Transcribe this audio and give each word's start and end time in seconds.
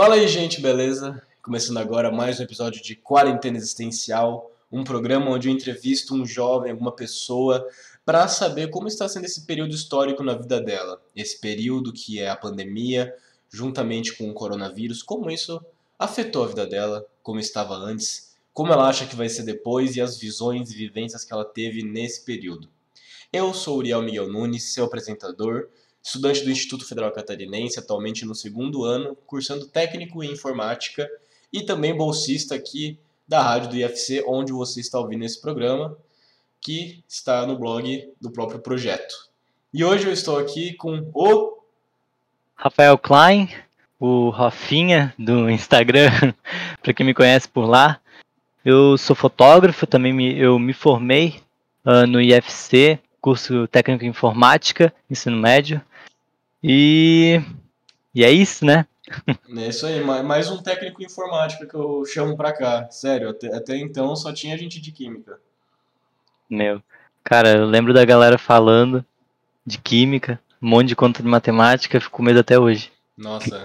Fala 0.00 0.14
aí, 0.14 0.26
gente, 0.26 0.62
beleza? 0.62 1.22
Começando 1.42 1.76
agora 1.76 2.10
mais 2.10 2.40
um 2.40 2.42
episódio 2.42 2.82
de 2.82 2.96
Quarentena 2.96 3.58
Existencial, 3.58 4.50
um 4.72 4.82
programa 4.82 5.30
onde 5.30 5.46
eu 5.46 5.52
entrevisto 5.52 6.14
um 6.14 6.24
jovem, 6.24 6.72
alguma 6.72 6.90
pessoa, 6.90 7.68
para 8.02 8.26
saber 8.26 8.70
como 8.70 8.88
está 8.88 9.06
sendo 9.06 9.26
esse 9.26 9.44
período 9.44 9.74
histórico 9.74 10.22
na 10.22 10.32
vida 10.32 10.58
dela. 10.58 11.02
Esse 11.14 11.38
período 11.38 11.92
que 11.92 12.18
é 12.18 12.30
a 12.30 12.34
pandemia, 12.34 13.14
juntamente 13.50 14.16
com 14.16 14.30
o 14.30 14.32
coronavírus, 14.32 15.02
como 15.02 15.30
isso 15.30 15.62
afetou 15.98 16.44
a 16.44 16.48
vida 16.48 16.66
dela, 16.66 17.06
como 17.22 17.38
estava 17.38 17.74
antes, 17.74 18.34
como 18.54 18.72
ela 18.72 18.88
acha 18.88 19.04
que 19.04 19.14
vai 19.14 19.28
ser 19.28 19.42
depois 19.42 19.96
e 19.96 20.00
as 20.00 20.16
visões 20.16 20.70
e 20.70 20.74
vivências 20.74 21.26
que 21.26 21.32
ela 21.34 21.44
teve 21.44 21.82
nesse 21.82 22.24
período. 22.24 22.70
Eu 23.30 23.52
sou 23.52 23.76
Uriel 23.76 24.00
Miguel 24.00 24.32
Nunes, 24.32 24.72
seu 24.72 24.86
apresentador, 24.86 25.68
estudante 26.02 26.44
do 26.44 26.50
Instituto 26.50 26.86
Federal 26.86 27.12
Catarinense, 27.12 27.78
atualmente 27.78 28.24
no 28.24 28.34
segundo 28.34 28.84
ano, 28.84 29.16
cursando 29.26 29.66
técnico 29.66 30.22
em 30.24 30.32
informática 30.32 31.08
e 31.52 31.62
também 31.62 31.96
bolsista 31.96 32.54
aqui 32.54 32.98
da 33.26 33.42
rádio 33.42 33.70
do 33.70 33.76
IFC, 33.76 34.24
onde 34.26 34.52
você 34.52 34.80
está 34.80 34.98
ouvindo 34.98 35.24
esse 35.24 35.40
programa, 35.40 35.96
que 36.60 37.02
está 37.08 37.46
no 37.46 37.58
blog 37.58 38.12
do 38.20 38.30
próprio 38.30 38.60
projeto. 38.60 39.28
E 39.72 39.84
hoje 39.84 40.06
eu 40.06 40.12
estou 40.12 40.38
aqui 40.38 40.74
com 40.74 41.08
o 41.14 41.58
Rafael 42.56 42.98
Klein, 42.98 43.48
o 43.98 44.30
Rafinha 44.30 45.14
do 45.18 45.48
Instagram, 45.48 46.10
para 46.82 46.92
quem 46.92 47.06
me 47.06 47.14
conhece 47.14 47.48
por 47.48 47.66
lá. 47.66 48.00
Eu 48.64 48.98
sou 48.98 49.14
fotógrafo, 49.14 49.86
também 49.86 50.12
me, 50.12 50.38
eu 50.38 50.58
me 50.58 50.72
formei 50.72 51.40
uh, 51.84 52.06
no 52.06 52.20
IFC, 52.20 52.98
curso 53.20 53.66
técnico 53.68 54.04
em 54.04 54.08
informática, 54.08 54.92
ensino 55.08 55.36
médio. 55.36 55.80
E, 56.62 57.40
e 58.14 58.24
é 58.24 58.30
isso, 58.30 58.64
né? 58.64 58.86
É 59.56 59.68
isso 59.68 59.86
aí, 59.86 60.02
mais 60.04 60.50
um 60.50 60.62
técnico 60.62 61.02
em 61.02 61.06
informática 61.06 61.66
que 61.66 61.74
eu 61.74 62.04
chamo 62.04 62.36
pra 62.36 62.52
cá. 62.52 62.88
Sério, 62.90 63.30
até, 63.30 63.54
até 63.54 63.76
então 63.76 64.14
só 64.14 64.32
tinha 64.32 64.56
gente 64.56 64.80
de 64.80 64.92
química. 64.92 65.40
Meu, 66.48 66.82
cara, 67.24 67.58
eu 67.58 67.66
lembro 67.66 67.92
da 67.92 68.04
galera 68.04 68.38
falando 68.38 69.04
de 69.66 69.78
química, 69.78 70.40
um 70.62 70.68
monte 70.68 70.88
de 70.88 70.96
conta 70.96 71.22
de 71.22 71.28
matemática, 71.28 72.00
fico 72.00 72.16
com 72.16 72.22
medo 72.22 72.40
até 72.40 72.58
hoje. 72.58 72.92
Nossa, 73.16 73.62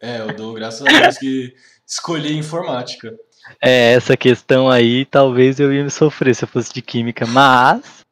é, 0.00 0.20
eu 0.20 0.34
dou 0.34 0.54
graças 0.54 0.86
a 0.86 1.00
Deus 1.00 1.18
que 1.18 1.54
escolhi 1.86 2.36
informática. 2.36 3.14
É, 3.60 3.92
essa 3.92 4.16
questão 4.16 4.68
aí, 4.68 5.04
talvez 5.04 5.60
eu 5.60 5.72
ia 5.72 5.84
me 5.84 5.90
sofrer 5.90 6.34
se 6.34 6.44
eu 6.44 6.48
fosse 6.48 6.72
de 6.72 6.82
química, 6.82 7.26
mas 7.26 8.04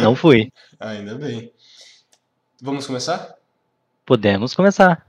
não 0.00 0.14
fui. 0.14 0.52
Ainda 0.78 1.16
bem. 1.16 1.52
Vamos 2.60 2.86
começar? 2.86 3.37
Podemos 4.08 4.54
começar. 4.54 5.06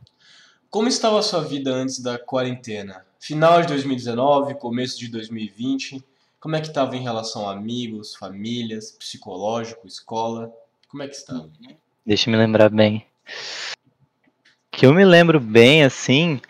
Como 0.69 0.89
estava 0.89 1.19
a 1.19 1.23
sua 1.23 1.39
vida 1.39 1.71
antes 1.71 2.01
da 2.01 2.19
quarentena? 2.19 3.05
Final 3.17 3.61
de 3.61 3.69
2019, 3.69 4.55
começo 4.55 4.99
de 4.99 5.07
2020, 5.07 6.03
como 6.37 6.57
é 6.57 6.59
que 6.59 6.67
estava 6.67 6.97
em 6.97 7.01
relação 7.01 7.47
a 7.47 7.53
amigos, 7.53 8.13
famílias, 8.13 8.91
psicológico, 8.91 9.87
escola? 9.87 10.51
Como 10.89 11.01
é 11.01 11.07
que 11.07 11.15
estava? 11.15 11.49
Deixa 12.05 12.29
eu 12.29 12.33
me 12.33 12.37
lembrar 12.37 12.69
bem. 12.69 13.05
Que 14.69 14.85
eu 14.85 14.93
me 14.93 15.05
lembro 15.05 15.39
bem, 15.39 15.85
assim, 15.85 16.41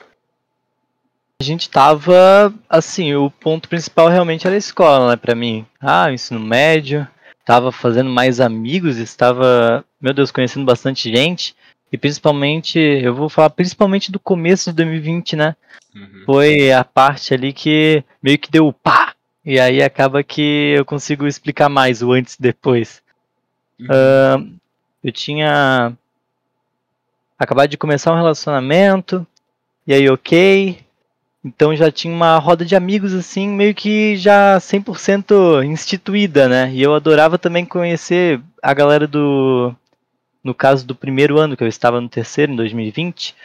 a 1.40 1.44
gente 1.44 1.70
tava, 1.70 2.52
assim, 2.68 3.14
o 3.14 3.30
ponto 3.30 3.70
principal 3.70 4.08
realmente 4.08 4.48
era 4.48 4.56
a 4.56 4.58
escola, 4.58 5.12
né, 5.12 5.16
pra 5.16 5.36
mim. 5.36 5.68
Ah, 5.80 6.12
ensino 6.12 6.40
médio, 6.40 7.08
tava 7.46 7.72
fazendo 7.72 8.10
mais 8.10 8.40
amigos, 8.40 8.98
estava, 8.98 9.86
meu 10.02 10.16
Deus, 10.16 10.32
conhecendo 10.32 10.66
bastante 10.66 11.16
gente. 11.16 11.56
E 11.92 11.98
principalmente, 11.98 12.78
eu 12.78 13.16
vou 13.16 13.30
falar 13.30 13.50
principalmente 13.50 14.12
do 14.12 14.20
começo 14.20 14.70
de 14.70 14.78
2020, 14.78 15.36
né? 15.36 15.56
Uhum. 15.96 16.24
Foi 16.26 16.72
a 16.72 16.84
parte 16.84 17.34
ali 17.34 17.52
que 17.52 18.04
meio 18.22 18.38
que 18.38 18.52
deu 18.52 18.72
pá! 18.72 19.14
E 19.44 19.60
aí 19.60 19.82
acaba 19.82 20.24
que 20.24 20.76
eu 20.78 20.86
consigo 20.86 21.26
explicar 21.26 21.70
mais 21.70 22.04
o 22.04 22.12
antes 22.12 22.36
e 22.36 22.42
depois. 22.42 23.02
Uhum. 23.80 23.88
Uh, 23.88 24.54
eu 25.04 25.12
tinha 25.12 25.94
acabado 27.38 27.70
de 27.70 27.78
começar 27.78 28.12
um 28.12 28.18
relacionamento, 28.18 29.26
e 29.88 29.94
aí 29.94 30.10
ok, 30.10 30.80
então 31.44 31.76
já 31.76 31.90
tinha 31.90 32.14
uma 32.14 32.38
roda 32.38 32.66
de 32.66 32.76
amigos 32.76 33.14
assim, 33.14 33.48
meio 33.48 33.74
que 33.74 34.18
já 34.18 34.58
100% 34.58 35.64
instituída, 35.66 36.50
né? 36.50 36.70
E 36.74 36.82
eu 36.82 36.94
adorava 36.94 37.38
também 37.38 37.66
conhecer 37.66 38.42
a 38.62 38.74
galera 38.74 39.08
do 39.08 39.74
no 40.44 40.54
caso 40.54 40.86
do 40.86 40.96
primeiro 40.96 41.38
ano, 41.40 41.56
que 41.56 41.64
eu 41.64 41.68
estava 41.68 42.00
no 42.00 42.10
terceiro 42.10 42.52
em 42.52 42.56
2020, 42.56 43.36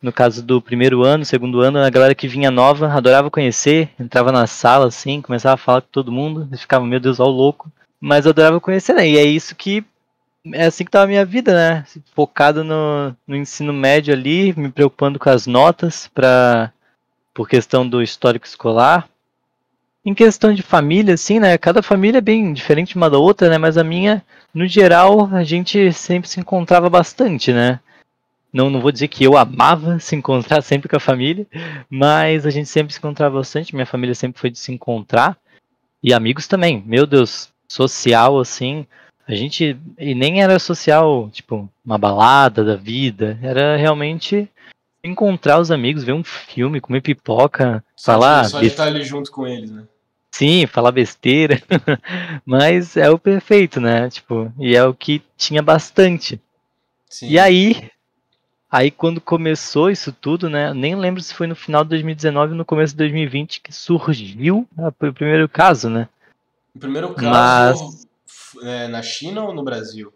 no 0.00 0.12
caso 0.12 0.42
do 0.42 0.60
primeiro 0.60 1.02
ano, 1.02 1.24
segundo 1.24 1.60
ano, 1.60 1.78
a 1.78 1.88
galera 1.88 2.14
que 2.14 2.28
vinha 2.28 2.50
nova, 2.50 2.92
adorava 2.92 3.30
conhecer, 3.30 3.90
entrava 3.98 4.30
na 4.30 4.46
sala 4.46 4.86
assim, 4.86 5.22
começava 5.22 5.54
a 5.54 5.58
falar 5.58 5.80
com 5.80 5.88
todo 5.90 6.12
mundo, 6.12 6.48
e 6.52 6.56
ficava, 6.56 6.84
meu 6.84 7.00
Deus, 7.00 7.20
ó 7.20 7.24
o 7.24 7.30
louco. 7.30 7.72
Mas 8.00 8.26
adorava 8.26 8.60
conhecer, 8.60 8.94
né? 8.94 9.08
E 9.08 9.16
é 9.16 9.24
isso 9.24 9.56
que 9.56 9.82
é 10.52 10.66
assim 10.66 10.84
que 10.84 10.90
tava 10.90 11.04
a 11.04 11.08
minha 11.08 11.24
vida, 11.24 11.54
né? 11.54 11.86
Focado 12.14 12.62
no, 12.62 13.16
no 13.26 13.34
ensino 13.34 13.72
médio 13.72 14.12
ali, 14.12 14.52
me 14.54 14.70
preocupando 14.70 15.18
com 15.18 15.30
as 15.30 15.46
notas 15.46 16.06
para 16.08 16.70
por 17.32 17.48
questão 17.48 17.88
do 17.88 18.02
histórico 18.02 18.46
escolar. 18.46 19.08
Em 20.04 20.12
questão 20.12 20.52
de 20.52 20.62
família, 20.62 21.14
assim, 21.14 21.40
né? 21.40 21.56
Cada 21.56 21.82
família 21.82 22.18
é 22.18 22.20
bem 22.20 22.52
diferente 22.52 22.94
uma 22.94 23.08
da 23.08 23.18
outra, 23.18 23.48
né? 23.48 23.56
Mas 23.56 23.78
a 23.78 23.84
minha, 23.84 24.22
no 24.52 24.66
geral, 24.66 25.30
a 25.32 25.42
gente 25.42 25.92
sempre 25.92 26.28
se 26.28 26.38
encontrava 26.38 26.90
bastante, 26.90 27.52
né? 27.52 27.80
Não, 28.52 28.68
não 28.68 28.80
vou 28.80 28.92
dizer 28.92 29.08
que 29.08 29.24
eu 29.24 29.36
amava 29.36 29.98
se 29.98 30.14
encontrar 30.14 30.60
sempre 30.62 30.88
com 30.88 30.96
a 30.96 31.00
família, 31.00 31.46
mas 31.88 32.44
a 32.44 32.50
gente 32.50 32.68
sempre 32.68 32.92
se 32.92 32.98
encontrava 32.98 33.38
bastante. 33.38 33.74
Minha 33.74 33.86
família 33.86 34.14
sempre 34.14 34.40
foi 34.40 34.50
de 34.50 34.58
se 34.58 34.70
encontrar. 34.70 35.38
E 36.02 36.12
amigos 36.12 36.46
também. 36.46 36.82
Meu 36.86 37.06
Deus, 37.06 37.48
social, 37.66 38.38
assim. 38.38 38.86
A 39.26 39.34
gente. 39.34 39.76
E 39.98 40.14
nem 40.14 40.42
era 40.42 40.58
social, 40.58 41.30
tipo, 41.32 41.66
uma 41.82 41.96
balada 41.96 42.62
da 42.62 42.76
vida. 42.76 43.38
Era 43.42 43.74
realmente 43.76 44.50
encontrar 45.02 45.58
os 45.58 45.70
amigos, 45.70 46.04
ver 46.04 46.12
um 46.12 46.22
filme, 46.22 46.80
comer 46.80 47.00
pipoca, 47.00 47.82
só 47.96 48.12
falar. 48.12 48.44
Só 48.44 48.60
de 48.60 48.66
estar 48.66 48.84
ali 48.84 49.02
junto 49.02 49.30
com 49.30 49.46
eles, 49.46 49.70
né? 49.70 49.84
Sim, 50.34 50.66
falar 50.66 50.90
besteira. 50.90 51.62
Mas 52.44 52.96
é 52.96 53.08
o 53.08 53.16
perfeito, 53.16 53.80
né? 53.80 54.10
Tipo, 54.10 54.52
e 54.58 54.74
é 54.74 54.84
o 54.84 54.92
que 54.92 55.22
tinha 55.36 55.62
bastante. 55.62 56.40
Sim. 57.08 57.28
E 57.28 57.38
aí, 57.38 57.88
aí 58.68 58.90
quando 58.90 59.20
começou 59.20 59.90
isso 59.90 60.10
tudo, 60.10 60.50
né? 60.50 60.74
Nem 60.74 60.96
lembro 60.96 61.22
se 61.22 61.32
foi 61.32 61.46
no 61.46 61.54
final 61.54 61.84
de 61.84 61.90
2019 61.90 62.50
ou 62.50 62.58
no 62.58 62.64
começo 62.64 62.94
de 62.94 62.98
2020 62.98 63.60
que 63.60 63.72
surgiu 63.72 64.66
o 64.76 65.12
primeiro 65.12 65.48
caso, 65.48 65.88
né? 65.88 66.08
O 66.74 66.80
primeiro 66.80 67.14
caso 67.14 67.84
Mas... 67.84 68.64
é, 68.64 68.88
na 68.88 69.02
China 69.02 69.44
ou 69.44 69.54
no 69.54 69.62
Brasil? 69.62 70.12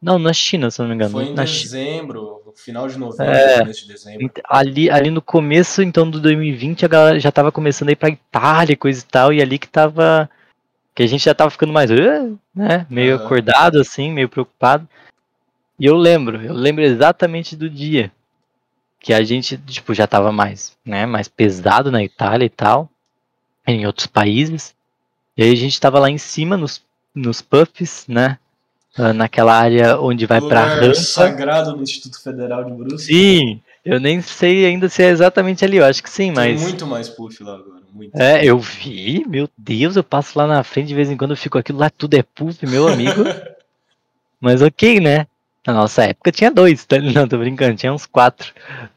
Não, 0.00 0.18
na 0.18 0.32
China, 0.32 0.70
se 0.70 0.80
não 0.80 0.88
me 0.88 0.94
engano. 0.94 1.10
Foi 1.10 1.24
em 1.24 1.34
na 1.34 1.44
dezembro. 1.44 2.37
Final 2.58 2.88
de 2.88 2.98
novembro, 2.98 3.32
é, 3.32 3.60
começo 3.60 3.82
de 3.82 3.92
dezembro. 3.92 4.30
Ali, 4.48 4.90
ali 4.90 5.10
no 5.10 5.22
começo, 5.22 5.82
então, 5.82 6.10
do 6.10 6.20
2020, 6.20 6.84
a 6.84 6.88
galera 6.88 7.20
já 7.20 7.30
tava 7.30 7.52
começando 7.52 7.88
a 7.88 7.92
ir 7.92 7.96
pra 7.96 8.08
Itália 8.08 8.72
e 8.72 8.76
coisa 8.76 9.00
e 9.00 9.06
tal, 9.06 9.32
e 9.32 9.40
ali 9.40 9.58
que 9.58 9.68
tava. 9.68 10.28
Que 10.94 11.02
a 11.04 11.06
gente 11.06 11.24
já 11.24 11.34
tava 11.34 11.50
ficando 11.50 11.72
mais, 11.72 11.90
né? 12.54 12.86
Meio 12.90 13.16
uhum. 13.16 13.24
acordado, 13.24 13.80
assim, 13.80 14.10
meio 14.12 14.28
preocupado. 14.28 14.88
E 15.78 15.86
eu 15.86 15.96
lembro, 15.96 16.42
eu 16.42 16.52
lembro 16.52 16.82
exatamente 16.82 17.54
do 17.54 17.70
dia 17.70 18.10
que 18.98 19.12
a 19.12 19.22
gente, 19.22 19.56
tipo, 19.58 19.94
já 19.94 20.08
tava 20.08 20.32
mais, 20.32 20.76
né? 20.84 21.06
Mais 21.06 21.28
pesado 21.28 21.92
na 21.92 22.02
Itália 22.02 22.46
e 22.46 22.50
tal, 22.50 22.90
em 23.64 23.86
outros 23.86 24.08
países. 24.08 24.74
E 25.36 25.42
aí 25.44 25.52
a 25.52 25.56
gente 25.56 25.80
tava 25.80 26.00
lá 26.00 26.10
em 26.10 26.18
cima 26.18 26.56
nos, 26.56 26.84
nos 27.14 27.40
puffs, 27.40 28.04
né? 28.08 28.38
Ah, 28.98 29.12
naquela 29.12 29.54
área 29.54 30.00
onde 30.00 30.26
vai 30.26 30.40
para 30.40 30.64
rampa. 30.64 30.94
sagrado 30.94 31.76
no 31.76 31.82
Instituto 31.82 32.20
Federal 32.20 32.64
de 32.64 32.72
Brusque. 32.72 33.12
Sim, 33.12 33.60
eu 33.84 34.00
nem 34.00 34.20
sei 34.20 34.66
ainda 34.66 34.88
se 34.88 35.02
é 35.02 35.08
exatamente 35.08 35.64
ali, 35.64 35.76
eu 35.76 35.84
acho 35.84 36.02
que 36.02 36.10
sim, 36.10 36.32
mas... 36.32 36.58
Tem 36.58 36.68
muito 36.68 36.86
mais 36.86 37.08
puff 37.08 37.42
lá 37.44 37.54
agora, 37.54 37.82
muito. 37.92 38.14
É, 38.20 38.44
eu 38.44 38.58
vi, 38.58 39.24
meu 39.28 39.48
Deus, 39.56 39.94
eu 39.94 40.02
passo 40.02 40.36
lá 40.36 40.46
na 40.46 40.64
frente 40.64 40.88
de 40.88 40.94
vez 40.94 41.08
em 41.08 41.16
quando, 41.16 41.30
eu 41.30 41.36
fico 41.36 41.56
aquilo 41.56 41.78
lá, 41.78 41.88
tudo 41.88 42.14
é 42.14 42.22
puff, 42.22 42.66
meu 42.66 42.88
amigo. 42.88 43.22
mas 44.40 44.62
ok, 44.62 44.98
né? 44.98 45.26
Na 45.66 45.74
nossa 45.74 46.04
época 46.04 46.32
tinha 46.32 46.50
dois, 46.50 46.84
tá? 46.84 46.98
não, 46.98 47.28
tô 47.28 47.38
brincando, 47.38 47.76
tinha 47.76 47.92
uns 47.92 48.06
quatro. 48.06 48.52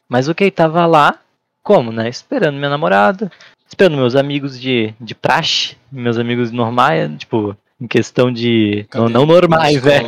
Mas 0.10 0.28
ok, 0.28 0.50
tava 0.50 0.86
lá, 0.86 1.20
como, 1.62 1.92
né? 1.92 2.10
Esperando 2.10 2.56
minha 2.56 2.70
namorada, 2.70 3.32
esperando 3.68 3.98
meus 3.98 4.16
amigos 4.16 4.60
de, 4.60 4.94
de 5.00 5.14
praxe, 5.14 5.76
meus 5.92 6.18
amigos 6.18 6.52
normais, 6.52 7.12
tipo, 7.18 7.56
em 7.82 7.88
questão 7.88 8.32
de. 8.32 8.86
Não, 8.94 9.10
não, 9.10 9.26
normais, 9.26 9.82
né? 9.82 10.02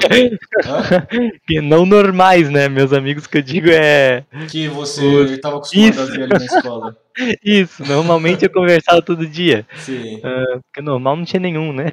não 1.64 1.88
normais, 1.88 2.48
né? 2.52 2.70
Meus 2.70 2.94
amigos 2.94 3.26
que 3.26 3.40
eu 3.40 3.42
digo 3.42 3.68
é. 3.72 4.24
Que 4.48 4.68
você 4.68 5.04
estava 5.24 5.58
acostumado 5.58 6.02
a 6.02 6.06
ver 6.06 6.24
ali 6.24 6.34
na 6.34 6.46
escola. 6.46 6.98
Isso, 7.44 7.84
normalmente 7.84 8.46
eu 8.46 8.52
conversava 8.52 9.02
todo 9.02 9.26
dia. 9.26 9.66
Sim. 9.78 10.18
Uh, 10.18 10.62
porque 10.62 10.82
normal 10.84 11.16
não 11.16 11.26
tinha 11.26 11.40
nenhum, 11.40 11.74
né? 11.74 11.92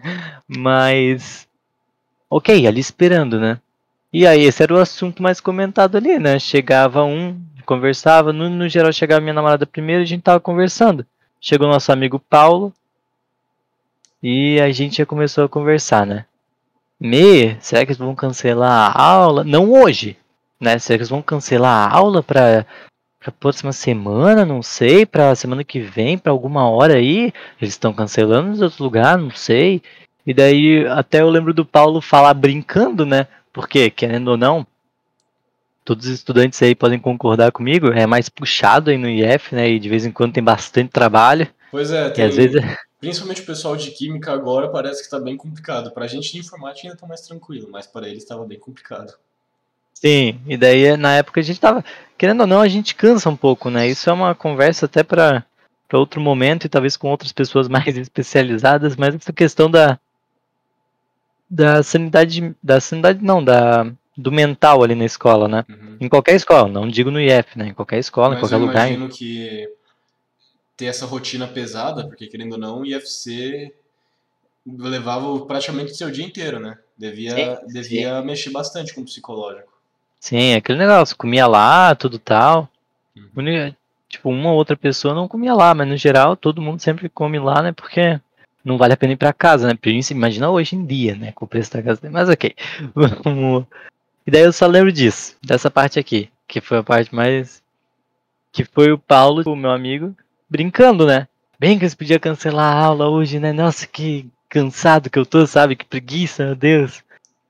Mas. 0.48 1.46
Ok, 2.30 2.66
ali 2.66 2.80
esperando, 2.80 3.38
né? 3.38 3.58
E 4.10 4.26
aí 4.26 4.44
esse 4.44 4.62
era 4.62 4.72
o 4.72 4.78
assunto 4.78 5.22
mais 5.22 5.40
comentado 5.40 5.96
ali, 5.96 6.18
né? 6.18 6.38
Chegava 6.38 7.04
um, 7.04 7.38
conversava, 7.66 8.32
no, 8.32 8.48
no 8.48 8.66
geral 8.66 8.90
chegava 8.92 9.20
minha 9.20 9.34
namorada 9.34 9.66
primeiro, 9.66 10.02
a 10.02 10.06
gente 10.06 10.22
tava 10.22 10.40
conversando. 10.40 11.04
Chegou 11.38 11.68
nosso 11.68 11.92
amigo 11.92 12.18
Paulo 12.18 12.72
e 14.22 14.60
a 14.60 14.70
gente 14.70 14.98
já 14.98 15.06
começou 15.06 15.44
a 15.44 15.48
conversar, 15.48 16.06
né? 16.06 16.24
Me, 17.00 17.56
será 17.60 17.84
que 17.84 17.92
eles 17.92 17.98
vão 17.98 18.14
cancelar 18.14 18.92
a 18.96 19.02
aula? 19.02 19.44
Não 19.44 19.70
hoje, 19.70 20.16
né? 20.60 20.78
Será 20.78 20.98
que 20.98 21.02
eles 21.02 21.10
vão 21.10 21.22
cancelar 21.22 21.88
a 21.88 21.96
aula 21.96 22.22
para 22.22 22.66
para 23.20 23.32
próxima 23.32 23.72
semana, 23.72 24.44
não 24.44 24.62
sei, 24.62 25.04
para 25.04 25.34
semana 25.34 25.64
que 25.64 25.80
vem, 25.80 26.16
para 26.16 26.30
alguma 26.30 26.68
hora 26.68 26.94
aí. 26.94 27.32
Eles 27.60 27.74
estão 27.74 27.92
cancelando 27.92 28.56
em 28.56 28.62
outro 28.62 28.82
lugar, 28.84 29.18
não 29.18 29.30
sei. 29.30 29.82
E 30.26 30.32
daí 30.32 30.86
até 30.86 31.20
eu 31.20 31.28
lembro 31.28 31.52
do 31.52 31.64
Paulo 31.64 32.00
falar 32.00 32.34
brincando, 32.34 33.04
né? 33.04 33.26
Porque 33.52 33.90
querendo 33.90 34.28
ou 34.28 34.36
não, 34.36 34.66
todos 35.84 36.06
os 36.06 36.12
estudantes 36.12 36.62
aí 36.62 36.74
podem 36.74 36.98
concordar 36.98 37.50
comigo, 37.50 37.88
é 37.88 38.06
mais 38.06 38.28
puxado 38.28 38.90
aí 38.90 38.98
no 38.98 39.08
IF, 39.08 39.54
né? 39.54 39.68
E 39.68 39.78
de 39.78 39.88
vez 39.88 40.06
em 40.06 40.12
quando 40.12 40.34
tem 40.34 40.42
bastante 40.42 40.90
trabalho. 40.90 41.48
Pois 41.70 41.90
é, 41.90 42.10
tem, 42.10 42.24
às 42.24 42.36
vezes... 42.36 42.62
principalmente 43.00 43.42
o 43.42 43.46
pessoal 43.46 43.76
de 43.76 43.90
química 43.90 44.32
agora 44.32 44.68
parece 44.68 44.98
que 44.98 45.04
está 45.04 45.18
bem 45.18 45.36
complicado. 45.36 45.90
Para 45.92 46.04
a 46.04 46.08
gente 46.08 46.32
de 46.32 46.38
informática 46.38 46.86
ainda 46.86 46.96
está 46.96 47.06
mais 47.06 47.20
tranquilo, 47.20 47.68
mas 47.70 47.86
para 47.86 48.08
eles 48.08 48.22
estava 48.22 48.44
bem 48.44 48.58
complicado. 48.58 49.14
Sim, 49.94 50.40
e 50.46 50.56
daí 50.56 50.96
na 50.96 51.16
época 51.16 51.40
a 51.40 51.42
gente 51.42 51.60
tava, 51.60 51.84
querendo 52.16 52.42
ou 52.42 52.46
não, 52.46 52.60
a 52.60 52.68
gente 52.68 52.94
cansa 52.94 53.28
um 53.28 53.36
pouco, 53.36 53.68
né? 53.68 53.88
Isso 53.88 54.08
é 54.08 54.12
uma 54.12 54.34
conversa 54.34 54.86
até 54.86 55.02
para 55.02 55.44
outro 55.92 56.20
momento 56.20 56.64
e 56.64 56.68
talvez 56.68 56.96
com 56.96 57.08
outras 57.08 57.32
pessoas 57.32 57.66
mais 57.68 57.96
especializadas, 57.96 58.96
mas 58.96 59.14
essa 59.14 59.32
questão 59.32 59.70
da 59.70 59.98
da 61.50 61.82
sanidade, 61.82 62.54
da 62.62 62.78
sanidade 62.78 63.24
não, 63.24 63.42
da 63.42 63.90
do 64.16 64.30
mental 64.30 64.82
ali 64.82 64.96
na 64.96 65.04
escola, 65.04 65.46
né? 65.46 65.64
Uhum. 65.68 65.96
Em 66.00 66.08
qualquer 66.08 66.34
escola, 66.34 66.68
não 66.68 66.88
digo 66.88 67.10
no 67.10 67.20
IF, 67.20 67.56
né? 67.56 67.68
Em 67.68 67.74
qualquer 67.74 67.98
escola, 67.98 68.30
Mas 68.30 68.38
em 68.38 68.40
qualquer 68.40 68.56
eu 68.56 68.60
lugar. 68.60 68.88
Eu 68.88 68.94
imagino 68.96 69.08
que 69.08 69.77
ter 70.78 70.86
essa 70.86 71.04
rotina 71.04 71.46
pesada, 71.46 72.06
porque 72.06 72.28
querendo 72.28 72.52
ou 72.52 72.58
não, 72.58 72.80
o 72.80 72.86
IFC 72.86 73.74
levava 74.64 75.40
praticamente 75.40 75.92
o 75.92 75.94
seu 75.94 76.10
dia 76.10 76.24
inteiro, 76.24 76.58
né? 76.58 76.78
Devia, 76.96 77.34
sim, 77.34 77.66
devia 77.66 78.20
sim. 78.20 78.26
mexer 78.26 78.50
bastante 78.50 78.94
com 78.94 79.02
o 79.02 79.04
psicológico. 79.04 79.76
Sim, 80.20 80.54
aquele 80.54 80.78
negócio, 80.78 81.16
comia 81.16 81.46
lá, 81.46 81.94
tudo 81.94 82.18
tal. 82.18 82.68
Uhum. 83.16 83.74
Tipo, 84.08 84.30
uma 84.30 84.52
ou 84.52 84.56
outra 84.56 84.76
pessoa 84.76 85.14
não 85.14 85.28
comia 85.28 85.52
lá, 85.52 85.74
mas 85.74 85.86
no 85.86 85.96
geral 85.96 86.36
todo 86.36 86.62
mundo 86.62 86.80
sempre 86.80 87.08
come 87.08 87.38
lá, 87.38 87.60
né? 87.60 87.72
Porque 87.72 88.18
não 88.64 88.78
vale 88.78 88.94
a 88.94 88.96
pena 88.96 89.12
ir 89.12 89.16
para 89.16 89.32
casa, 89.32 89.66
né? 89.68 89.78
Imagina 90.10 90.48
hoje 90.48 90.76
em 90.76 90.86
dia, 90.86 91.14
né? 91.14 91.32
Com 91.32 91.44
o 91.44 91.48
preço 91.48 91.72
da 91.72 91.82
casa. 91.82 92.08
Mas 92.10 92.28
ok. 92.28 92.54
Vamos 92.94 93.66
e 94.28 94.30
daí 94.30 94.42
eu 94.42 94.52
só 94.52 94.66
lembro 94.66 94.92
disso, 94.92 95.38
dessa 95.42 95.70
parte 95.70 95.98
aqui, 95.98 96.28
que 96.46 96.60
foi 96.60 96.76
a 96.76 96.82
parte 96.82 97.14
mais. 97.14 97.62
Que 98.52 98.62
foi 98.62 98.92
o 98.92 98.98
Paulo, 98.98 99.42
o 99.46 99.56
meu 99.56 99.70
amigo, 99.70 100.14
brincando, 100.48 101.06
né? 101.06 101.28
Bem 101.58 101.78
que 101.78 101.84
eles 101.84 101.94
podiam 101.94 102.18
cancelar 102.20 102.72
a 102.72 102.80
aula 102.84 103.08
hoje, 103.08 103.38
né? 103.38 103.52
Nossa, 103.52 103.86
que 103.86 104.28
cansado 104.48 105.10
que 105.10 105.18
eu 105.18 105.26
tô, 105.26 105.46
sabe? 105.46 105.76
Que 105.76 105.84
preguiça, 105.84 106.46
meu 106.46 106.56
Deus. 106.56 107.02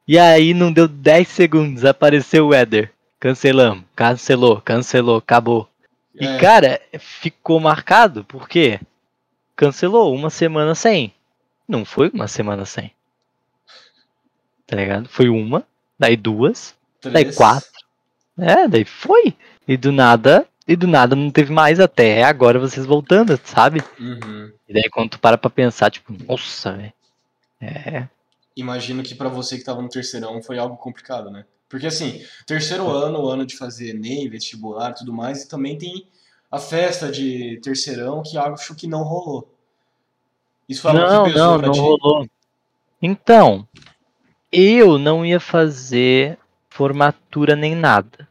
E 0.07 0.19
aí 0.19 0.55
não 0.55 0.73
deu 0.73 0.89
10 0.89 1.29
segundos, 1.29 1.85
apareceu 1.85 2.49
o 2.49 2.55
Eder. 2.55 2.93
Cancelamos, 3.21 3.85
cancelou, 3.95 4.61
cancelou, 4.61 5.19
acabou. 5.19 5.69
É. 6.19 6.25
E 6.25 6.39
cara, 6.39 6.81
ficou 6.99 7.61
marcado, 7.61 8.25
por 8.25 8.49
quê? 8.49 8.81
Cancelou 9.55 10.15
uma 10.15 10.31
semana 10.31 10.75
sem. 10.75 11.13
Não 11.69 11.85
foi 11.85 12.11
uma 12.15 12.27
semana 12.27 12.65
sem. 12.65 12.93
Tá 14.67 14.77
ligado? 14.77 15.09
Foi 15.09 15.29
uma, 15.29 15.67
daí 15.99 16.17
duas, 16.17 16.75
Três. 17.01 17.13
daí 17.13 17.35
quatro. 17.35 17.69
É, 18.39 18.69
daí 18.69 18.85
foi. 18.85 19.35
E 19.67 19.77
do 19.77 19.93
nada, 19.93 20.47
e 20.69 20.77
do 20.77 20.87
nada 20.87 21.17
não 21.17 21.31
teve 21.31 21.51
mais 21.51 21.81
até 21.81 22.23
agora 22.23 22.59
vocês 22.59 22.85
voltando, 22.85 23.41
sabe? 23.43 23.83
Uhum. 23.99 24.53
E 24.69 24.75
daí 24.75 24.91
quando 24.91 25.13
tu 25.13 25.19
para 25.19 25.39
pra 25.39 25.49
pensar, 25.49 25.91
tipo, 25.91 26.13
nossa, 26.29 26.73
velho. 26.73 26.93
É. 27.59 28.07
Imagino 28.55 29.03
que 29.03 29.15
para 29.15 29.31
você 29.31 29.57
que 29.57 29.65
tava 29.65 29.81
no 29.81 29.89
terceirão 29.89 30.43
foi 30.43 30.59
algo 30.59 30.77
complicado, 30.77 31.31
né? 31.31 31.47
Porque 31.71 31.87
assim, 31.87 32.23
terceiro 32.47 32.87
ano, 32.89 33.27
ano 33.27 33.47
de 33.47 33.57
fazer 33.57 33.91
Enem, 33.91 34.29
vestibular 34.29 34.91
e 34.91 34.95
tudo 34.97 35.13
mais, 35.13 35.43
e 35.43 35.49
também 35.49 35.79
tem 35.79 36.07
a 36.51 36.59
festa 36.59 37.11
de 37.11 37.59
terceirão 37.63 38.23
que 38.23 38.37
acho 38.37 38.75
que 38.75 38.87
não 38.87 39.03
rolou. 39.03 39.51
Isso 40.69 40.83
foi 40.83 40.91
algo 40.91 41.03
não, 41.03 41.25
que 41.25 41.33
pesou 41.33 41.47
não, 41.47 41.59
não 41.59 41.73
ti? 41.73 41.81
rolou. 41.81 42.29
Então, 43.01 43.67
eu 44.53 44.99
não 44.99 45.25
ia 45.25 45.41
fazer 45.41 46.39
formatura 46.69 47.57
nem 47.57 47.75
nada, 47.75 48.29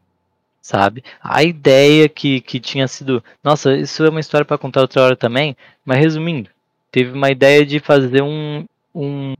sabe? 0.67 1.01
A 1.23 1.43
ideia 1.43 2.09
que, 2.09 2.41
que 2.41 2.59
tinha 2.59 2.89
sido. 2.89 3.23
Nossa, 3.41 3.73
isso 3.73 4.03
é 4.03 4.09
uma 4.09 4.19
história 4.19 4.43
para 4.43 4.57
contar 4.57 4.81
outra 4.81 5.01
hora 5.01 5.15
também, 5.15 5.55
mas 5.85 5.97
resumindo, 5.97 6.49
teve 6.91 7.13
uma 7.13 7.31
ideia 7.31 7.65
de 7.65 7.79
fazer 7.79 8.21
um, 8.21 8.65
um 8.93 9.33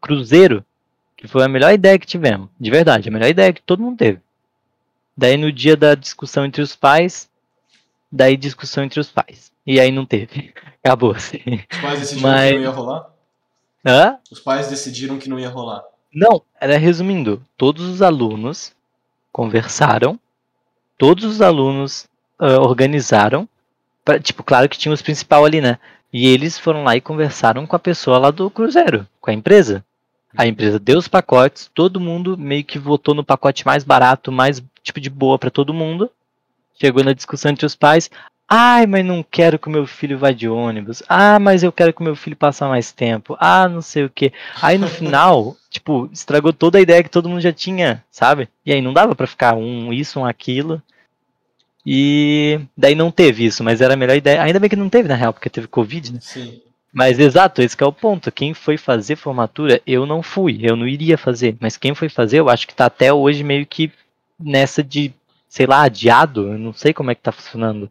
cruzeiro, 0.00 0.64
que 1.14 1.28
foi 1.28 1.44
a 1.44 1.48
melhor 1.48 1.74
ideia 1.74 1.98
que 1.98 2.06
tivemos, 2.06 2.48
de 2.58 2.70
verdade, 2.70 3.10
a 3.10 3.12
melhor 3.12 3.28
ideia 3.28 3.52
que 3.52 3.60
todo 3.60 3.82
mundo 3.82 3.98
teve. 3.98 4.18
Daí 5.14 5.36
no 5.36 5.52
dia 5.52 5.76
da 5.76 5.94
discussão 5.94 6.46
entre 6.46 6.62
os 6.62 6.74
pais, 6.74 7.28
daí 8.10 8.34
discussão 8.34 8.82
entre 8.82 8.98
os 8.98 9.10
pais. 9.10 9.52
E 9.66 9.78
aí 9.78 9.92
não 9.92 10.06
teve. 10.06 10.54
Acabou 10.82 11.10
assim. 11.10 11.42
Os 11.70 11.80
pais 11.82 12.00
decidiram 12.00 12.30
mas... 12.30 12.48
que 12.48 12.54
não 12.54 12.62
ia 12.62 12.70
rolar? 12.70 13.10
Hã? 13.84 14.18
Os 14.30 14.40
pais 14.40 14.68
decidiram 14.68 15.18
que 15.18 15.28
não 15.28 15.38
ia 15.38 15.50
rolar. 15.50 15.84
Não, 16.10 16.40
era 16.58 16.78
resumindo, 16.78 17.42
todos 17.58 17.86
os 17.86 18.00
alunos 18.00 18.74
conversaram, 19.30 20.18
todos 20.98 21.24
os 21.24 21.40
alunos 21.40 22.06
uh, 22.40 22.60
organizaram, 22.60 23.48
pra, 24.04 24.18
tipo, 24.18 24.42
claro 24.42 24.68
que 24.68 24.78
tinha 24.78 24.92
os 24.92 25.02
principal 25.02 25.44
ali, 25.44 25.60
né? 25.60 25.78
E 26.12 26.26
eles 26.26 26.58
foram 26.58 26.84
lá 26.84 26.96
e 26.96 27.00
conversaram 27.00 27.66
com 27.66 27.76
a 27.76 27.80
pessoa 27.80 28.18
lá 28.18 28.30
do 28.30 28.50
cruzeiro, 28.50 29.06
com 29.20 29.30
a 29.30 29.34
empresa. 29.34 29.84
A 30.36 30.46
empresa 30.46 30.78
deu 30.78 30.98
os 30.98 31.08
pacotes, 31.08 31.70
todo 31.74 32.00
mundo 32.00 32.36
meio 32.36 32.64
que 32.64 32.78
votou 32.78 33.14
no 33.14 33.24
pacote 33.24 33.64
mais 33.64 33.84
barato, 33.84 34.30
mais 34.30 34.62
tipo 34.82 35.00
de 35.00 35.08
boa 35.08 35.38
para 35.38 35.50
todo 35.50 35.74
mundo. 35.74 36.10
Chegou 36.78 37.02
na 37.02 37.14
discussão 37.14 37.50
entre 37.50 37.64
os 37.64 37.74
pais. 37.74 38.10
Ai, 38.48 38.86
mas 38.86 39.04
não 39.04 39.24
quero 39.24 39.58
que 39.58 39.66
o 39.66 39.70
meu 39.70 39.86
filho 39.86 40.18
vá 40.18 40.30
de 40.30 40.48
ônibus. 40.48 41.02
Ah, 41.08 41.38
mas 41.38 41.64
eu 41.64 41.72
quero 41.72 41.92
que 41.92 42.00
o 42.00 42.04
meu 42.04 42.14
filho 42.14 42.36
passe 42.36 42.62
mais 42.64 42.92
tempo. 42.92 43.36
Ah, 43.40 43.68
não 43.68 43.82
sei 43.82 44.04
o 44.04 44.10
que. 44.10 44.32
Aí 44.62 44.78
no 44.78 44.86
final, 44.86 45.56
tipo, 45.68 46.08
estragou 46.12 46.52
toda 46.52 46.78
a 46.78 46.80
ideia 46.80 47.02
que 47.02 47.10
todo 47.10 47.28
mundo 47.28 47.40
já 47.40 47.52
tinha, 47.52 48.04
sabe? 48.10 48.48
E 48.64 48.72
aí 48.72 48.80
não 48.80 48.92
dava 48.92 49.16
para 49.16 49.26
ficar 49.26 49.54
um 49.56 49.92
isso, 49.92 50.20
um 50.20 50.24
aquilo. 50.24 50.80
E 51.84 52.60
daí 52.76 52.94
não 52.94 53.10
teve 53.10 53.44
isso, 53.44 53.64
mas 53.64 53.80
era 53.80 53.94
a 53.94 53.96
melhor 53.96 54.16
ideia. 54.16 54.42
Ainda 54.42 54.60
bem 54.60 54.70
que 54.70 54.76
não 54.76 54.88
teve, 54.88 55.08
na 55.08 55.14
real, 55.14 55.32
porque 55.32 55.50
teve 55.50 55.66
Covid, 55.66 56.12
né? 56.12 56.18
Sim. 56.20 56.60
Mas 56.92 57.18
exato, 57.18 57.60
esse 57.60 57.76
é 57.80 57.86
o 57.86 57.92
ponto. 57.92 58.32
Quem 58.32 58.54
foi 58.54 58.76
fazer 58.78 59.16
formatura, 59.16 59.82
eu 59.86 60.06
não 60.06 60.22
fui, 60.22 60.60
eu 60.62 60.76
não 60.76 60.86
iria 60.86 61.18
fazer. 61.18 61.56
Mas 61.60 61.76
quem 61.76 61.94
foi 61.94 62.08
fazer, 62.08 62.38
eu 62.38 62.48
acho 62.48 62.66
que 62.66 62.74
tá 62.74 62.86
até 62.86 63.12
hoje 63.12 63.44
meio 63.44 63.66
que 63.66 63.92
nessa 64.38 64.82
de, 64.82 65.12
sei 65.48 65.66
lá, 65.66 65.82
adiado. 65.82 66.52
Eu 66.52 66.58
não 66.58 66.72
sei 66.72 66.94
como 66.94 67.10
é 67.10 67.14
que 67.14 67.22
tá 67.22 67.32
funcionando. 67.32 67.90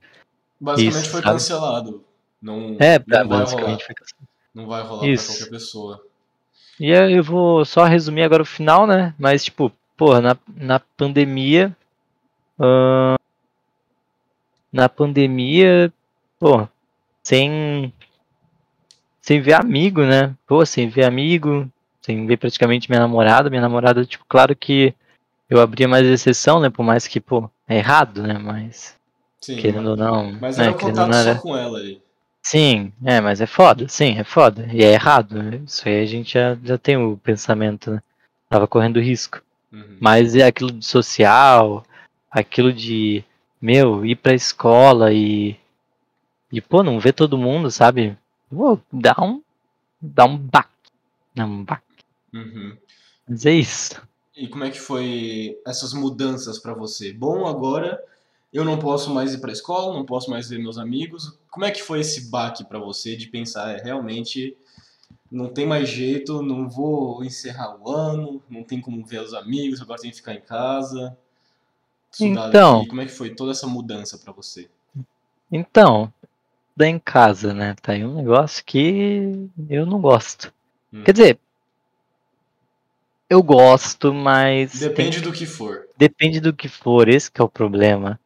Basicamente 0.60 1.02
Isso, 1.02 1.12
foi 1.12 1.22
sabe? 1.22 1.34
cancelado. 1.34 2.04
Não, 2.42 2.78
é, 2.80 3.00
não 3.06 3.28
basicamente 3.28 3.86
foi 3.86 3.96
cancelado. 3.96 4.28
Não 4.54 4.68
vai 4.68 4.84
rolar 4.84 5.08
Isso. 5.08 5.28
pra 5.28 5.36
qualquer 5.36 5.50
pessoa. 5.52 6.04
E 6.80 6.90
eu 6.90 7.24
vou 7.24 7.64
só 7.66 7.86
resumir 7.86 8.24
agora 8.24 8.44
o 8.44 8.46
final, 8.46 8.86
né? 8.86 9.14
Mas, 9.18 9.44
tipo, 9.46 9.72
porra, 9.96 10.22
na, 10.22 10.38
na 10.56 10.80
pandemia. 10.80 11.76
Uh, 12.60 13.20
na 14.72 14.90
pandemia, 14.90 15.92
pô, 16.40 16.68
sem. 17.24 17.94
Sem 19.22 19.42
ver 19.42 19.54
amigo, 19.54 20.04
né? 20.04 20.36
Pô, 20.46 20.66
sem 20.66 20.88
ver 20.88 21.06
amigo, 21.06 21.68
sem 22.02 22.28
ver 22.28 22.38
praticamente 22.38 22.90
minha 22.90 23.00
namorada. 23.00 23.50
Minha 23.50 23.62
namorada, 23.62 24.06
tipo, 24.06 24.24
claro 24.28 24.56
que 24.56 24.94
eu 25.50 25.60
abria 25.60 25.88
mais 25.88 26.06
exceção, 26.06 26.60
né? 26.60 26.70
Por 26.70 26.84
mais 26.84 27.08
que, 27.08 27.20
pô, 27.20 27.50
é 27.68 27.78
errado, 27.78 28.22
né? 28.22 28.38
Mas 28.38 28.96
Sim, 29.46 29.58
querendo 29.58 29.92
ou 29.92 29.96
não. 29.96 30.32
Mas 30.42 30.58
né, 30.58 30.66
era 30.66 30.74
contato 30.74 31.08
não 31.08 31.20
era... 31.20 31.36
só 31.36 31.42
com 31.42 31.56
ela 31.56 31.78
aí. 31.78 32.02
Sim, 32.42 32.92
é, 33.04 33.22
mas 33.22 33.42
é 33.42 33.46
foda, 33.46 33.88
sim, 33.88 34.18
é 34.18 34.24
foda. 34.24 34.68
E 34.74 34.84
é 34.84 34.94
errado. 34.94 35.36
Né? 35.36 35.62
Isso 35.64 35.88
aí 35.88 36.02
a 36.02 36.06
gente 36.06 36.34
já, 36.34 36.58
já 36.64 36.80
tem 36.80 36.98
o 36.98 37.16
pensamento, 37.18 37.92
né? 37.92 38.02
Tava 38.50 38.68
correndo 38.68 39.00
risco. 39.00 39.40
Uhum. 39.72 39.98
Mas 40.00 40.36
é 40.36 40.48
aquilo 40.48 40.72
de 40.72 40.84
social, 40.84 41.86
aquilo 42.32 42.74
de, 42.74 43.24
meu, 43.62 44.04
ir 44.04 44.16
pra 44.16 44.34
escola 44.34 45.14
e. 45.14 45.56
E, 46.52 46.60
pô, 46.60 46.82
não 46.82 47.00
ver 47.00 47.14
todo 47.14 47.38
mundo, 47.38 47.70
sabe? 47.70 48.18
Pô, 48.50 48.80
dá 48.92 49.16
um. 49.20 49.44
Dá 50.02 50.26
um 50.26 50.38
baque. 50.38 50.70
Dá 51.36 51.46
um 51.46 51.64
baque. 51.64 51.84
Uhum. 52.34 52.76
Mas 53.28 53.46
é 53.46 53.52
isso. 53.52 54.02
E 54.36 54.48
como 54.48 54.64
é 54.64 54.72
que 54.72 54.80
foi 54.80 55.56
essas 55.68 55.94
mudanças 55.94 56.58
para 56.58 56.74
você? 56.74 57.14
Bom, 57.14 57.46
agora 57.46 58.02
eu 58.56 58.64
não 58.64 58.80
posso 58.80 59.14
mais 59.14 59.34
ir 59.34 59.40
para 59.40 59.50
a 59.50 59.54
escola, 59.54 59.94
não 59.94 60.06
posso 60.06 60.30
mais 60.30 60.48
ver 60.48 60.60
meus 60.60 60.78
amigos. 60.78 61.38
Como 61.52 61.66
é 61.66 61.72
que 61.72 61.84
foi 61.84 62.00
esse 62.00 62.30
baque 62.30 62.64
para 62.64 62.80
você 62.80 63.14
de 63.16 63.28
pensar, 63.28 63.72
é, 63.72 63.84
realmente 63.84 64.56
não 65.30 65.50
tem 65.50 65.66
mais 65.66 65.90
jeito, 65.90 66.42
não 66.42 66.70
vou 66.70 67.22
encerrar 67.26 67.78
o 67.78 67.92
ano, 67.92 68.42
não 68.50 68.64
tem 68.64 68.80
como 68.80 69.06
ver 69.06 69.22
os 69.22 69.34
amigos, 69.34 69.82
agora 69.82 70.00
tem 70.00 70.10
que 70.10 70.16
ficar 70.16 70.34
em 70.34 70.40
casa. 70.40 71.18
Então, 72.18 72.80
aqui. 72.80 72.88
como 72.88 73.02
é 73.02 73.06
que 73.06 73.12
foi 73.12 73.36
toda 73.36 73.52
essa 73.52 73.68
mudança 73.68 74.18
para 74.18 74.32
você? 74.32 74.70
Então, 75.52 76.14
da 76.74 76.88
em 76.88 76.98
casa, 76.98 77.54
né? 77.54 77.76
Tá 77.82 77.92
aí 77.92 78.06
um 78.06 78.16
negócio 78.16 78.64
que 78.64 79.50
eu 79.70 79.86
não 79.86 80.00
gosto. 80.00 80.54
Hum. 80.94 81.04
Quer 81.04 81.12
dizer, 81.12 81.40
eu 83.30 83.44
gosto, 83.44 84.14
mas. 84.14 84.80
Depende 84.80 85.22
tem... 85.22 85.30
do 85.30 85.34
que 85.34 85.46
for. 85.46 85.90
Depende 85.98 86.40
do 86.40 86.54
que 86.54 86.70
for, 86.70 87.10
esse 87.10 87.30
que 87.30 87.42
é 87.42 87.44
o 87.44 87.50
problema. 87.50 88.18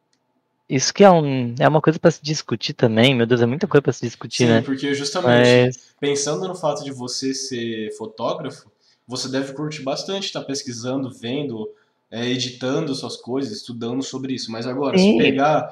Isso 0.70 0.94
que 0.94 1.02
é, 1.02 1.10
um, 1.10 1.52
é 1.58 1.66
uma 1.66 1.80
coisa 1.80 1.98
para 1.98 2.12
se 2.12 2.22
discutir 2.22 2.74
também, 2.74 3.12
meu 3.12 3.26
Deus, 3.26 3.42
é 3.42 3.46
muita 3.46 3.66
coisa 3.66 3.82
para 3.82 3.92
se 3.92 4.06
discutir, 4.06 4.44
Sim, 4.44 4.50
né? 4.50 4.62
porque 4.62 4.94
justamente, 4.94 5.66
mas... 5.66 5.94
pensando 5.98 6.46
no 6.46 6.54
fato 6.54 6.84
de 6.84 6.92
você 6.92 7.34
ser 7.34 7.90
fotógrafo, 7.98 8.70
você 9.04 9.28
deve 9.28 9.52
curtir 9.52 9.82
bastante 9.82 10.26
estar 10.26 10.42
tá 10.42 10.46
pesquisando, 10.46 11.10
vendo, 11.10 11.68
é, 12.08 12.24
editando 12.24 12.94
suas 12.94 13.16
coisas, 13.16 13.50
estudando 13.50 14.00
sobre 14.00 14.32
isso. 14.32 14.52
Mas 14.52 14.64
agora, 14.64 14.96
Sim. 14.96 15.14
se 15.14 15.18
pegar, 15.18 15.68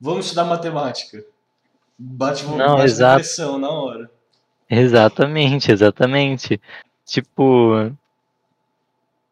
vamos 0.00 0.24
estudar 0.24 0.42
matemática, 0.42 1.24
bate, 1.96 2.44
Não, 2.44 2.76
bate 2.76 2.96
pressão 2.96 3.56
na 3.56 3.70
hora. 3.70 4.10
Exatamente, 4.68 5.70
exatamente. 5.70 6.60
Tipo, 7.06 7.92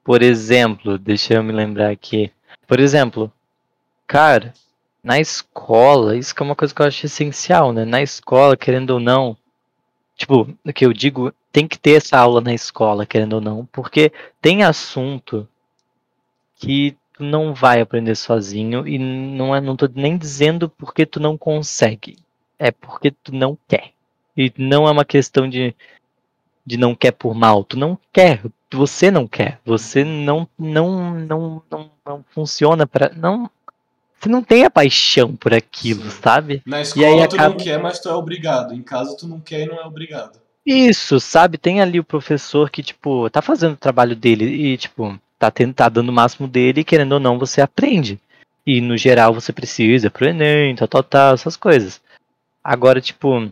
por 0.05 0.23
exemplo, 0.23 0.97
deixa 0.97 1.35
eu 1.35 1.43
me 1.43 1.53
lembrar 1.53 1.91
aqui. 1.91 2.31
Por 2.69 2.79
exemplo, 2.79 3.33
cara, 4.07 4.55
na 5.09 5.19
escola, 5.19 6.15
isso 6.19 6.35
que 6.35 6.43
é 6.43 6.45
uma 6.45 6.55
coisa 6.55 6.75
que 6.75 6.83
eu 6.83 6.87
acho 6.87 7.07
essencial, 7.07 7.73
né? 7.73 7.87
Na 7.87 8.03
escola, 8.03 8.59
querendo 8.59 8.91
ou 8.91 9.00
não, 9.00 9.35
tipo, 10.15 10.55
o 10.62 10.71
que 10.71 10.85
eu 10.85 10.93
digo, 10.93 11.33
tem 11.50 11.67
que 11.67 11.79
ter 11.79 11.93
essa 11.93 12.19
aula 12.19 12.43
na 12.43 12.53
escola, 12.53 13.07
querendo 13.07 13.33
ou 13.33 13.41
não, 13.41 13.65
porque 13.73 14.12
tem 14.38 14.65
assunto 14.65 15.49
que 16.57 16.95
tu 17.15 17.25
não 17.25 17.55
vai 17.55 17.81
aprender 17.81 18.15
sozinho 18.17 18.87
e 18.87 18.99
não 18.99 19.57
é, 19.57 19.62
não 19.62 19.77
tô 19.77 19.88
nem 19.95 20.19
dizendo 20.19 20.69
porque 20.69 21.07
tu 21.07 21.19
não 21.19 21.38
consegue, 21.38 22.19
é 22.59 22.71
porque 22.71 23.11
tu 23.11 23.35
não 23.35 23.57
quer. 23.67 23.93
E 24.37 24.53
não 24.59 24.87
é 24.87 24.91
uma 24.91 25.07
questão 25.07 25.49
de 25.49 25.75
de 26.67 26.77
não 26.77 26.95
quer 26.95 27.12
por 27.12 27.35
mal, 27.35 27.65
tu 27.65 27.79
não 27.79 27.99
quer, 28.12 28.43
você 28.71 29.11
não 29.11 29.27
quer, 29.27 29.59
você 29.65 30.05
não 30.05 30.47
não 30.59 31.15
não 31.15 31.62
não, 31.71 31.91
não 32.05 32.25
funciona 32.35 32.87
para 32.87 33.11
não 33.17 33.50
você 34.19 34.29
não 34.29 34.43
tem 34.43 34.65
a 34.65 34.71
paixão 34.71 35.37
por 35.37 35.55
aquilo, 35.55 36.03
Sim. 36.03 36.19
sabe? 36.23 36.63
Na 36.67 36.81
escola 36.81 37.07
e 37.07 37.21
aí 37.21 37.29
tu 37.29 37.37
acaba... 37.37 37.51
não 37.51 37.57
quer, 37.57 37.81
mas 37.81 38.01
tu 38.01 38.09
é 38.09 38.15
obrigado. 38.15 38.75
Em 38.75 38.83
casa 38.83 39.17
tu 39.17 39.29
não 39.29 39.41
quer 39.41 39.63
e 39.63 39.67
não 39.67 39.81
é 39.81 39.85
obrigado. 39.85 40.41
Isso, 40.67 41.19
sabe? 41.19 41.57
Tem 41.57 41.81
ali 41.81 41.99
o 41.99 42.05
professor 42.05 42.69
que, 42.69 42.83
tipo, 42.83 43.31
tá 43.31 43.41
fazendo 43.41 43.73
o 43.73 43.79
trabalho 43.79 44.15
dele 44.15 44.45
e, 44.45 44.77
tipo, 44.77 45.19
tá, 45.39 45.51
tendo, 45.51 45.73
tá 45.73 45.89
dando 45.89 46.11
o 46.11 46.13
máximo 46.13 46.47
dele 46.47 46.81
e, 46.81 46.85
querendo 46.85 47.13
ou 47.13 47.21
não, 47.21 47.39
você 47.39 47.61
aprende. 47.61 48.21
E, 48.67 48.81
no 48.81 48.97
geral, 48.97 49.33
você 49.33 49.53
precisa 49.53 50.11
pro 50.11 50.27
Enem, 50.27 50.75
tal, 50.77 50.89
tal, 50.89 51.03
tal, 51.03 51.35
essas 51.35 51.57
coisas. 51.57 52.03
Agora, 52.63 53.01
tipo, 53.01 53.51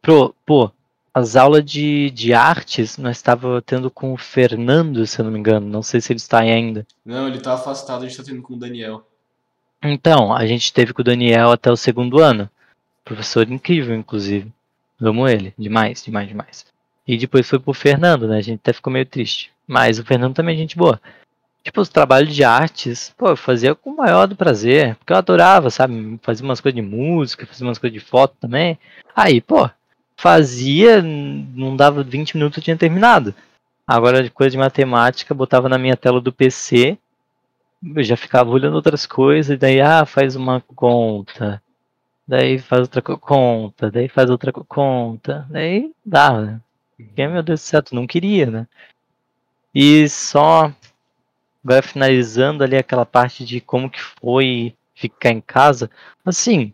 pro, 0.00 0.34
pô, 0.46 0.70
as 1.12 1.36
aulas 1.36 1.64
de, 1.64 2.10
de 2.10 2.32
artes 2.32 2.96
nós 2.96 3.16
estava 3.16 3.60
tendo 3.60 3.90
com 3.90 4.12
o 4.14 4.16
Fernando, 4.16 5.06
se 5.06 5.20
eu 5.20 5.24
não 5.24 5.32
me 5.32 5.38
engano. 5.38 5.68
Não 5.68 5.82
sei 5.82 6.00
se 6.00 6.12
ele 6.12 6.18
está 6.18 6.40
aí 6.40 6.50
ainda. 6.50 6.86
Não, 7.04 7.28
ele 7.28 7.40
tá 7.40 7.52
afastado, 7.52 8.02
a 8.02 8.08
gente 8.08 8.16
tá 8.16 8.24
tendo 8.24 8.40
com 8.40 8.54
o 8.54 8.58
Daniel. 8.58 9.06
Então, 9.84 10.32
a 10.32 10.46
gente 10.46 10.72
teve 10.72 10.94
com 10.94 11.02
o 11.02 11.04
Daniel 11.04 11.52
até 11.52 11.70
o 11.70 11.76
segundo 11.76 12.20
ano. 12.20 12.48
Professor 13.04 13.48
incrível, 13.50 13.94
inclusive. 13.94 14.50
Amo 15.00 15.28
ele, 15.28 15.52
demais, 15.58 16.02
demais, 16.02 16.26
demais. 16.26 16.66
E 17.06 17.18
depois 17.18 17.48
foi 17.48 17.58
pro 17.58 17.74
Fernando, 17.74 18.26
né? 18.26 18.38
A 18.38 18.42
gente 18.42 18.60
até 18.60 18.72
ficou 18.72 18.90
meio 18.90 19.04
triste. 19.04 19.52
Mas 19.66 19.98
o 19.98 20.04
Fernando 20.04 20.34
também 20.34 20.54
é 20.54 20.58
gente 20.58 20.76
boa. 20.76 20.98
Tipo, 21.62 21.82
os 21.82 21.88
trabalhos 21.88 22.34
de 22.34 22.42
artes, 22.42 23.12
pô, 23.16 23.28
eu 23.28 23.36
fazia 23.36 23.74
com 23.74 23.90
o 23.90 23.96
maior 23.96 24.26
do 24.26 24.36
prazer. 24.36 24.96
Porque 24.96 25.12
eu 25.12 25.16
adorava, 25.16 25.68
sabe? 25.68 26.18
Fazia 26.22 26.44
umas 26.44 26.60
coisas 26.60 26.76
de 26.76 26.82
música, 26.82 27.46
fazia 27.46 27.66
umas 27.66 27.78
coisas 27.78 27.98
de 27.98 28.04
foto 28.04 28.34
também. 28.40 28.78
Aí, 29.14 29.40
pô, 29.40 29.68
fazia, 30.16 31.02
não 31.02 31.76
dava 31.76 32.02
20 32.02 32.36
minutos 32.36 32.56
eu 32.56 32.64
tinha 32.64 32.76
terminado. 32.76 33.34
Agora, 33.86 34.28
coisa 34.30 34.52
de 34.52 34.58
matemática, 34.58 35.34
botava 35.34 35.68
na 35.68 35.76
minha 35.76 35.96
tela 35.96 36.20
do 36.20 36.32
PC, 36.32 36.96
eu 37.94 38.02
já 38.02 38.16
ficava 38.16 38.50
olhando 38.50 38.74
outras 38.74 39.06
coisas, 39.06 39.54
e 39.54 39.56
daí, 39.56 39.80
ah, 39.80 40.06
faz 40.06 40.36
uma 40.36 40.60
conta, 40.60 41.62
daí 42.26 42.58
faz 42.58 42.82
outra 42.82 43.02
conta, 43.02 43.90
daí 43.90 44.08
faz 44.08 44.30
outra 44.30 44.52
conta, 44.52 45.46
daí 45.50 45.92
dá, 46.04 46.40
né? 46.40 46.60
Porque, 46.96 47.26
meu 47.26 47.42
Deus 47.42 47.60
do 47.60 47.64
céu, 47.64 47.82
tu 47.82 47.94
não 47.94 48.06
queria, 48.06 48.46
né? 48.46 48.66
E 49.74 50.08
só, 50.08 50.72
agora 51.64 51.82
finalizando 51.82 52.62
ali 52.62 52.76
aquela 52.76 53.04
parte 53.04 53.44
de 53.44 53.60
como 53.60 53.90
que 53.90 54.00
foi 54.00 54.74
ficar 54.94 55.30
em 55.30 55.40
casa, 55.40 55.90
assim, 56.24 56.72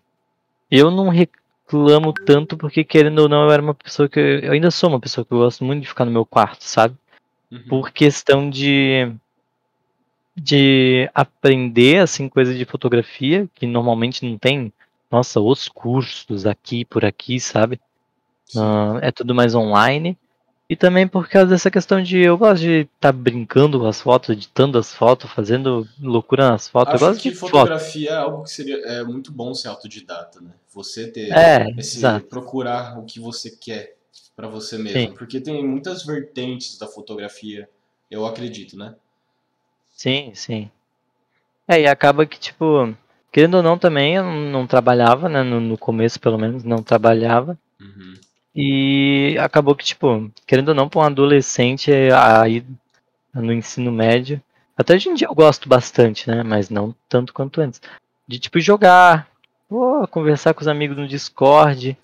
eu 0.71 0.91
não 0.91 1.09
reclamo 1.09 2.13
tanto 2.13 2.57
porque, 2.57 2.85
querendo 2.85 3.21
ou 3.21 3.29
não, 3.29 3.45
eu 3.45 3.51
era 3.51 3.63
uma 3.63 3.75
pessoa 3.75 4.09
que. 4.09 4.21
Eu 4.21 4.53
ainda 4.53 4.71
sou 4.71 4.91
uma 4.91 5.01
pessoa 5.01 5.25
que 5.25 5.33
eu 5.33 5.39
gosto 5.39 5.65
muito 5.65 5.83
de 5.83 5.89
ficar 5.89 6.05
no 6.05 6.13
meu 6.13 6.25
quarto, 6.25 6.63
sabe? 6.63 6.95
Uhum. 7.51 7.65
Por 7.69 7.91
questão 7.91 8.49
de. 8.49 9.13
De 10.43 11.11
aprender, 11.15 11.99
assim, 11.99 12.29
coisas 12.29 12.57
de 12.57 12.65
fotografia, 12.65 13.49
que 13.55 13.67
normalmente 13.67 14.25
não 14.25 14.39
tem. 14.39 14.73
Nossa, 15.11 15.41
os 15.41 15.69
cursos 15.69 16.47
aqui 16.47 16.85
por 16.85 17.05
aqui, 17.05 17.39
sabe? 17.39 17.81
Uh, 18.55 18.99
é 19.03 19.13
tudo 19.13 19.35
mais 19.35 19.55
online. 19.55 20.17
E 20.69 20.77
também 20.77 21.07
por 21.07 21.29
causa 21.29 21.49
dessa 21.49 21.69
questão 21.69 22.01
de 22.01 22.19
eu 22.21 22.39
gosto 22.39 22.63
de 22.63 22.83
estar 22.83 23.13
tá 23.13 23.13
brincando 23.13 23.81
com 23.81 23.87
as 23.87 24.01
fotos, 24.01 24.31
editando 24.31 24.79
as 24.79 24.95
fotos, 24.95 25.29
fazendo 25.31 25.87
loucura 26.01 26.49
nas 26.49 26.69
fotos. 26.69 26.95
Acho 26.95 27.05
eu 27.05 27.09
gosto 27.09 27.23
que 27.23 27.31
de 27.31 27.35
fotografia 27.35 28.11
foto. 28.11 28.17
é 28.17 28.23
algo 28.23 28.43
que 28.45 28.51
seria 28.51 28.77
é 28.87 29.03
muito 29.03 29.33
bom 29.33 29.53
ser 29.53 29.67
autodidata, 29.67 30.41
né? 30.41 30.53
Você 30.73 31.09
ter 31.09 31.33
é, 31.33 31.69
esse 31.77 31.99
exato. 31.99 32.25
procurar 32.27 33.01
o 33.01 33.05
que 33.05 33.19
você 33.19 33.51
quer 33.51 33.97
para 34.37 34.47
você 34.47 34.79
mesmo, 34.79 35.11
Sim. 35.11 35.15
porque 35.15 35.41
tem 35.41 35.67
muitas 35.67 36.07
vertentes 36.07 36.79
da 36.79 36.87
fotografia, 36.87 37.69
eu 38.09 38.25
acredito, 38.25 38.79
né? 38.79 38.95
Sim, 40.01 40.33
sim. 40.35 40.71
É, 41.69 41.83
e 41.83 41.87
acaba 41.87 42.25
que 42.25 42.41
tipo, 42.41 42.97
querendo 43.31 43.57
ou 43.59 43.63
não 43.63 43.77
também, 43.77 44.15
eu 44.17 44.25
não 44.25 44.67
trabalhava, 44.67 45.29
né, 45.29 45.43
no, 45.43 45.61
no 45.61 45.77
começo 45.77 46.19
pelo 46.19 46.39
menos 46.39 46.65
não 46.65 46.83
trabalhava. 46.83 47.59
Uhum. 47.79 48.15
E 48.57 49.37
acabou 49.39 49.77
que, 49.77 49.85
tipo, 49.85 50.31
querendo 50.47 50.71
ou 50.71 50.75
não, 50.75 50.89
para 50.89 51.01
um 51.01 51.05
adolescente 51.05 51.93
aí 52.15 52.65
no 53.35 53.53
ensino 53.53 53.93
médio, 53.93 54.41
até 54.75 54.95
hoje 54.95 55.11
em 55.11 55.15
dia 55.15 55.29
eu 55.29 55.35
gosto 55.35 55.69
bastante, 55.69 56.27
né? 56.31 56.43
Mas 56.43 56.71
não 56.71 56.95
tanto 57.07 57.35
quanto 57.35 57.61
antes. 57.61 57.83
De 58.27 58.39
tipo 58.39 58.59
jogar, 58.59 59.29
pô, 59.69 60.09
conversar 60.09 60.55
com 60.55 60.63
os 60.63 60.69
amigos 60.69 60.97
no 60.97 61.07
Discord, 61.07 61.95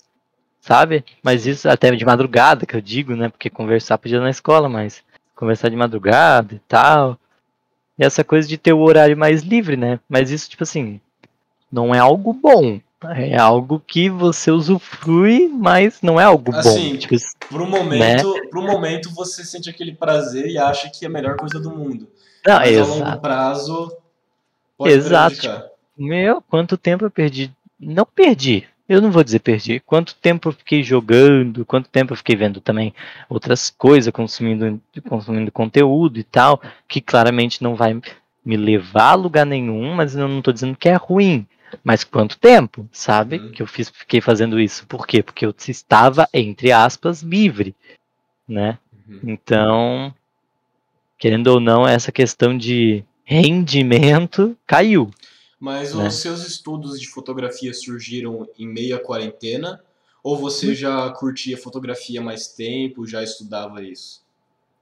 sabe? 0.61 1.03
Mas 1.23 1.47
isso 1.47 1.67
até 1.67 1.89
de 1.95 2.05
madrugada 2.05 2.63
que 2.67 2.75
eu 2.75 2.81
digo, 2.81 3.15
né? 3.15 3.27
Porque 3.27 3.49
conversar 3.49 3.97
podia 3.97 4.21
na 4.21 4.29
escola, 4.29 4.69
mas 4.69 5.03
conversar 5.35 5.69
de 5.69 5.75
madrugada 5.75 6.53
e 6.53 6.59
tal. 6.59 7.19
E 7.97 8.05
essa 8.05 8.23
coisa 8.23 8.47
de 8.47 8.57
ter 8.57 8.73
o 8.73 8.81
horário 8.81 9.17
mais 9.17 9.41
livre, 9.41 9.75
né? 9.75 9.99
Mas 10.07 10.29
isso, 10.29 10.49
tipo 10.49 10.63
assim, 10.63 10.99
não 11.71 11.93
é 11.93 11.99
algo 11.99 12.33
bom. 12.33 12.79
É 13.15 13.37
algo 13.37 13.79
que 13.79 14.09
você 14.09 14.49
usufrui, 14.49 15.47
mas 15.47 16.01
não 16.01 16.19
é 16.19 16.23
algo 16.23 16.53
assim, 16.55 16.93
bom. 16.93 16.97
Tipo, 16.97 17.15
pro 17.47 17.67
momento, 17.67 18.33
né? 18.33 18.41
pro 18.49 18.63
momento 18.63 19.13
você 19.13 19.43
sente 19.43 19.69
aquele 19.69 19.93
prazer 19.93 20.47
e 20.47 20.57
acha 20.57 20.89
que 20.89 21.05
é 21.05 21.07
a 21.07 21.11
melhor 21.11 21.37
coisa 21.37 21.59
do 21.59 21.69
mundo. 21.69 22.07
Não, 22.45 22.55
mas 22.55 22.71
exato. 22.71 22.91
a 22.91 23.05
longo 23.05 23.21
prazo 23.21 23.97
pode 24.75 24.93
Exato. 24.93 25.63
Meu, 25.95 26.41
quanto 26.41 26.75
tempo 26.75 27.05
eu 27.05 27.11
perdi? 27.11 27.51
Não 27.79 28.05
perdi. 28.05 28.67
Eu 28.87 29.01
não 29.01 29.11
vou 29.11 29.23
dizer 29.23 29.39
perdi. 29.39 29.79
Quanto 29.81 30.15
tempo 30.15 30.49
eu 30.49 30.53
fiquei 30.53 30.81
jogando, 30.81 31.65
quanto 31.65 31.89
tempo 31.89 32.13
eu 32.13 32.17
fiquei 32.17 32.35
vendo 32.35 32.61
também 32.61 32.93
outras 33.29 33.69
coisas, 33.69 34.11
consumindo, 34.13 34.81
consumindo 35.07 35.51
conteúdo 35.51 36.19
e 36.19 36.23
tal, 36.23 36.61
que 36.87 37.01
claramente 37.01 37.61
não 37.61 37.75
vai 37.75 37.99
me 38.45 38.55
levar 38.55 39.11
a 39.11 39.15
lugar 39.15 39.45
nenhum, 39.45 39.93
mas 39.93 40.15
eu 40.15 40.27
não 40.27 40.39
estou 40.39 40.53
dizendo 40.53 40.77
que 40.77 40.87
é 40.87 40.95
ruim. 40.95 41.45
Mas 41.83 42.05
quanto 42.05 42.37
tempo, 42.37 42.87
sabe? 42.93 43.39
Uhum. 43.39 43.51
Que 43.51 43.61
eu 43.61 43.67
fiz, 43.67 43.89
fiquei 43.89 44.21
fazendo 44.21 44.57
isso. 44.57 44.87
Por 44.87 45.05
quê? 45.05 45.21
Porque 45.21 45.45
eu 45.45 45.53
estava, 45.67 46.27
entre 46.33 46.71
aspas, 46.71 47.21
livre, 47.21 47.75
né? 48.47 48.77
Uhum. 49.05 49.19
Então, 49.23 50.15
querendo 51.17 51.47
ou 51.47 51.59
não, 51.59 51.85
essa 51.85 52.09
questão 52.09 52.57
de 52.57 53.03
rendimento 53.25 54.57
caiu. 54.65 55.11
Mas 55.59 55.93
né? 55.93 56.07
os 56.07 56.15
seus 56.15 56.45
estudos 56.47 56.99
de 56.99 57.07
fotografia 57.09 57.73
surgiram 57.73 58.47
em 58.57 58.67
meio 58.67 58.95
à 58.95 58.99
quarentena? 58.99 59.81
Ou 60.23 60.37
você 60.37 60.75
já 60.75 61.09
curtia 61.11 61.57
fotografia 61.57 62.21
mais 62.21 62.47
tempo, 62.47 63.07
já 63.07 63.23
estudava 63.23 63.81
isso? 63.81 64.21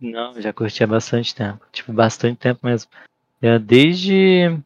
Não, 0.02 0.40
já 0.42 0.52
curtia 0.52 0.88
bastante 0.88 1.34
tempo. 1.34 1.66
Tipo, 1.72 1.94
bastante 1.94 2.38
tempo 2.38 2.60
mesmo. 2.64 2.90
Desde 3.64 4.60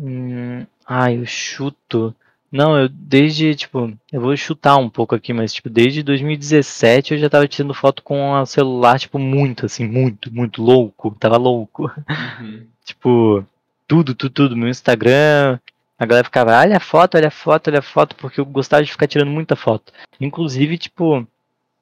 Hum, 0.00 0.66
ai, 0.86 1.18
eu 1.18 1.26
chuto 1.26 2.14
Não, 2.52 2.78
eu 2.78 2.88
desde, 2.88 3.54
tipo, 3.54 3.90
eu 4.12 4.20
vou 4.20 4.36
chutar 4.36 4.76
um 4.76 4.90
pouco 4.90 5.14
aqui, 5.14 5.32
mas 5.32 5.54
tipo, 5.54 5.70
desde 5.70 6.02
2017 6.02 7.14
eu 7.14 7.18
já 7.18 7.30
tava 7.30 7.48
tirando 7.48 7.72
foto 7.72 8.02
com 8.02 8.32
o 8.32 8.46
celular, 8.46 8.98
tipo, 8.98 9.18
muito, 9.18 9.64
assim, 9.64 9.86
muito, 9.88 10.32
muito 10.32 10.62
louco. 10.62 11.16
Tava 11.18 11.38
louco. 11.38 11.90
Uhum. 12.40 12.66
tipo, 12.84 13.42
tudo, 13.88 14.14
tudo, 14.14 14.30
tudo. 14.30 14.56
Meu 14.56 14.68
Instagram, 14.68 15.58
a 15.98 16.04
galera 16.04 16.24
ficava, 16.24 16.58
olha 16.58 16.76
a 16.76 16.80
foto, 16.80 17.16
olha 17.16 17.28
a 17.28 17.30
foto, 17.30 17.68
olha 17.68 17.78
a 17.78 17.82
foto, 17.82 18.16
porque 18.16 18.38
eu 18.38 18.44
gostava 18.44 18.84
de 18.84 18.92
ficar 18.92 19.06
tirando 19.06 19.30
muita 19.30 19.56
foto. 19.56 19.90
Inclusive, 20.20 20.76
tipo, 20.76 21.26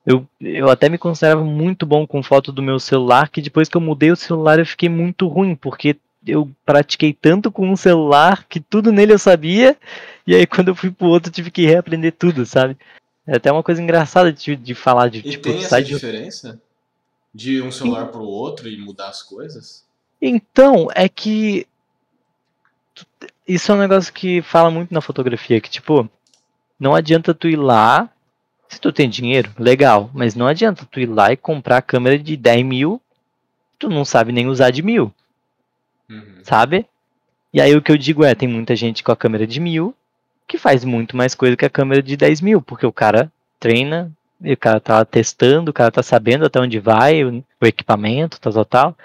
eu, 0.06 0.26
eu 0.40 0.70
até 0.70 0.88
me 0.88 0.98
considerava 0.98 1.44
muito 1.44 1.84
bom 1.84 2.06
com 2.06 2.22
foto 2.22 2.52
do 2.52 2.62
meu 2.62 2.78
celular, 2.78 3.28
que 3.28 3.42
depois 3.42 3.68
que 3.68 3.76
eu 3.76 3.80
mudei 3.80 4.10
o 4.10 4.16
celular 4.16 4.58
eu 4.58 4.66
fiquei 4.66 4.88
muito 4.88 5.26
ruim, 5.26 5.56
porque 5.56 5.96
eu 6.26 6.50
pratiquei 6.64 7.12
tanto 7.12 7.50
com 7.50 7.68
um 7.68 7.76
celular 7.76 8.44
que 8.48 8.60
tudo 8.60 8.92
nele 8.92 9.12
eu 9.12 9.18
sabia, 9.18 9.76
e 10.26 10.34
aí 10.34 10.46
quando 10.46 10.68
eu 10.68 10.74
fui 10.74 10.90
pro 10.90 11.06
outro 11.08 11.28
eu 11.30 11.34
tive 11.34 11.50
que 11.50 11.66
reaprender 11.66 12.12
tudo, 12.12 12.44
sabe? 12.44 12.76
É 13.26 13.36
até 13.36 13.50
uma 13.50 13.62
coisa 13.62 13.82
engraçada 13.82 14.32
de, 14.32 14.56
de 14.56 14.74
falar 14.74 15.08
de 15.08 15.20
E 15.20 15.22
tipo, 15.22 15.52
tem 15.52 15.64
essa 15.64 15.82
de- 15.82 15.94
diferença? 15.94 16.60
De 17.32 17.62
um 17.62 17.70
celular 17.70 18.06
pro 18.06 18.22
outro 18.22 18.68
e 18.68 18.76
mudar 18.76 19.08
as 19.08 19.22
coisas? 19.22 19.84
Então, 20.20 20.88
é 20.94 21.08
que 21.08 21.66
isso 23.46 23.72
é 23.72 23.74
um 23.74 23.78
negócio 23.78 24.12
que 24.12 24.42
fala 24.42 24.70
muito 24.70 24.92
na 24.92 25.00
fotografia, 25.00 25.60
que 25.60 25.70
tipo, 25.70 26.08
não 26.78 26.94
adianta 26.94 27.34
tu 27.34 27.48
ir 27.48 27.56
lá, 27.56 28.08
se 28.68 28.80
tu 28.80 28.92
tem 28.92 29.08
dinheiro, 29.08 29.50
legal, 29.58 30.10
mas 30.12 30.34
não 30.34 30.46
adianta 30.46 30.86
tu 30.90 31.00
ir 31.00 31.06
lá 31.06 31.32
e 31.32 31.36
comprar 31.36 31.78
a 31.78 31.82
câmera 31.82 32.18
de 32.18 32.36
10 32.36 32.64
mil, 32.64 33.00
tu 33.78 33.88
não 33.88 34.04
sabe 34.04 34.32
nem 34.32 34.46
usar 34.46 34.70
de 34.70 34.82
mil, 34.82 35.12
Uhum. 36.10 36.40
sabe? 36.42 36.86
E 37.52 37.60
aí 37.60 37.74
o 37.74 37.82
que 37.82 37.92
eu 37.92 37.96
digo 37.96 38.24
é, 38.24 38.34
tem 38.34 38.48
muita 38.48 38.74
gente 38.74 39.02
com 39.02 39.12
a 39.12 39.16
câmera 39.16 39.46
de 39.46 39.60
mil 39.60 39.94
que 40.50 40.58
faz 40.58 40.84
muito 40.84 41.16
mais 41.16 41.34
coisa 41.34 41.56
que 41.56 41.64
a 41.64 41.70
câmera 41.70 42.02
de 42.02 42.16
10 42.16 42.40
mil, 42.40 42.60
porque 42.60 42.84
o 42.84 42.92
cara 42.92 43.30
treina, 43.60 44.10
o 44.40 44.56
cara 44.56 44.80
tá 44.80 45.04
testando, 45.04 45.70
o 45.70 45.74
cara 45.74 45.92
tá 45.92 46.02
sabendo 46.02 46.44
até 46.44 46.58
onde 46.60 46.80
vai, 46.80 47.22
o, 47.24 47.44
o 47.60 47.66
equipamento, 47.66 48.40
tal, 48.40 48.52
tal, 48.52 48.64
tal. 48.64 48.96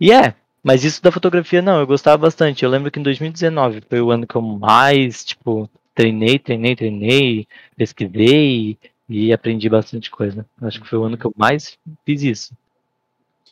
E 0.00 0.10
é, 0.10 0.34
mas 0.62 0.82
isso 0.82 1.02
da 1.02 1.12
fotografia 1.12 1.60
não, 1.60 1.78
eu 1.78 1.86
gostava 1.86 2.16
bastante. 2.16 2.64
Eu 2.64 2.70
lembro 2.70 2.90
que 2.90 2.98
em 2.98 3.02
2019 3.02 3.82
foi 3.88 4.00
o 4.00 4.10
ano 4.10 4.26
que 4.26 4.34
eu 4.34 4.42
mais, 4.42 5.24
tipo, 5.24 5.68
treinei, 5.94 6.38
treinei, 6.38 6.74
treinei, 6.74 7.48
pesquisei 7.76 8.78
e 9.08 9.32
aprendi 9.32 9.68
bastante 9.68 10.10
coisa. 10.10 10.46
Acho 10.62 10.80
que 10.80 10.88
foi 10.88 10.98
o 10.98 11.04
ano 11.04 11.18
que 11.18 11.26
eu 11.26 11.32
mais 11.36 11.78
fiz 12.04 12.22
isso. 12.22 12.56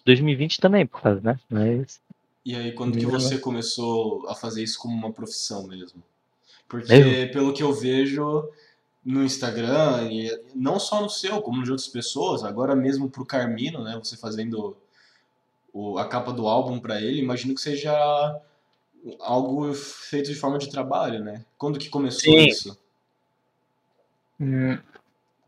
2020 0.07 0.61
também, 0.61 0.87
por 0.87 1.01
causa, 1.03 1.21
né? 1.21 1.39
Mas 1.51 2.01
E 2.45 2.55
aí, 2.55 2.73
quando 2.73 2.99
que 2.99 3.07
você 3.07 3.39
começou 3.39 4.29
a 4.29 4.35
fazer 4.35 4.63
isso 4.63 4.79
como 4.79 4.95
uma 4.95 5.13
profissão 5.13 5.67
mesmo? 5.67 6.03
Porque, 6.69 6.93
Eu? 6.93 7.33
pelo 7.33 7.53
que 7.55 7.63
eu 7.63 7.73
vejo 7.73 8.49
no 9.05 9.23
Instagram, 9.23 10.09
e 10.11 10.31
não 10.55 10.79
só 10.79 11.01
no 11.01 11.09
seu, 11.11 11.41
como 11.43 11.63
de 11.63 11.71
outras 11.71 11.89
pessoas, 11.89 12.43
agora 12.45 12.75
mesmo 12.75 13.09
pro 13.11 13.25
Carmino, 13.25 13.83
né, 13.83 13.99
você 14.03 14.17
fazendo 14.17 14.77
o- 15.73 15.99
a 15.99 16.07
capa 16.09 16.33
do 16.33 16.47
álbum 16.49 16.79
pra 16.79 17.01
ele, 17.01 17.21
imagino 17.21 17.55
que 17.55 17.61
seja 17.61 18.41
algo 19.21 19.73
feito 19.75 20.31
de 20.31 20.35
forma 20.35 20.59
de 20.59 20.71
trabalho, 20.71 21.23
né? 21.23 21.45
Quando 21.59 21.79
que 21.79 21.91
começou 21.91 22.33
Sim. 22.33 22.47
isso? 22.47 22.79
Hum, 24.41 24.79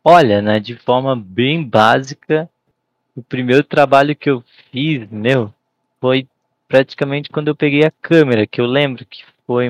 Olha, 0.04 0.40
né, 0.40 0.60
de 0.60 0.76
forma 0.76 1.16
bem 1.16 1.62
básica, 1.68 2.48
o 3.16 3.22
primeiro 3.22 3.64
trabalho 3.64 4.14
que 4.14 4.30
eu 4.30 4.44
fiz, 4.70 5.08
meu, 5.10 5.52
foi 6.00 6.28
praticamente 6.68 7.30
quando 7.30 7.48
eu 7.48 7.56
peguei 7.56 7.84
a 7.84 7.90
câmera, 7.90 8.46
que 8.46 8.60
eu 8.60 8.66
lembro 8.66 9.04
que 9.06 9.24
foi 9.46 9.68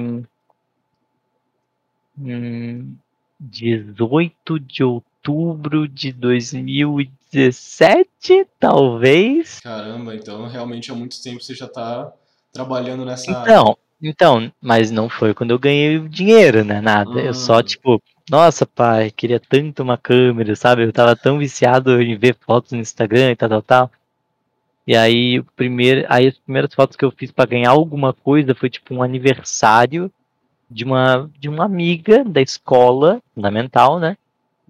hum, 2.19 2.95
18 3.41 4.59
de 4.59 4.83
outubro 4.85 5.87
de 5.89 6.13
2017, 6.13 8.47
talvez. 8.59 9.61
Caramba, 9.61 10.15
então 10.15 10.49
realmente 10.49 10.91
há 10.91 10.95
muito 10.95 11.23
tempo 11.23 11.43
você 11.43 11.55
já 11.55 11.69
tá 11.69 12.11
trabalhando 12.53 13.05
nessa 13.05 13.31
área. 13.33 13.53
Então, 13.53 13.77
então, 14.03 14.53
mas 14.61 14.91
não 14.91 15.09
foi 15.09 15.33
quando 15.35 15.51
eu 15.51 15.59
ganhei 15.59 15.99
o 15.99 16.09
dinheiro, 16.09 16.65
né? 16.65 16.81
Nada. 16.81 17.21
Eu 17.21 17.35
só, 17.35 17.59
Hum. 17.59 17.63
tipo, 17.63 18.03
nossa, 18.31 18.67
pai, 18.67 19.11
queria 19.11 19.41
tanto 19.41 19.83
uma 19.83 19.97
câmera, 19.99 20.55
sabe? 20.57 20.85
Eu 20.85 20.93
tava 20.93 21.15
tão 21.17 21.39
viciado 21.39 22.01
em 22.03 22.17
ver 22.17 22.37
fotos 22.41 22.73
no 22.73 22.79
Instagram 22.79 23.33
e 23.33 23.37
tal, 23.37 23.49
tal, 23.49 23.63
tal. 23.63 23.91
E 24.87 24.97
aí, 24.97 25.41
o 25.41 25.45
primeiro, 25.57 26.07
aí 26.09 26.29
as 26.29 26.39
primeiras 26.39 26.73
fotos 26.73 26.97
que 26.97 27.05
eu 27.05 27.11
fiz 27.11 27.33
pra 27.33 27.45
ganhar 27.45 27.71
alguma 27.71 28.13
coisa 28.13 28.55
foi 28.55 28.71
tipo 28.71 28.95
um 28.95 29.03
aniversário 29.03 30.11
de 30.71 30.85
uma 30.85 31.29
de 31.39 31.49
uma 31.49 31.65
amiga 31.65 32.25
da 32.25 32.41
escola 32.41 33.21
fundamental, 33.35 33.99
né? 33.99 34.17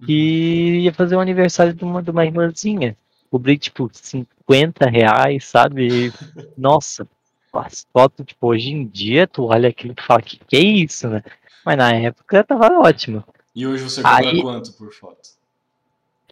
Que 0.05 0.81
ia 0.81 0.93
fazer 0.93 1.15
um 1.15 1.19
aniversário 1.19 1.73
de 1.73 1.83
uma, 1.83 2.01
de 2.01 2.09
uma 2.09 2.25
irmãzinha. 2.25 2.95
Cobrei 3.29 3.57
tipo 3.57 3.89
50 3.91 4.87
reais, 4.89 5.45
sabe? 5.45 6.07
E, 6.07 6.13
nossa, 6.57 7.07
as 7.53 7.85
fotos, 7.91 8.25
tipo, 8.25 8.47
hoje 8.47 8.71
em 8.71 8.85
dia 8.87 9.27
tu 9.27 9.45
olha 9.45 9.69
aquilo 9.69 9.93
e 9.97 10.01
fala, 10.01 10.21
que 10.21 10.37
que 10.37 10.55
é 10.55 10.59
isso, 10.61 11.07
né? 11.09 11.23
Mas 11.65 11.77
na 11.77 11.93
época 11.93 12.43
tava 12.43 12.79
ótimo. 12.79 13.23
E 13.55 13.65
hoje 13.67 13.83
você 13.83 14.01
cobra 14.01 14.29
Aí- 14.29 14.41
quanto 14.41 14.73
por 14.73 14.91
foto? 14.93 15.29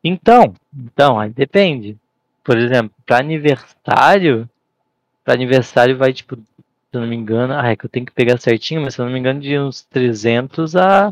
Então, 0.03 0.53
então, 0.73 1.19
aí 1.19 1.31
depende. 1.31 1.97
Por 2.45 2.59
exemplo, 2.59 2.95
pra 3.03 3.17
aniversário, 3.17 4.47
pra 5.23 5.33
aniversário 5.33 5.97
vai, 5.97 6.13
tipo, 6.13 6.35
se 6.35 6.43
eu 6.93 7.01
não 7.01 7.07
me 7.07 7.15
engano, 7.15 7.55
ah, 7.55 7.71
é 7.71 7.75
que 7.75 7.83
eu 7.85 7.89
tenho 7.89 8.05
que 8.05 8.11
pegar 8.11 8.39
certinho, 8.39 8.81
mas 8.81 8.93
se 8.93 9.01
eu 9.01 9.05
não 9.05 9.11
me 9.11 9.17
engano, 9.17 9.41
de 9.41 9.57
uns 9.57 9.81
300 9.81 10.75
a, 10.75 11.11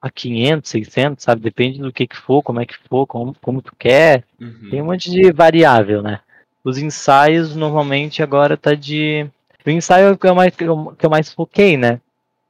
a 0.00 0.08
500, 0.08 0.70
600, 0.70 1.24
sabe? 1.24 1.42
Depende 1.42 1.80
do 1.80 1.92
que 1.92 2.06
que 2.06 2.16
for, 2.16 2.40
como 2.40 2.60
é 2.60 2.66
que 2.66 2.76
for, 2.88 3.04
como, 3.04 3.34
como 3.42 3.60
tu 3.60 3.74
quer. 3.76 4.22
Uhum. 4.40 4.68
Tem 4.70 4.80
um 4.80 4.84
monte 4.84 5.10
de 5.10 5.32
variável, 5.32 6.02
né? 6.02 6.20
Os 6.62 6.78
ensaios, 6.78 7.56
normalmente, 7.56 8.22
agora 8.22 8.56
tá 8.56 8.74
de... 8.74 9.26
O 9.66 9.70
ensaio 9.70 10.06
é 10.06 10.12
o 10.12 10.16
que 10.16 10.26
eu 10.28 10.36
mais, 10.36 10.54
que 10.54 10.62
eu, 10.62 10.94
que 10.96 11.04
eu 11.04 11.10
mais 11.10 11.32
foquei, 11.32 11.76
né? 11.76 12.00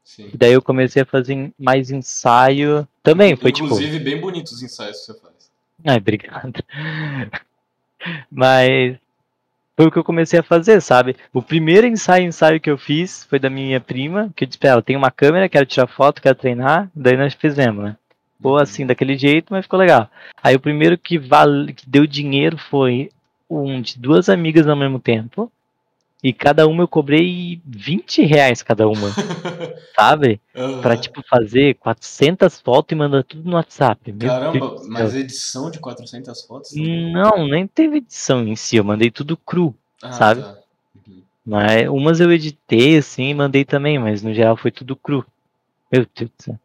Sim. 0.05 0.31
Daí 0.35 0.53
eu 0.53 0.61
comecei 0.61 1.03
a 1.03 1.07
fazer 1.07 1.51
mais 1.59 1.91
ensaio 1.91 2.87
também, 3.03 3.35
foi 3.35 3.51
tipo... 3.51 3.65
Inclusive, 3.65 3.99
bem 3.99 4.21
bonitos 4.21 4.53
os 4.53 4.63
ensaios 4.63 5.01
que 5.01 5.07
você 5.07 5.15
faz. 5.19 5.51
Ai, 5.87 5.97
obrigado. 5.97 6.53
Mas 8.31 8.97
foi 9.77 9.87
o 9.87 9.91
que 9.93 9.99
eu 9.99 10.05
comecei 10.05 10.41
a 10.41 10.43
fazer, 10.43 10.81
sabe? 10.81 11.17
O 11.33 11.41
primeiro 11.41 11.87
ensaio, 11.87 12.27
ensaio 12.27 12.61
que 12.61 12.69
eu 12.69 12.77
fiz 12.77 13.25
foi 13.31 13.39
da 13.39 13.49
minha 13.49 13.81
prima, 13.81 14.29
que 14.35 14.45
eu 14.45 14.49
disse 14.49 14.59
pra 14.59 14.71
ela, 14.71 14.83
tem 14.83 14.97
uma 14.97 15.11
câmera, 15.11 15.49
quero 15.49 15.67
tirar 15.67 15.87
foto, 15.87 16.21
quero 16.21 16.35
treinar, 16.35 16.91
daí 16.95 17.17
nós 17.17 17.35
fizemos, 17.35 17.85
né? 17.85 17.97
Ficou 18.37 18.57
assim, 18.57 18.85
daquele 18.87 19.17
jeito, 19.17 19.53
mas 19.53 19.65
ficou 19.65 19.79
legal. 19.79 20.11
Aí 20.43 20.57
o 20.57 20.61
primeiro 20.61 20.99
que, 20.99 21.19
vale, 21.19 21.73
que 21.73 21.89
deu 21.89 22.07
dinheiro 22.07 22.59
foi 22.59 23.11
um 23.49 23.81
de 23.81 23.99
duas 23.99 24.29
amigas 24.29 24.67
ao 24.67 24.77
mesmo 24.77 24.99
tempo, 24.99 25.51
e 26.23 26.33
cada 26.33 26.67
uma 26.67 26.83
eu 26.83 26.89
cobrei 26.89 27.61
20 27.65 28.25
reais 28.25 28.63
cada 28.63 28.89
uma, 28.89 29.11
sabe? 29.99 30.41
Aham. 30.57 30.81
Pra, 30.81 30.97
tipo, 30.97 31.23
fazer 31.29 31.75
400 31.75 32.61
fotos 32.61 32.93
e 32.93 32.95
mandar 32.95 33.23
tudo 33.25 33.49
no 33.49 33.57
WhatsApp. 33.57 34.13
Meu 34.13 34.29
Caramba, 34.29 34.53
Deus 34.53 34.87
mas 34.89 35.15
edição 35.15 35.71
de 35.71 35.79
400 35.79 36.43
fotos? 36.43 36.73
Não, 36.75 37.47
nem 37.47 37.67
teve 37.67 37.99
edição 37.99 38.47
em 38.47 38.57
si, 38.57 38.77
eu 38.77 38.85
mandei 38.85 39.11
tudo 39.11 39.37
cru. 39.37 39.75
Ah, 40.03 40.13
sabe? 40.13 40.43
tá. 40.43 40.57
Uhum. 41.07 41.23
Mas 41.45 41.89
umas 41.89 42.21
eu 42.21 42.33
editei 42.33 42.99
assim 42.99 43.31
e 43.31 43.35
mandei 43.35 43.65
também, 43.65 43.99
mas 43.99 44.23
no 44.23 44.35
geral 44.35 44.57
foi 44.57 44.71
tudo 44.71 44.97
cru. 44.97 45.25
Meu 45.91 46.07
Deus 46.15 46.31
do 46.37 46.43
céu. 46.43 46.59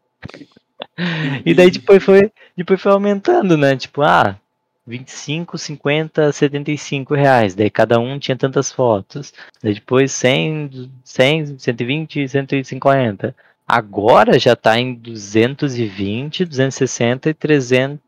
E 1.44 1.54
daí 1.54 1.70
depois 1.70 2.02
foi, 2.02 2.32
depois 2.56 2.80
foi 2.80 2.92
aumentando, 2.92 3.56
né? 3.56 3.76
Tipo, 3.76 4.02
ah, 4.02 4.38
25, 4.86 5.56
50, 5.56 6.32
75 6.32 7.14
reais. 7.14 7.54
Daí 7.54 7.70
cada 7.70 7.98
um 7.98 8.18
tinha 8.18 8.36
tantas 8.36 8.70
fotos. 8.70 9.32
Daí 9.62 9.74
depois 9.74 10.12
100, 10.12 10.90
100, 11.02 11.58
120, 11.58 12.28
150. 12.28 13.34
Agora 13.66 14.38
já 14.38 14.54
tá 14.54 14.78
em 14.78 14.94
220, 14.94 16.44
260 16.44 17.30
e 17.30 17.34
300, 17.34 17.98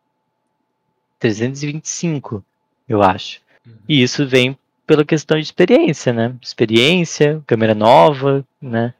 325, 1.18 2.44
eu 2.86 3.02
acho. 3.02 3.40
Uhum. 3.66 3.72
E 3.88 4.02
isso 4.02 4.26
vem 4.26 4.56
pela 4.86 5.04
questão 5.04 5.38
de 5.38 5.44
experiência, 5.44 6.12
né? 6.12 6.34
Experiência, 6.42 7.42
câmera 7.46 7.74
nova, 7.74 8.44
né? 8.60 8.92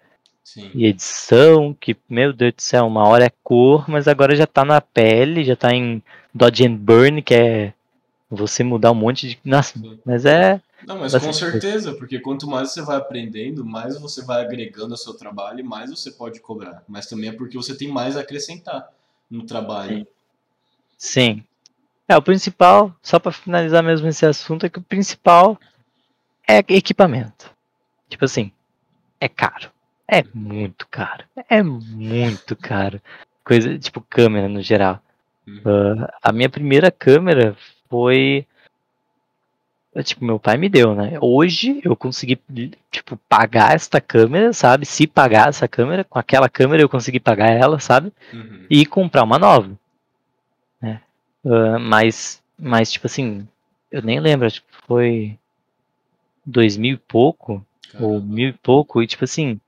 Sim. 0.47 0.71
E 0.77 0.87
edição, 0.87 1.75
que, 1.75 1.97
meu 2.09 2.33
Deus 2.33 2.55
do 2.55 2.63
céu, 2.63 2.87
uma 2.87 3.09
hora 3.09 3.25
é 3.25 3.33
cor, 3.43 3.91
mas 3.91 4.07
agora 4.07 4.37
já 4.37 4.47
tá 4.47 4.65
na 4.65 4.81
pele, 4.81 5.45
já 5.45 5.57
tá 5.57 5.75
em 5.75 6.01
Dodge 6.33 6.65
and 6.65 6.77
Burn, 6.77 7.21
que 7.21 7.35
é 7.35 7.75
você 8.31 8.63
mudar 8.63 8.93
um 8.93 8.95
monte 8.95 9.29
de. 9.29 9.41
Nossa, 9.45 9.77
Sim. 9.77 9.99
mas 10.07 10.25
é. 10.25 10.63
Não, 10.87 11.01
mas 11.01 11.17
com 11.17 11.33
certeza, 11.33 11.95
porque 11.95 12.21
quanto 12.21 12.47
mais 12.47 12.71
você 12.71 12.81
vai 12.81 12.97
aprendendo, 12.97 13.65
mais 13.65 14.01
você 14.01 14.25
vai 14.25 14.41
agregando 14.45 14.95
ao 14.95 14.97
seu 14.97 15.15
trabalho 15.15 15.59
e 15.59 15.65
mais 15.65 15.91
você 15.91 16.13
pode 16.13 16.39
cobrar. 16.39 16.85
Mas 16.87 17.09
também 17.09 17.31
é 17.31 17.33
porque 17.33 17.57
você 17.57 17.77
tem 17.77 17.89
mais 17.89 18.17
a 18.17 18.21
acrescentar 18.21 18.89
no 19.29 19.45
trabalho. 19.45 20.07
Sim. 20.97 21.43
É, 22.07 22.17
o 22.17 22.23
principal, 22.23 22.95
só 23.03 23.19
pra 23.19 23.33
finalizar 23.33 23.83
mesmo 23.83 24.07
esse 24.07 24.25
assunto, 24.25 24.65
é 24.65 24.69
que 24.69 24.79
o 24.79 24.83
principal 24.83 25.59
é 26.47 26.59
equipamento. 26.59 27.51
Tipo 28.09 28.27
assim, 28.27 28.53
é 29.21 29.29
caro. 29.29 29.75
É 30.09 30.23
muito 30.33 30.87
caro. 30.89 31.25
É 31.49 31.63
muito 31.63 32.55
caro. 32.55 33.01
Coisa, 33.45 33.79
tipo, 33.79 34.01
câmera 34.01 34.49
no 34.49 34.63
geral. 34.63 35.01
Uhum. 35.47 35.59
Uh, 35.65 36.09
a 36.23 36.33
minha 36.33 36.49
primeira 36.49 36.91
câmera 36.91 37.57
foi. 37.89 38.47
Tipo, 40.05 40.25
meu 40.27 40.39
pai 40.39 40.59
me 40.59 40.69
deu, 40.69 40.95
né? 40.95 41.17
Hoje 41.23 41.81
eu 41.83 41.97
consegui, 41.97 42.39
tipo, 42.91 43.17
pagar 43.29 43.75
esta 43.75 43.99
câmera, 43.99 44.53
sabe? 44.53 44.85
Se 44.85 45.07
pagar 45.07 45.49
essa 45.49 45.67
câmera, 45.67 46.05
com 46.05 46.19
aquela 46.19 46.51
câmera 46.51 46.83
eu 46.83 46.89
consegui 46.89 47.19
pagar 47.19 47.51
ela, 47.51 47.81
sabe? 47.81 48.13
Uhum. 48.33 48.67
E 48.69 48.85
comprar 48.85 49.23
uma 49.23 49.39
nova. 49.39 49.71
Né? 50.83 51.01
Uh, 51.43 51.81
mas, 51.81 52.43
mas, 52.59 52.93
tipo 52.93 53.07
assim, 53.07 53.49
eu 53.91 54.03
nem 54.03 54.21
lembro, 54.21 54.47
acho 54.47 54.61
que 54.61 54.69
foi 54.87 55.39
dois 56.45 56.77
mil 56.77 56.95
e 56.95 56.99
pouco, 56.99 57.65
ou 57.99 58.21
Caramba. 58.21 58.35
mil 58.35 58.49
e 58.51 58.53
pouco, 58.53 59.03
e 59.03 59.07
tipo 59.07 59.25
assim, 59.25 59.59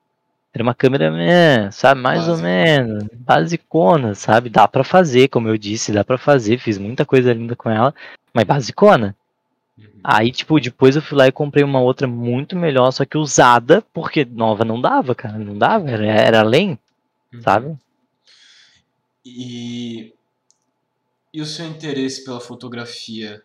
era 0.59 0.63
uma 0.63 0.75
câmera, 0.75 1.07
é, 1.23 1.71
sabe, 1.71 2.01
mais 2.01 2.29
ou 2.29 2.37
Básica. 2.37 2.49
menos, 2.49 3.05
basicona, 3.15 4.15
sabe? 4.15 4.51
Dá 4.51 4.67
pra 4.67 4.83
fazer, 4.83 5.29
como 5.29 5.49
eu 5.49 5.57
disse, 5.57 5.93
dá 5.93 6.05
pra 6.05 6.19
fazer, 6.19 6.59
fiz 6.59 6.77
muita 6.79 7.07
coisa 7.07 7.33
linda 7.33 7.55
com 7.55 7.71
ela, 7.71 7.95
mas 8.35 8.45
basicona. 8.45 9.15
Uhum. 9.79 9.85
Aí, 10.03 10.33
tipo, 10.33 10.59
depois 10.61 10.97
eu 10.97 11.03
fui 11.03 11.17
lá 11.17 11.27
e 11.29 11.33
comprei 11.33 11.63
uma 11.63 11.81
outra 11.81 12.09
muito 12.09 12.57
melhor, 12.57 12.91
só 12.91 13.05
que 13.05 13.17
usada, 13.17 13.83
porque 13.93 14.25
nova 14.25 14.65
não 14.65 14.81
dava, 14.81 15.15
cara, 15.15 15.39
não 15.39 15.57
dava, 15.57 15.89
era, 15.91 16.07
era 16.07 16.41
além, 16.41 16.79
Uhum. 17.33 17.43
sabe? 17.43 17.77
E, 19.25 20.13
e 21.33 21.41
o 21.43 21.47
seu 21.47 21.67
interesse 21.67 22.25
pela 22.25 22.41
fotografia 22.41 23.43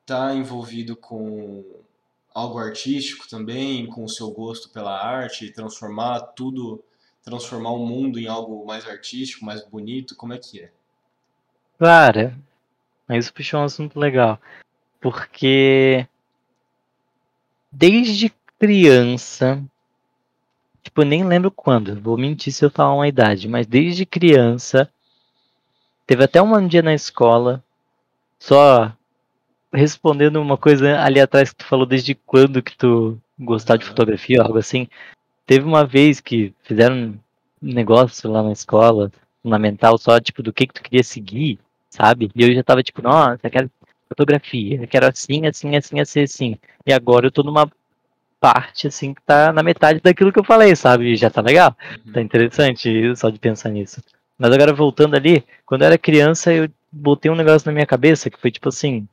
está 0.00 0.34
envolvido 0.34 0.96
com 0.96 1.64
algo 2.32 2.58
artístico 2.58 3.28
também, 3.28 3.86
com 3.86 4.04
o 4.04 4.08
seu 4.08 4.30
gosto 4.30 4.68
pela 4.70 4.98
arte, 4.98 5.52
transformar 5.52 6.20
tudo, 6.20 6.82
transformar 7.22 7.70
o 7.70 7.84
mundo 7.84 8.18
em 8.18 8.26
algo 8.26 8.64
mais 8.64 8.86
artístico, 8.86 9.44
mais 9.44 9.66
bonito? 9.66 10.16
Como 10.16 10.32
é 10.32 10.38
que 10.38 10.60
é? 10.60 10.72
Cara, 11.78 12.36
mas 13.08 13.24
isso 13.24 13.34
puxou 13.34 13.60
um 13.60 13.64
assunto 13.64 13.98
legal, 13.98 14.40
porque 15.00 16.06
desde 17.72 18.32
criança, 18.58 19.62
tipo, 20.82 21.02
nem 21.02 21.24
lembro 21.24 21.50
quando, 21.50 22.00
vou 22.00 22.18
mentir 22.18 22.52
se 22.52 22.64
eu 22.64 22.70
falar 22.70 22.94
uma 22.94 23.08
idade, 23.08 23.48
mas 23.48 23.66
desde 23.66 24.04
criança, 24.04 24.90
teve 26.06 26.24
até 26.24 26.42
um 26.42 26.68
dia 26.68 26.82
na 26.82 26.92
escola, 26.92 27.64
só 28.38 28.94
respondendo 29.72 30.40
uma 30.40 30.56
coisa 30.56 31.00
ali 31.00 31.20
atrás 31.20 31.50
que 31.50 31.56
tu 31.56 31.64
falou 31.64 31.86
desde 31.86 32.14
quando 32.14 32.62
que 32.62 32.76
tu 32.76 33.18
gostava 33.38 33.78
de 33.78 33.84
Aham. 33.84 33.90
fotografia 33.90 34.40
ou 34.40 34.46
algo 34.46 34.58
assim. 34.58 34.88
Teve 35.46 35.64
uma 35.64 35.84
vez 35.84 36.20
que 36.20 36.54
fizeram 36.62 36.96
um 37.62 37.72
negócio 37.74 38.30
lá 38.30 38.42
na 38.42 38.52
escola, 38.52 39.10
fundamental, 39.42 39.98
só 39.98 40.20
tipo 40.20 40.42
do 40.42 40.52
que 40.52 40.66
que 40.66 40.74
tu 40.74 40.82
queria 40.82 41.02
seguir, 41.02 41.58
sabe? 41.88 42.30
E 42.34 42.42
eu 42.42 42.54
já 42.54 42.62
tava 42.62 42.82
tipo, 42.82 43.02
nossa, 43.02 43.38
eu 43.42 43.50
quero 43.50 43.70
fotografia, 44.08 44.80
eu 44.80 44.88
quero 44.88 45.06
assim, 45.06 45.46
assim, 45.46 45.76
assim, 45.76 46.00
assim, 46.00 46.22
assim. 46.22 46.56
E 46.86 46.92
agora 46.92 47.26
eu 47.26 47.30
tô 47.30 47.42
numa 47.42 47.70
parte 48.40 48.86
assim 48.86 49.12
que 49.12 49.22
tá 49.22 49.52
na 49.52 49.62
metade 49.62 50.00
daquilo 50.00 50.32
que 50.32 50.38
eu 50.38 50.44
falei, 50.44 50.74
sabe? 50.74 51.12
E 51.12 51.16
já 51.16 51.30
tá 51.30 51.40
legal. 51.42 51.76
Uhum. 52.06 52.12
Tá 52.12 52.20
interessante 52.20 53.14
só 53.14 53.28
de 53.28 53.38
pensar 53.38 53.68
nisso. 53.68 54.02
Mas 54.38 54.52
agora 54.52 54.72
voltando 54.72 55.14
ali, 55.14 55.44
quando 55.66 55.82
eu 55.82 55.86
era 55.88 55.98
criança, 55.98 56.52
eu 56.52 56.68
botei 56.90 57.30
um 57.30 57.36
negócio 57.36 57.66
na 57.66 57.72
minha 57.72 57.86
cabeça 57.86 58.30
que 58.30 58.40
foi 58.40 58.50
tipo 58.50 58.68
assim. 58.70 59.06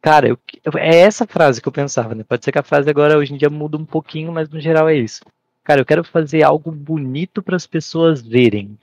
Cara, 0.00 0.28
eu, 0.28 0.38
é 0.76 0.98
essa 0.98 1.26
frase 1.26 1.60
que 1.60 1.68
eu 1.68 1.72
pensava, 1.72 2.14
né? 2.14 2.24
Pode 2.24 2.44
ser 2.44 2.52
que 2.52 2.58
a 2.58 2.62
frase 2.62 2.88
agora 2.88 3.18
hoje 3.18 3.34
em 3.34 3.36
dia 3.36 3.50
muda 3.50 3.76
um 3.76 3.84
pouquinho, 3.84 4.32
mas 4.32 4.48
no 4.48 4.60
geral 4.60 4.88
é 4.88 4.94
isso. 4.94 5.24
Cara, 5.64 5.80
eu 5.80 5.86
quero 5.86 6.04
fazer 6.04 6.42
algo 6.42 6.70
bonito 6.70 7.42
para 7.42 7.56
as 7.56 7.66
pessoas 7.66 8.22
verem, 8.22 8.78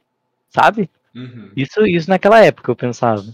sabe? 0.50 0.90
Uhum. 1.16 1.50
Isso, 1.56 1.86
isso 1.88 2.10
naquela 2.10 2.44
época 2.44 2.70
eu 2.70 2.76
pensava. 2.76 3.26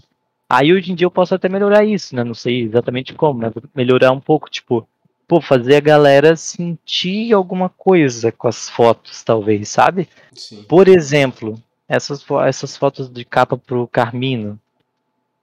Aí 0.48 0.72
hoje 0.72 0.92
em 0.92 0.94
dia 0.94 1.06
eu 1.06 1.10
posso 1.10 1.34
até 1.34 1.48
melhorar 1.48 1.84
isso, 1.84 2.14
né? 2.14 2.22
Não 2.22 2.34
sei 2.34 2.62
exatamente 2.62 3.14
como, 3.14 3.40
mas 3.40 3.52
melhorar 3.74 4.12
um 4.12 4.20
pouco, 4.20 4.48
tipo, 4.48 4.86
pô, 5.26 5.40
fazer 5.40 5.76
a 5.76 5.80
galera 5.80 6.36
sentir 6.36 7.32
alguma 7.32 7.68
coisa 7.68 8.30
com 8.30 8.48
as 8.48 8.68
fotos, 8.68 9.22
talvez, 9.24 9.68
sabe? 9.68 10.08
Sim. 10.32 10.62
Por 10.64 10.88
exemplo, 10.88 11.60
essas, 11.88 12.24
essas 12.46 12.76
fotos 12.76 13.08
de 13.08 13.24
capa 13.24 13.56
pro 13.56 13.88
Carmino, 13.88 14.58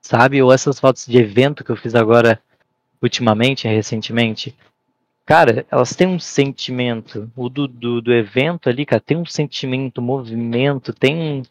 sabe? 0.01 0.41
Ou 0.41 0.51
essas 0.51 0.79
fotos 0.79 1.05
de 1.05 1.17
evento 1.17 1.63
que 1.63 1.69
eu 1.69 1.75
fiz 1.75 1.95
agora 1.95 2.41
ultimamente, 3.01 3.67
recentemente. 3.67 4.55
Cara, 5.25 5.65
elas 5.69 5.95
têm 5.95 6.07
um 6.07 6.19
sentimento. 6.19 7.31
O 7.35 7.49
do, 7.49 7.67
do, 7.67 8.01
do 8.01 8.13
evento 8.13 8.67
ali, 8.67 8.85
cara, 8.85 8.99
tem 8.99 9.15
um 9.17 9.25
sentimento, 9.25 10.01
movimento, 10.01 10.91
tem 10.91 11.15
um, 11.15 11.43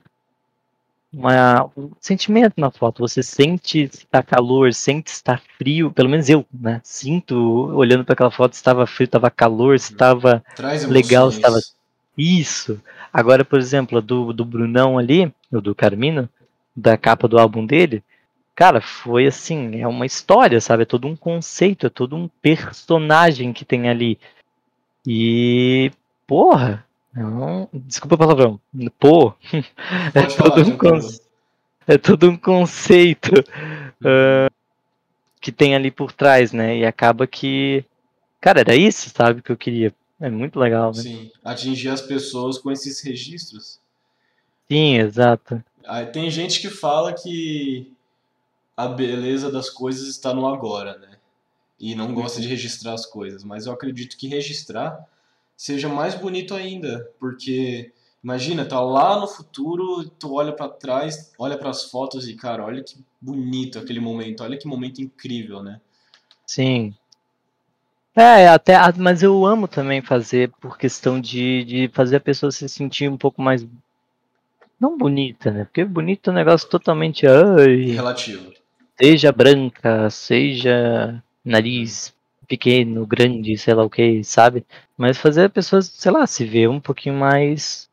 uma, 1.12 1.70
um 1.76 1.90
sentimento 2.00 2.54
na 2.56 2.70
foto. 2.70 3.00
Você 3.00 3.22
sente 3.22 3.88
se 3.92 4.04
tá 4.06 4.22
calor, 4.22 4.74
sente 4.74 5.10
se 5.10 5.16
está 5.16 5.40
frio. 5.56 5.92
Pelo 5.92 6.08
menos 6.08 6.28
eu, 6.28 6.44
né? 6.52 6.80
Sinto, 6.82 7.36
olhando 7.74 8.04
para 8.04 8.14
aquela 8.14 8.30
foto, 8.30 8.54
se 8.54 8.60
estava 8.60 8.86
frio, 8.86 9.04
estava 9.04 9.30
calor, 9.30 9.78
se 9.78 9.92
estava 9.92 10.42
Legal, 10.92 11.28
estava- 11.28 11.60
isso. 12.16 12.80
Agora, 13.12 13.44
por 13.44 13.60
exemplo, 13.60 13.98
a 13.98 14.00
do, 14.00 14.32
do 14.32 14.44
Brunão 14.44 14.98
ali, 14.98 15.32
o 15.52 15.60
do 15.60 15.72
Carmino, 15.72 16.28
da 16.76 16.96
capa 16.96 17.28
do 17.28 17.38
álbum 17.38 17.64
dele, 17.64 18.02
cara, 18.58 18.80
foi 18.80 19.24
assim, 19.24 19.80
é 19.80 19.86
uma 19.86 20.04
história, 20.04 20.60
sabe? 20.60 20.82
É 20.82 20.84
todo 20.84 21.06
um 21.06 21.14
conceito, 21.14 21.86
é 21.86 21.88
todo 21.88 22.16
um 22.16 22.26
personagem 22.26 23.52
que 23.52 23.64
tem 23.64 23.88
ali. 23.88 24.18
E, 25.06 25.92
porra, 26.26 26.84
não, 27.14 27.68
desculpa 27.72 28.16
o 28.16 28.18
palavrão, 28.18 28.60
pô, 28.98 29.32
é 30.12 30.22
Pode 30.22 30.34
falar, 30.34 30.50
todo, 30.56 30.68
um 30.70 30.76
conce- 30.76 31.22
é 31.86 31.96
todo 31.96 32.28
um 32.28 32.36
conceito 32.36 33.30
ah, 34.04 34.50
que 35.40 35.52
tem 35.52 35.76
ali 35.76 35.92
por 35.92 36.10
trás, 36.10 36.52
né? 36.52 36.78
E 36.78 36.84
acaba 36.84 37.28
que, 37.28 37.84
cara, 38.40 38.58
era 38.58 38.74
isso, 38.74 39.08
sabe, 39.10 39.40
que 39.40 39.52
eu 39.52 39.56
queria. 39.56 39.94
É 40.20 40.28
muito 40.28 40.58
legal, 40.58 40.88
né? 40.88 41.00
Sim, 41.00 41.30
atingir 41.44 41.90
as 41.90 42.02
pessoas 42.02 42.58
com 42.58 42.72
esses 42.72 43.00
registros. 43.02 43.78
Sim, 44.68 44.96
exato. 44.98 45.62
Aí 45.86 46.06
tem 46.06 46.28
gente 46.28 46.60
que 46.60 46.68
fala 46.68 47.12
que 47.12 47.96
a 48.78 48.86
beleza 48.86 49.50
das 49.50 49.68
coisas 49.68 50.06
está 50.06 50.32
no 50.32 50.46
agora, 50.46 50.96
né? 50.98 51.16
E 51.80 51.96
não 51.96 52.14
gosta 52.14 52.40
de 52.40 52.46
registrar 52.46 52.92
as 52.92 53.04
coisas, 53.04 53.42
mas 53.42 53.66
eu 53.66 53.72
acredito 53.72 54.16
que 54.16 54.28
registrar 54.28 55.04
seja 55.56 55.88
mais 55.88 56.14
bonito 56.14 56.54
ainda, 56.54 57.10
porque 57.18 57.90
imagina, 58.22 58.64
tá 58.64 58.80
lá 58.80 59.18
no 59.18 59.26
futuro, 59.26 60.08
tu 60.10 60.34
olha 60.34 60.52
pra 60.52 60.68
trás, 60.68 61.32
olha 61.36 61.58
pras 61.58 61.90
fotos 61.90 62.28
e 62.28 62.36
cara, 62.36 62.64
olha 62.64 62.80
que 62.80 62.94
bonito 63.20 63.80
aquele 63.80 63.98
momento, 63.98 64.44
olha 64.44 64.56
que 64.56 64.68
momento 64.68 65.02
incrível, 65.02 65.60
né? 65.60 65.80
Sim. 66.46 66.94
É, 68.14 68.46
até, 68.46 68.76
ah, 68.76 68.94
mas 68.96 69.24
eu 69.24 69.44
amo 69.44 69.66
também 69.66 70.00
fazer 70.00 70.52
por 70.60 70.78
questão 70.78 71.20
de, 71.20 71.64
de 71.64 71.90
fazer 71.92 72.16
a 72.16 72.20
pessoa 72.20 72.52
se 72.52 72.68
sentir 72.68 73.10
um 73.10 73.16
pouco 73.16 73.42
mais. 73.42 73.66
Não 74.78 74.96
bonita, 74.96 75.50
né? 75.50 75.64
Porque 75.64 75.84
bonito 75.84 76.30
é 76.30 76.32
um 76.32 76.36
negócio 76.36 76.68
totalmente. 76.68 77.26
Ai, 77.26 77.90
Relativo. 77.90 78.57
Seja 79.00 79.32
branca, 79.32 80.10
seja 80.10 81.22
nariz 81.44 82.14
pequeno, 82.46 83.06
grande, 83.06 83.56
sei 83.58 83.74
lá 83.74 83.84
o 83.84 83.90
que, 83.90 84.24
sabe? 84.24 84.64
Mas 84.96 85.18
fazer 85.18 85.44
a 85.44 85.50
pessoa, 85.50 85.82
sei 85.82 86.10
lá, 86.10 86.26
se 86.26 86.44
ver 86.44 86.68
um 86.68 86.80
pouquinho 86.80 87.14
mais 87.14 87.88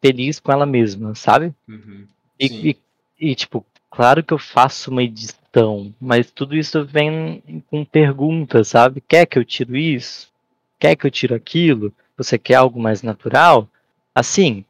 feliz 0.00 0.40
com 0.40 0.52
ela 0.52 0.66
mesma, 0.66 1.14
sabe? 1.14 1.54
Uhum. 1.68 2.06
E, 2.38 2.70
e, 2.70 3.30
e, 3.30 3.34
tipo, 3.34 3.64
claro 3.90 4.22
que 4.22 4.32
eu 4.32 4.38
faço 4.38 4.90
uma 4.90 5.02
edição, 5.02 5.94
mas 6.00 6.30
tudo 6.30 6.56
isso 6.56 6.84
vem 6.84 7.42
com 7.70 7.84
perguntas, 7.84 8.68
sabe? 8.68 9.00
Quer 9.00 9.26
que 9.26 9.38
eu 9.38 9.44
tiro 9.44 9.76
isso? 9.76 10.28
Quer 10.78 10.96
que 10.96 11.06
eu 11.06 11.10
tiro 11.10 11.34
aquilo? 11.34 11.92
Você 12.16 12.38
quer 12.38 12.54
algo 12.54 12.80
mais 12.80 13.02
natural? 13.02 13.68
Assim, 14.14 14.64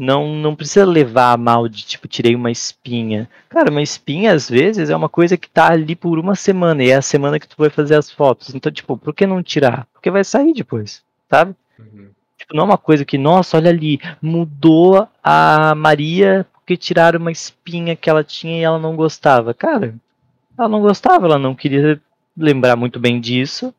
não, 0.00 0.34
não 0.34 0.56
precisa 0.56 0.86
levar 0.86 1.32
a 1.32 1.36
mal 1.36 1.68
de, 1.68 1.84
tipo, 1.84 2.08
tirei 2.08 2.34
uma 2.34 2.50
espinha. 2.50 3.28
Cara, 3.50 3.70
uma 3.70 3.82
espinha, 3.82 4.32
às 4.32 4.48
vezes, 4.48 4.88
é 4.88 4.96
uma 4.96 5.10
coisa 5.10 5.36
que 5.36 5.48
tá 5.48 5.70
ali 5.70 5.94
por 5.94 6.18
uma 6.18 6.34
semana, 6.34 6.82
e 6.82 6.88
é 6.88 6.96
a 6.96 7.02
semana 7.02 7.38
que 7.38 7.46
tu 7.46 7.54
vai 7.58 7.68
fazer 7.68 7.96
as 7.96 8.10
fotos. 8.10 8.54
Então, 8.54 8.72
tipo, 8.72 8.96
por 8.96 9.14
que 9.14 9.26
não 9.26 9.42
tirar? 9.42 9.86
Porque 9.92 10.10
vai 10.10 10.24
sair 10.24 10.54
depois, 10.54 11.02
sabe? 11.28 11.54
Uhum. 11.78 12.08
Tipo, 12.38 12.56
não 12.56 12.62
é 12.62 12.66
uma 12.66 12.78
coisa 12.78 13.04
que, 13.04 13.18
nossa, 13.18 13.58
olha 13.58 13.68
ali, 13.68 14.00
mudou 14.22 15.06
a 15.22 15.74
Maria 15.74 16.46
porque 16.54 16.78
tiraram 16.78 17.20
uma 17.20 17.30
espinha 17.30 17.94
que 17.94 18.08
ela 18.08 18.24
tinha 18.24 18.58
e 18.58 18.62
ela 18.62 18.78
não 18.78 18.96
gostava. 18.96 19.52
Cara, 19.52 19.94
ela 20.56 20.68
não 20.68 20.80
gostava, 20.80 21.26
ela 21.26 21.38
não 21.38 21.54
queria 21.54 22.00
lembrar 22.34 22.74
muito 22.74 22.98
bem 22.98 23.20
disso 23.20 23.74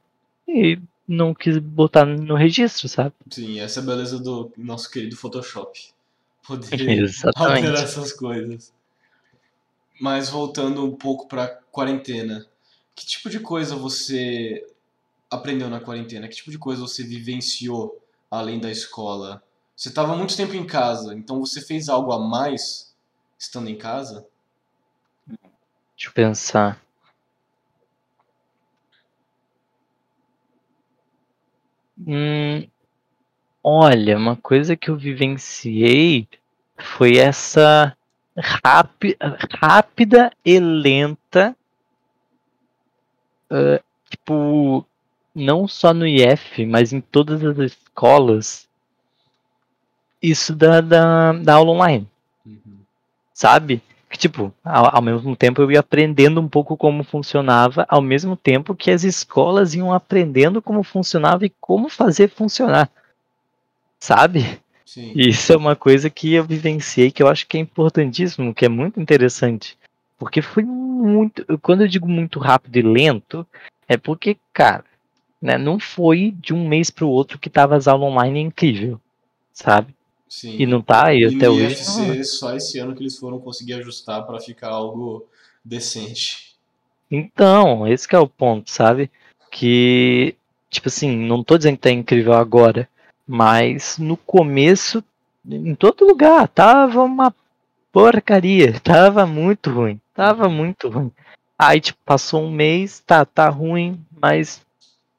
e 0.48 0.78
não 1.08 1.34
quis 1.34 1.58
botar 1.58 2.06
no 2.06 2.36
registro, 2.36 2.88
sabe? 2.88 3.14
Sim, 3.30 3.60
essa 3.60 3.80
é 3.80 3.84
a 3.84 3.86
beleza 3.88 4.20
do 4.20 4.52
nosso 4.56 4.92
querido 4.92 5.16
Photoshop. 5.16 5.92
Poder 6.52 6.82
Exatamente. 7.00 7.66
alterar 7.68 7.84
essas 7.84 8.12
coisas. 8.12 8.74
Mas 10.02 10.28
voltando 10.28 10.84
um 10.84 10.94
pouco 10.94 11.26
pra 11.26 11.48
quarentena, 11.48 12.46
que 12.94 13.06
tipo 13.06 13.30
de 13.30 13.40
coisa 13.40 13.74
você 13.74 14.68
aprendeu 15.30 15.70
na 15.70 15.80
quarentena? 15.80 16.28
Que 16.28 16.36
tipo 16.36 16.52
de 16.52 16.58
coisa 16.58 16.82
você 16.82 17.04
vivenciou 17.04 18.04
além 18.30 18.60
da 18.60 18.70
escola? 18.70 19.42
Você 19.78 19.88
estava 19.88 20.18
muito 20.18 20.36
tempo 20.36 20.54
em 20.54 20.68
casa, 20.68 21.14
então 21.14 21.40
você 21.40 21.62
fez 21.62 21.88
algo 21.88 22.12
a 22.12 22.20
mais 22.20 22.94
estando 23.40 23.70
em 23.70 23.78
casa? 23.78 24.28
Deixa 25.26 26.10
eu 26.10 26.12
pensar. 26.12 26.82
Hum, 31.98 32.68
olha, 33.64 34.18
uma 34.18 34.36
coisa 34.36 34.76
que 34.76 34.90
eu 34.90 34.98
vivenciei 34.98 36.28
foi 36.82 37.18
essa 37.18 37.96
rápida 39.60 40.32
e 40.44 40.60
lenta, 40.60 41.56
uh, 43.52 43.84
tipo, 44.10 44.86
não 45.34 45.68
só 45.68 45.94
no 45.94 46.08
IF, 46.08 46.66
mas 46.66 46.94
em 46.94 47.02
todas 47.02 47.44
as 47.44 47.58
escolas, 47.58 48.68
isso 50.22 50.56
da, 50.56 50.82
da, 50.82 51.34
da 51.34 51.56
aula 51.56 51.72
online. 51.72 52.08
Uhum. 52.46 52.80
Sabe? 53.34 53.82
Que, 54.10 54.18
tipo, 54.18 54.54
ao, 54.64 54.98
ao, 54.98 55.02
mesmo 55.02 55.36
tempo 55.36 55.62
eu 55.62 55.72
ia 55.72 55.80
aprendendo 55.80 56.42
um 56.42 56.48
pouco 56.48 56.76
como 56.76 57.04
funcionava, 57.04 57.86
ao 57.88 58.02
mesmo 58.02 58.36
tempo 58.36 58.76
que 58.76 58.92
as 58.92 59.04
escolas 59.04 59.74
iam 59.74 59.94
aprendendo 59.94 60.62
como 60.62 60.84
funcionava 60.84 61.46
e 61.46 61.54
como 61.62 61.90
fazer 61.90 62.30
funcionar. 62.30 62.90
Sabe? 64.00 64.60
Sim. 64.94 65.14
Isso 65.16 65.54
é 65.54 65.56
uma 65.56 65.74
coisa 65.74 66.10
que 66.10 66.34
eu 66.34 66.44
vivenciei 66.44 67.12
que 67.12 67.24
eu 67.24 67.30
acho 67.30 67.48
que 67.48 67.56
é 67.56 67.62
importantíssimo, 67.62 68.54
que 68.54 68.66
é 68.66 68.68
muito 68.68 69.00
interessante. 69.00 69.78
Porque 70.20 70.42
foi 70.42 70.64
muito. 70.64 71.46
Quando 71.60 71.84
eu 71.84 71.88
digo 71.88 72.10
muito 72.10 72.40
rápido 72.40 72.76
e 72.76 72.82
lento, 72.82 73.48
é 73.88 73.96
porque, 73.96 74.36
cara, 74.52 74.84
né, 75.42 75.58
não 75.58 75.80
foi 75.80 76.36
de 76.38 76.54
um 76.54 76.68
mês 76.68 76.90
para 76.90 77.06
o 77.06 77.10
outro 77.10 77.40
que 77.40 77.50
tava 77.50 77.78
as 77.78 77.88
aulas 77.88 78.12
online 78.12 78.42
incrível, 78.42 79.00
sabe? 79.54 79.96
Sim. 80.28 80.58
E 80.60 80.66
não 80.66 80.82
tá 80.82 81.08
aí 81.08 81.24
até 81.24 81.50
hoje. 81.50 81.74
ser 81.76 82.26
só 82.26 82.54
esse 82.54 82.78
ano 82.78 82.94
que 82.94 83.02
eles 83.02 83.18
foram 83.18 83.40
conseguir 83.40 83.76
ajustar 83.76 84.28
para 84.28 84.42
ficar 84.42 84.72
algo 84.72 85.26
decente. 85.64 86.54
Então, 87.10 87.88
esse 87.88 88.14
é 88.14 88.20
o 88.20 88.28
ponto, 88.28 88.70
sabe? 88.70 89.10
Que, 89.50 90.36
tipo 90.70 90.90
assim, 90.90 91.16
não 91.16 91.46
tô 91.46 91.58
dizendo 91.58 91.78
que 91.78 91.84
tá 91.84 91.92
incrível 91.92 92.34
agora, 92.34 92.90
mas 93.28 93.98
no 93.98 94.18
começo, 94.18 95.04
em 95.46 95.76
todo 95.76 96.06
lugar, 96.06 96.48
tava 96.48 97.04
uma 97.04 97.34
porcaria, 97.92 98.80
tava 98.82 99.26
muito 99.26 99.70
ruim, 99.70 100.00
tava 100.14 100.50
muito 100.50 100.90
ruim. 100.90 101.12
Aí, 101.58 101.80
tipo, 101.80 102.00
passou 102.06 102.44
um 102.44 102.52
mês, 102.52 103.00
tá, 103.00 103.24
tá 103.24 103.48
ruim, 103.50 104.04
mas 104.20 104.62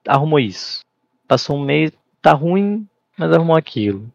arrumou 0.07 0.41
isso. 0.41 0.85
Passou 1.29 1.57
um 1.57 1.65
mês, 1.65 1.93
tá 2.21 2.33
ruim, 2.33 2.87
mas 3.17 3.33
arrumou 3.33 3.57
aquilo. 3.57 4.11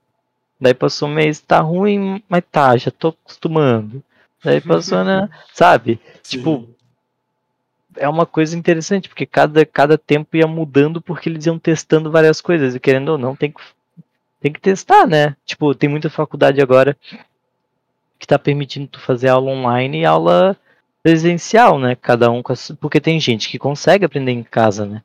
Daí 0.59 0.73
passou 0.73 1.07
um 1.07 1.13
mês, 1.13 1.39
tá 1.39 1.59
ruim, 1.59 2.21
mas 2.27 2.43
tá, 2.51 2.75
já 2.75 2.91
tô 2.91 3.09
acostumando. 3.09 4.03
Daí 4.43 4.59
passou, 4.59 5.03
né? 5.03 5.29
Sabe? 5.53 5.99
Sim. 6.23 6.37
Tipo, 6.37 6.69
é 7.95 8.07
uma 8.09 8.25
coisa 8.25 8.57
interessante, 8.57 9.07
porque 9.07 9.25
cada, 9.25 9.65
cada 9.65 9.97
tempo 9.97 10.35
ia 10.35 10.47
mudando 10.47 11.01
porque 11.01 11.29
eles 11.29 11.45
iam 11.45 11.59
testando 11.59 12.11
várias 12.11 12.41
coisas. 12.41 12.75
E 12.75 12.79
querendo 12.79 13.09
ou 13.09 13.17
não, 13.17 13.35
tem 13.35 13.51
que, 13.51 13.61
tem 14.39 14.51
que 14.51 14.61
testar, 14.61 15.07
né? 15.07 15.35
Tipo, 15.45 15.73
tem 15.73 15.89
muita 15.89 16.09
faculdade 16.09 16.61
agora 16.61 16.95
que 18.19 18.27
tá 18.27 18.37
permitindo 18.37 18.87
tu 18.87 18.99
fazer 18.99 19.29
aula 19.29 19.51
online 19.51 20.01
e 20.01 20.05
aula 20.05 20.57
presencial, 21.03 21.79
né? 21.79 21.95
Cada 21.95 22.29
um 22.29 22.43
com 22.43 22.53
a, 22.53 22.55
Porque 22.79 22.99
tem 22.99 23.19
gente 23.19 23.49
que 23.49 23.57
consegue 23.57 24.05
aprender 24.05 24.31
em 24.31 24.43
casa, 24.43 24.85
né? 24.85 25.03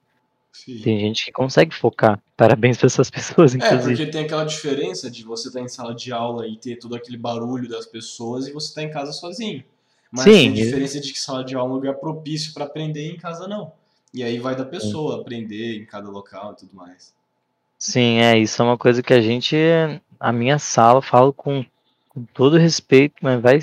Sim. 0.52 0.78
Tem 0.80 0.98
gente 0.98 1.24
que 1.24 1.32
consegue 1.32 1.74
focar. 1.74 2.20
Parabéns 2.36 2.76
para 2.76 2.86
essas 2.86 3.10
pessoas, 3.10 3.54
inclusive. 3.54 3.94
É, 3.94 3.96
porque 3.96 4.10
tem 4.10 4.24
aquela 4.24 4.44
diferença 4.44 5.10
de 5.10 5.24
você 5.24 5.48
estar 5.48 5.60
tá 5.60 5.64
em 5.64 5.68
sala 5.68 5.94
de 5.94 6.12
aula 6.12 6.46
e 6.46 6.56
ter 6.56 6.76
todo 6.76 6.94
aquele 6.94 7.16
barulho 7.16 7.68
das 7.68 7.86
pessoas 7.86 8.46
e 8.46 8.52
você 8.52 8.68
estar 8.68 8.82
tá 8.82 8.86
em 8.86 8.90
casa 8.90 9.12
sozinho. 9.12 9.64
Mas 10.10 10.24
Sim, 10.24 10.52
tem 10.52 10.62
a 10.62 10.64
diferença 10.64 11.00
de 11.00 11.12
que 11.12 11.18
sala 11.18 11.42
de 11.42 11.54
aula 11.56 11.70
é 11.70 11.72
um 11.72 11.76
lugar 11.76 11.94
propício 11.94 12.52
para 12.52 12.64
aprender 12.64 13.08
e 13.08 13.14
em 13.14 13.16
casa 13.16 13.48
não. 13.48 13.72
E 14.12 14.22
aí 14.22 14.38
vai 14.38 14.54
da 14.54 14.64
pessoa 14.64 15.20
aprender 15.20 15.78
em 15.78 15.86
cada 15.86 16.10
local 16.10 16.52
e 16.52 16.56
tudo 16.56 16.76
mais. 16.76 17.14
Sim, 17.82 18.20
é, 18.20 18.38
isso 18.38 18.62
é 18.62 18.64
uma 18.64 18.78
coisa 18.78 19.02
que 19.02 19.12
a 19.12 19.20
gente, 19.20 19.56
a 20.20 20.32
minha 20.32 20.56
sala, 20.56 21.02
falo 21.02 21.32
com, 21.32 21.66
com 22.08 22.22
todo 22.32 22.56
respeito, 22.56 23.16
mas 23.20 23.42
vai. 23.42 23.58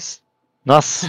Nossa! 0.65 1.07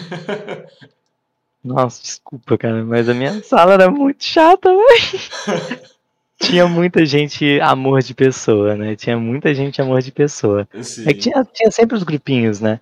Nossa, 1.62 2.00
desculpa, 2.00 2.56
cara, 2.56 2.84
mas 2.84 3.08
a 3.08 3.12
minha 3.12 3.42
sala 3.42 3.72
era 3.72 3.90
muito 3.90 4.22
chata, 4.22 4.70
velho. 4.70 5.80
tinha 6.40 6.68
muita 6.68 7.04
gente 7.04 7.60
amor 7.60 8.00
de 8.00 8.14
pessoa, 8.14 8.76
né? 8.76 8.94
Tinha 8.94 9.18
muita 9.18 9.52
gente 9.56 9.82
amor 9.82 10.02
de 10.02 10.12
pessoa. 10.12 10.68
Sim. 10.80 11.08
É 11.08 11.12
que 11.12 11.18
tinha, 11.18 11.44
tinha 11.52 11.70
sempre 11.72 11.96
os 11.96 12.04
grupinhos, 12.04 12.60
né? 12.60 12.78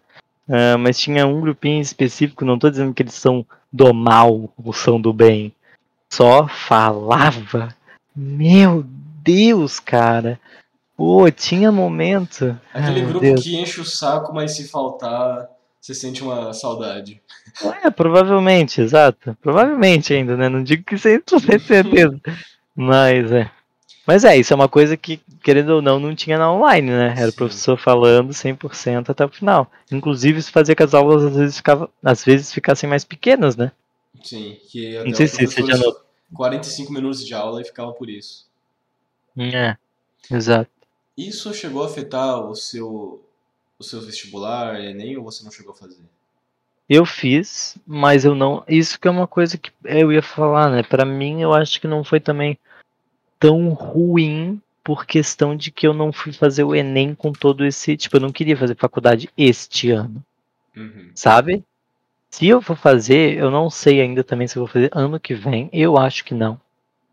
Uh, 0.46 0.76
mas 0.78 0.98
tinha 0.98 1.26
um 1.26 1.40
grupinho 1.40 1.80
específico, 1.80 2.44
não 2.44 2.58
tô 2.58 2.68
dizendo 2.68 2.92
que 2.92 3.02
eles 3.02 3.14
são 3.14 3.46
do 3.72 3.94
mal 3.94 4.52
ou 4.62 4.72
são 4.74 5.00
do 5.00 5.10
bem. 5.10 5.54
Só 6.10 6.46
falava. 6.46 7.74
Meu 8.14 8.84
Deus, 9.22 9.78
cara. 9.78 10.40
Pô, 10.96 11.30
tinha 11.30 11.70
momento. 11.70 12.58
Aquele 12.74 13.00
Ai, 13.00 13.06
grupo 13.06 13.20
Deus. 13.20 13.42
que 13.42 13.56
enche 13.56 13.80
o 13.80 13.84
saco, 13.84 14.34
mas 14.34 14.56
se 14.56 14.68
faltar, 14.68 15.48
você 15.80 15.94
sente 15.94 16.22
uma 16.22 16.52
saudade. 16.52 17.22
É, 17.84 17.88
provavelmente, 17.88 18.80
exato. 18.80 19.36
Provavelmente 19.40 20.12
ainda, 20.12 20.36
né? 20.36 20.48
Não 20.48 20.62
digo 20.62 20.82
que 20.82 20.96
100% 20.96 21.38
certeza. 21.64 22.20
mas 22.74 23.30
é. 23.30 23.50
Mas 24.06 24.24
é, 24.24 24.36
isso 24.38 24.54
é 24.54 24.56
uma 24.56 24.68
coisa 24.68 24.96
que, 24.96 25.20
querendo 25.42 25.68
ou 25.68 25.82
não, 25.82 26.00
não 26.00 26.14
tinha 26.14 26.38
na 26.38 26.50
online, 26.50 26.90
né? 26.90 27.14
Era 27.16 27.26
Sim. 27.26 27.28
o 27.28 27.32
professor 27.34 27.78
falando 27.78 28.32
100% 28.32 29.10
até 29.10 29.24
o 29.24 29.28
final. 29.28 29.70
Inclusive, 29.92 30.38
isso 30.38 30.50
fazia 30.50 30.74
que 30.74 30.82
as 30.82 30.94
aulas 30.94 31.24
às 31.24 31.36
vezes, 31.36 31.56
ficava, 31.58 31.90
às 32.02 32.24
vezes 32.24 32.52
ficassem 32.52 32.88
mais 32.88 33.04
pequenas, 33.04 33.54
né? 33.54 33.70
Sim, 34.22 34.56
que 34.70 34.96
até 34.96 35.08
não 35.08 35.14
sei 35.14 35.28
se 35.28 35.46
você 35.46 35.64
já 35.64 35.76
notou. 35.76 36.08
45 36.34 36.92
minutos 36.92 37.24
de 37.24 37.34
aula 37.34 37.60
e 37.60 37.64
ficava 37.64 37.92
por 37.92 38.08
isso. 38.08 38.47
É, 39.38 39.76
exato. 40.30 40.70
Isso 41.16 41.52
chegou 41.54 41.82
a 41.82 41.86
afetar 41.86 42.40
o 42.40 42.54
seu, 42.54 43.24
o 43.78 43.84
seu 43.84 44.00
vestibular, 44.00 44.80
Enem, 44.80 45.16
ou 45.16 45.24
você 45.24 45.44
não 45.44 45.50
chegou 45.50 45.72
a 45.72 45.76
fazer? 45.76 46.02
Eu 46.88 47.04
fiz, 47.04 47.76
mas 47.86 48.24
eu 48.24 48.34
não. 48.34 48.64
Isso 48.66 48.98
que 48.98 49.06
é 49.06 49.10
uma 49.10 49.26
coisa 49.26 49.58
que 49.58 49.70
eu 49.84 50.10
ia 50.10 50.22
falar, 50.22 50.70
né? 50.70 50.82
Para 50.82 51.04
mim, 51.04 51.42
eu 51.42 51.52
acho 51.52 51.80
que 51.80 51.86
não 51.86 52.02
foi 52.02 52.18
também 52.18 52.58
tão 53.38 53.68
ruim 53.70 54.60
por 54.82 55.04
questão 55.04 55.54
de 55.54 55.70
que 55.70 55.86
eu 55.86 55.92
não 55.92 56.10
fui 56.10 56.32
fazer 56.32 56.64
o 56.64 56.74
Enem 56.74 57.14
com 57.14 57.30
todo 57.30 57.66
esse. 57.66 57.94
Tipo, 57.96 58.16
eu 58.16 58.20
não 58.20 58.32
queria 58.32 58.56
fazer 58.56 58.74
faculdade 58.74 59.28
este 59.36 59.90
ano. 59.90 60.24
Uhum. 60.74 61.10
Sabe? 61.14 61.62
Se 62.30 62.46
eu 62.46 62.62
for 62.62 62.76
fazer, 62.76 63.36
eu 63.36 63.50
não 63.50 63.68
sei 63.68 64.00
ainda 64.00 64.24
também 64.24 64.48
se 64.48 64.56
eu 64.56 64.64
vou 64.64 64.72
fazer 64.72 64.88
ano 64.92 65.20
que 65.20 65.34
vem. 65.34 65.68
Eu 65.72 65.98
acho 65.98 66.24
que 66.24 66.32
não. 66.32 66.58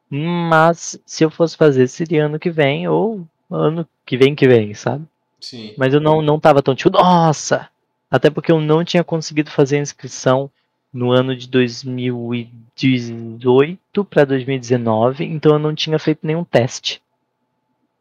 Mas 0.10 1.00
se 1.06 1.24
eu 1.24 1.32
fosse 1.32 1.56
fazer, 1.58 1.88
seria 1.88 2.26
ano 2.26 2.40
que 2.40 2.50
vem 2.50 2.88
ou 2.88 3.28
ano 3.50 3.88
que 4.06 4.18
vem 4.18 4.36
que 4.36 4.48
vem, 4.48 4.74
sabe? 4.74 5.06
Sim. 5.40 5.74
Mas 5.78 5.94
eu 5.94 6.00
não, 6.00 6.22
não 6.22 6.40
tava 6.40 6.62
tão 6.62 6.76
tipo, 6.76 6.92
nossa, 6.92 7.70
até 8.10 8.30
porque 8.30 8.52
eu 8.52 8.62
não 8.62 8.84
tinha 8.84 9.04
conseguido 9.04 9.52
fazer 9.52 9.78
a 9.78 9.82
inscrição 9.82 10.50
no 10.94 11.12
ano 11.12 11.36
de 11.36 11.48
2018 11.50 14.06
para 14.06 14.26
2019, 14.26 15.26
então 15.26 15.54
eu 15.54 15.60
não 15.60 15.76
tinha 15.76 16.00
feito 16.00 16.26
nenhum 16.26 16.44
teste, 16.44 17.02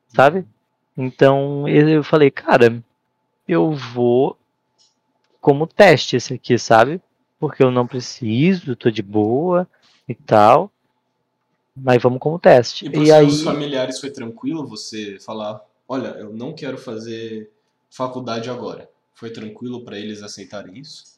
sabe? 0.08 0.44
Então 0.96 1.68
eu 1.68 2.02
falei, 2.04 2.30
cara, 2.30 2.80
eu 3.48 3.72
vou 3.72 4.38
como 5.40 5.66
teste 5.66 6.16
esse 6.16 6.34
aqui, 6.34 6.58
sabe? 6.58 7.00
Porque 7.38 7.62
eu 7.62 7.70
não 7.70 7.86
preciso, 7.86 8.76
tô 8.76 8.90
de 8.90 9.02
boa 9.02 9.66
e 10.08 10.14
tal. 10.14 10.70
Mas 11.76 12.02
vamos 12.02 12.20
como 12.20 12.38
teste. 12.38 12.86
E 12.86 12.90
para 12.90 13.00
os 13.00 13.10
aí... 13.10 13.42
familiares 13.42 13.98
foi 13.98 14.10
tranquilo 14.10 14.66
você 14.66 15.18
falar, 15.18 15.60
olha, 15.88 16.08
eu 16.18 16.32
não 16.32 16.52
quero 16.52 16.78
fazer 16.78 17.50
faculdade 17.90 18.48
agora. 18.48 18.88
Foi 19.14 19.30
tranquilo 19.30 19.84
para 19.84 19.98
eles 19.98 20.22
aceitarem 20.22 20.78
isso? 20.78 21.14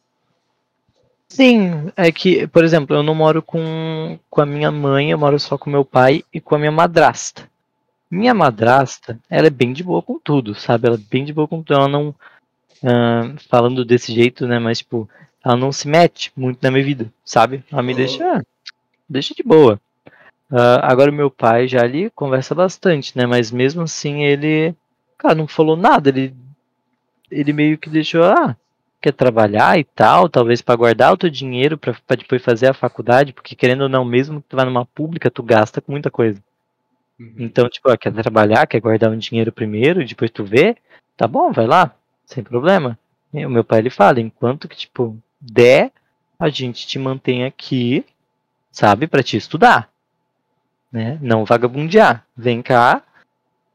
Sim, 1.28 1.90
é 1.96 2.12
que, 2.12 2.46
por 2.46 2.64
exemplo, 2.64 2.94
eu 2.94 3.02
não 3.02 3.14
moro 3.14 3.42
com, 3.42 4.18
com 4.30 4.40
a 4.40 4.46
minha 4.46 4.70
mãe, 4.70 5.10
eu 5.10 5.18
moro 5.18 5.38
só 5.38 5.58
com 5.58 5.68
meu 5.68 5.84
pai 5.84 6.24
e 6.32 6.40
com 6.40 6.54
a 6.54 6.58
minha 6.58 6.70
madrasta. 6.70 7.50
Minha 8.10 8.32
madrasta, 8.32 9.18
ela 9.28 9.48
é 9.48 9.50
bem 9.50 9.72
de 9.72 9.82
boa 9.82 10.00
com 10.00 10.18
tudo, 10.18 10.54
sabe? 10.54 10.86
Ela 10.86 10.96
é 10.96 11.10
bem 11.10 11.24
de 11.24 11.32
boa 11.32 11.48
com 11.48 11.62
tudo. 11.62 11.76
Ela 11.76 11.88
não. 11.88 12.14
Uh, 12.82 13.36
falando 13.48 13.84
desse 13.84 14.14
jeito, 14.14 14.46
né? 14.46 14.58
Mas, 14.58 14.78
tipo, 14.78 15.08
ela 15.44 15.56
não 15.56 15.72
se 15.72 15.88
mete 15.88 16.32
muito 16.36 16.62
na 16.62 16.70
minha 16.70 16.84
vida, 16.84 17.12
sabe? 17.24 17.64
Ela 17.72 17.82
me 17.82 17.94
deixa. 17.94 18.44
Deixa 19.08 19.34
de 19.34 19.42
boa. 19.42 19.80
Uh, 20.50 20.78
agora, 20.82 21.10
meu 21.10 21.30
pai 21.30 21.66
já 21.66 21.82
ali 21.82 22.10
conversa 22.10 22.54
bastante, 22.54 23.16
né? 23.16 23.26
Mas 23.26 23.50
mesmo 23.50 23.82
assim, 23.82 24.24
ele. 24.24 24.74
Cara, 25.18 25.34
não 25.34 25.46
falou 25.48 25.76
nada. 25.76 26.08
Ele 26.08 26.34
ele 27.30 27.52
meio 27.52 27.78
que 27.78 27.90
deixou, 27.90 28.22
ah, 28.24 28.56
quer 29.00 29.12
trabalhar 29.12 29.78
e 29.78 29.84
tal, 29.84 30.28
talvez 30.28 30.62
para 30.62 30.76
guardar 30.76 31.12
o 31.12 31.16
teu 31.16 31.30
dinheiro 31.30 31.78
para 31.78 31.94
depois 32.16 32.42
fazer 32.42 32.68
a 32.68 32.74
faculdade, 32.74 33.32
porque 33.32 33.54
querendo 33.54 33.82
ou 33.82 33.88
não, 33.88 34.04
mesmo 34.04 34.40
que 34.40 34.48
tu 34.48 34.56
vá 34.56 34.64
numa 34.64 34.84
pública, 34.84 35.30
tu 35.30 35.42
gasta 35.42 35.80
com 35.80 35.92
muita 35.92 36.10
coisa. 36.10 36.42
Uhum. 37.18 37.34
Então, 37.38 37.68
tipo, 37.68 37.90
ó, 37.90 37.96
quer 37.96 38.12
trabalhar, 38.12 38.66
quer 38.66 38.80
guardar 38.80 39.10
um 39.10 39.18
dinheiro 39.18 39.52
primeiro, 39.52 40.04
depois 40.04 40.30
tu 40.30 40.44
vê, 40.44 40.76
tá 41.16 41.26
bom, 41.26 41.52
vai 41.52 41.66
lá, 41.66 41.94
sem 42.24 42.42
problema. 42.42 42.98
E 43.32 43.44
o 43.44 43.50
meu 43.50 43.64
pai 43.64 43.80
ele 43.80 43.90
fala, 43.90 44.20
enquanto 44.20 44.68
que, 44.68 44.76
tipo, 44.76 45.16
der, 45.40 45.92
a 46.38 46.48
gente 46.48 46.86
te 46.86 46.98
mantém 46.98 47.44
aqui, 47.44 48.04
sabe, 48.70 49.06
para 49.06 49.22
te 49.22 49.36
estudar. 49.36 49.90
Né? 50.90 51.18
Não 51.20 51.44
vagabundear. 51.44 52.24
Vem 52.36 52.62
cá, 52.62 53.02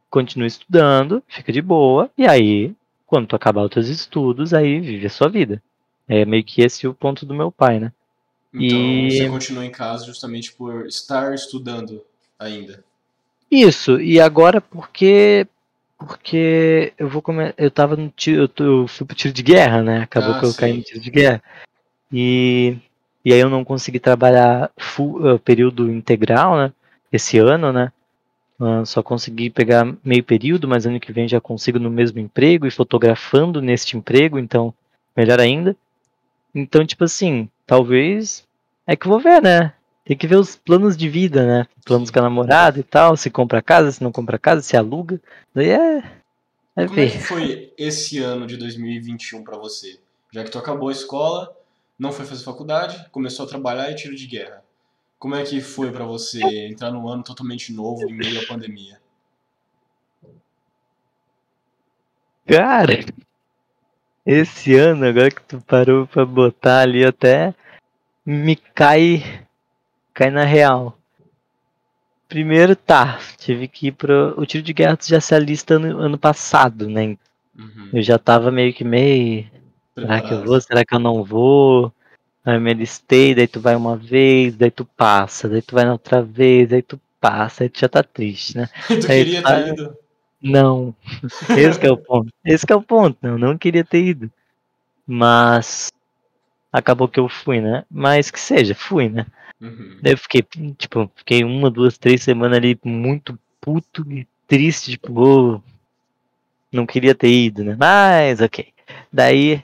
continua 0.10 0.47
estudando, 0.47 1.24
fica 1.28 1.52
de 1.52 1.62
boa, 1.62 2.10
e 2.17 2.28
aí, 2.28 2.74
quando 3.06 3.28
tu 3.28 3.36
acabar 3.36 3.63
os 3.63 3.69
teus 3.69 3.88
estudos, 3.88 4.54
aí 4.54 4.80
vive 4.80 5.06
a 5.06 5.10
sua 5.10 5.30
vida. 5.30 5.62
É 6.08 6.26
meio 6.26 6.43
que 6.43 6.62
esse 6.62 6.88
o 6.88 6.93
ponto 6.93 7.26
do 7.26 7.34
meu 7.34 7.52
pai, 7.52 7.80
né? 7.80 7.91
Então 8.54 8.78
e... 8.78 9.12
você 9.12 9.30
continua 9.30 9.65
em 9.65 9.71
casa 9.71 10.06
justamente 10.06 10.52
por 10.52 10.86
estar 10.86 11.34
estudando 11.34 12.04
ainda. 12.38 12.84
Isso, 13.50 14.00
e 14.00 14.19
agora 14.19 14.60
porque 14.60 15.47
porque 15.97 16.93
eu 16.97 17.08
vou 17.08 17.21
comer, 17.21 17.54
eu 17.58 17.69
tava 17.69 17.95
no 17.95 18.10
tiro, 18.10 18.50
eu, 18.58 18.65
eu, 18.65 18.88
fui 18.88 19.06
pro 19.06 19.15
tiro 19.15 19.34
de 19.34 19.43
guerra, 19.43 19.84
né? 19.84 20.02
Acabou 20.02 20.34
ah, 20.34 20.39
que 20.39 20.45
eu 20.45 20.52
sim. 20.52 20.60
caí 20.60 20.74
no 20.74 20.82
tiro 20.82 21.00
de 21.00 21.12
guerra. 21.12 21.43
E 22.12 22.78
e 23.24 23.32
aí 23.32 23.39
eu 23.39 23.50
não 23.50 23.63
consegui 23.63 24.00
trabalhar 24.00 24.71
full, 24.78 25.34
uh, 25.34 25.39
período 25.39 25.91
integral, 25.91 26.58
né? 26.58 26.74
Esse 27.12 27.38
ano, 27.38 27.74
né? 27.74 27.91
Uh, 28.60 28.86
só 28.86 29.02
consegui 29.02 29.50
pegar 29.50 29.91
meio 30.04 30.24
período, 30.24 30.67
mas 30.67 30.86
ano 30.86 31.00
que 31.00 31.12
vem 31.12 31.28
já 31.28 31.41
consigo 31.41 31.80
no 31.80 31.89
mesmo 31.89 32.19
emprego 32.19 32.67
e 32.67 32.71
fotografando 32.71 33.60
neste 33.60 33.97
emprego, 33.97 34.38
então 34.38 34.74
melhor 35.17 35.39
ainda. 35.39 35.76
Então, 36.54 36.86
tipo 36.86 37.04
assim, 37.04 37.50
talvez 37.65 38.45
é 38.86 38.95
que 38.95 39.08
eu 39.08 39.12
vou 39.12 39.19
ver, 39.19 39.41
né? 39.41 39.74
Tem 40.06 40.17
que 40.17 40.28
ver 40.28 40.36
os 40.36 40.56
planos 40.56 40.97
de 40.97 41.08
vida, 41.08 41.45
né? 41.45 41.67
Planos 41.86 42.12
com 42.12 42.19
a 42.19 42.24
namorada 42.24 42.80
e 42.80 42.84
tal, 42.84 43.15
se 43.15 43.30
compra 43.30 43.62
casa, 43.62 43.91
se 43.91 44.04
não 44.04 44.12
compra 44.12 44.38
casa, 44.38 44.62
se 44.62 44.76
aluga. 44.76 45.19
Daí 45.54 45.69
é. 45.69 46.04
é 46.76 46.86
Como 46.86 46.95
ver. 46.95 47.08
é 47.08 47.12
que 47.12 47.19
foi 47.19 47.74
esse 47.78 48.19
ano 48.19 48.45
de 48.45 48.58
2021 48.58 49.43
para 49.43 49.58
você? 49.58 50.00
Já 50.32 50.43
que 50.43 50.52
tu 50.52 50.58
acabou 50.58 50.89
a 50.89 50.91
escola, 50.91 51.56
não 51.97 52.12
foi 52.12 52.26
fazer 52.26 52.43
faculdade, 52.43 53.06
começou 53.12 53.45
a 53.45 53.50
trabalhar 53.50 53.91
e 53.91 53.95
tiro 53.95 54.15
de 54.15 54.28
guerra. 54.28 54.61
Como 55.22 55.36
é 55.36 55.44
que 55.44 55.62
foi 55.62 55.92
para 55.92 56.04
você 56.04 56.42
entrar 56.66 56.90
num 56.90 57.08
ano 57.08 57.22
totalmente 57.22 57.72
novo 57.72 58.10
em 58.10 58.12
meio 58.12 58.42
à 58.42 58.48
pandemia? 58.48 59.00
Cara, 62.48 63.06
esse 64.26 64.76
ano, 64.76 65.06
agora 65.06 65.30
que 65.30 65.44
tu 65.44 65.62
parou 65.62 66.08
pra 66.08 66.26
botar 66.26 66.80
ali 66.80 67.06
até 67.06 67.54
me 68.26 68.56
cai 68.56 69.46
cai 70.12 70.32
na 70.32 70.44
real. 70.44 70.98
Primeiro 72.28 72.76
tá, 72.76 73.20
tive 73.38 73.68
que 73.68 73.90
ir 73.90 73.92
pro. 73.92 74.34
O 74.36 74.44
tiro 74.44 74.64
de 74.64 74.74
guerra 74.74 74.98
já 75.00 75.22
se 75.22 75.36
alista 75.36 75.76
ano, 75.76 76.00
ano 76.00 76.18
passado, 76.18 76.90
né? 76.90 77.16
Uhum. 77.56 77.92
Eu 77.94 78.02
já 78.02 78.18
tava 78.18 78.50
meio 78.50 78.74
que 78.74 78.84
meio 78.84 79.48
Será 79.94 80.20
que 80.20 80.34
eu 80.34 80.44
vou? 80.44 80.60
Será 80.60 80.84
que 80.84 80.96
eu 80.96 81.00
não 81.00 81.24
vou? 81.24 81.94
Aí 82.43 82.56
eu 82.56 82.62
me 82.62 82.73
listei, 82.73 83.36
daí 83.36 83.47
tu 83.47 83.60
vai 83.60 83.75
uma 83.75 83.95
vez, 83.95 84.56
daí 84.56 84.71
tu 84.71 84.84
passa, 84.84 85.47
daí 85.47 85.62
tu 85.62 85.75
vai 85.75 85.86
na 85.86 85.93
outra 85.93 86.23
vez, 86.23 86.69
daí 86.69 86.82
tu 86.82 86.99
passa, 87.19 87.63
aí 87.63 87.69
tu 87.69 87.80
já 87.80 87.88
tá 87.88 88.01
triste, 88.01 88.58
né? 88.58 88.67
tu 88.88 88.93
aí 89.12 89.25
queria 89.25 89.43
tu 89.43 89.47
ter 89.47 89.67
ido? 89.67 89.97
Não. 90.41 90.95
Esse 91.56 91.86
é 91.86 91.91
o 91.91 91.97
ponto. 91.97 92.34
Esse 92.43 92.65
é 92.67 92.75
o 92.75 92.82
ponto. 92.82 93.17
Não, 93.21 93.38
não 93.38 93.58
queria 93.58 93.84
ter 93.84 94.04
ido. 94.04 94.32
Mas 95.06 95.91
acabou 96.73 97.08
que 97.08 97.19
eu 97.19 97.30
fui, 97.30 97.62
né? 97.62 97.86
Mas 97.91 98.32
que 98.32 98.39
seja, 98.39 98.73
fui, 98.73 99.08
né? 99.08 99.27
Uhum. 99.60 99.99
Daí 100.01 100.13
eu 100.13 100.17
fiquei, 100.17 100.41
tipo, 100.75 101.12
fiquei 101.15 101.43
uma, 101.43 101.69
duas, 101.69 101.97
três 101.97 102.23
semanas 102.23 102.58
ali 102.58 102.80
muito 102.84 103.38
puto 103.60 104.04
e 104.12 104.27
triste, 104.47 104.91
tipo, 104.91 105.13
oh, 105.13 105.62
não 106.71 106.88
queria 106.88 107.13
ter 107.13 107.30
ido, 107.30 107.63
né? 107.63 107.75
Mas 107.80 108.41
ok. 108.41 108.67
Daí 109.13 109.63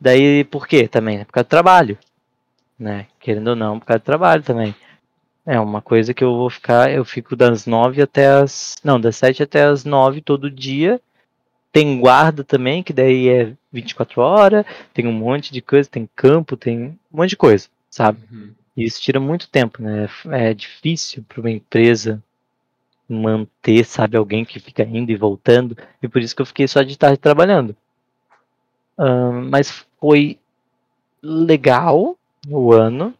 Daí, 0.00 0.44
por 0.44 0.66
quê 0.66 0.86
também? 0.86 1.24
Por 1.24 1.32
causa 1.32 1.44
do 1.44 1.50
trabalho, 1.50 1.98
né? 2.78 3.06
Querendo 3.18 3.48
ou 3.48 3.56
não, 3.56 3.78
por 3.78 3.86
causa 3.86 3.98
do 3.98 4.04
trabalho 4.04 4.42
também. 4.42 4.74
É 5.44 5.58
uma 5.58 5.80
coisa 5.80 6.12
que 6.12 6.22
eu 6.22 6.36
vou 6.36 6.50
ficar, 6.50 6.92
eu 6.92 7.04
fico 7.04 7.34
das 7.34 7.66
nove 7.66 8.02
até 8.02 8.26
as, 8.28 8.76
não, 8.84 9.00
das 9.00 9.16
sete 9.16 9.42
até 9.42 9.64
as 9.64 9.84
nove 9.84 10.20
todo 10.20 10.50
dia. 10.50 11.00
Tem 11.72 11.98
guarda 12.00 12.44
também, 12.44 12.82
que 12.82 12.92
daí 12.92 13.28
é 13.28 13.52
24 13.72 14.20
horas, 14.20 14.66
tem 14.92 15.06
um 15.06 15.12
monte 15.12 15.52
de 15.52 15.60
coisa, 15.60 15.88
tem 15.88 16.08
campo, 16.14 16.56
tem 16.56 16.98
um 17.12 17.16
monte 17.16 17.30
de 17.30 17.36
coisa, 17.36 17.68
sabe? 17.90 18.20
Uhum. 18.30 18.52
E 18.76 18.84
isso 18.84 19.00
tira 19.00 19.18
muito 19.18 19.48
tempo, 19.48 19.82
né? 19.82 20.08
É 20.30 20.54
difícil 20.54 21.24
para 21.26 21.40
uma 21.40 21.50
empresa 21.50 22.22
manter, 23.08 23.84
sabe, 23.84 24.16
alguém 24.16 24.44
que 24.44 24.60
fica 24.60 24.82
indo 24.82 25.10
e 25.10 25.16
voltando, 25.16 25.76
e 26.02 26.08
por 26.08 26.20
isso 26.20 26.36
que 26.36 26.42
eu 26.42 26.46
fiquei 26.46 26.68
só 26.68 26.82
de 26.82 26.98
tarde 26.98 27.16
trabalhando. 27.16 27.74
Uh, 28.98 29.32
mas 29.48 29.86
foi 29.98 30.38
legal 31.22 32.18
o 32.50 32.72
ano, 32.72 33.14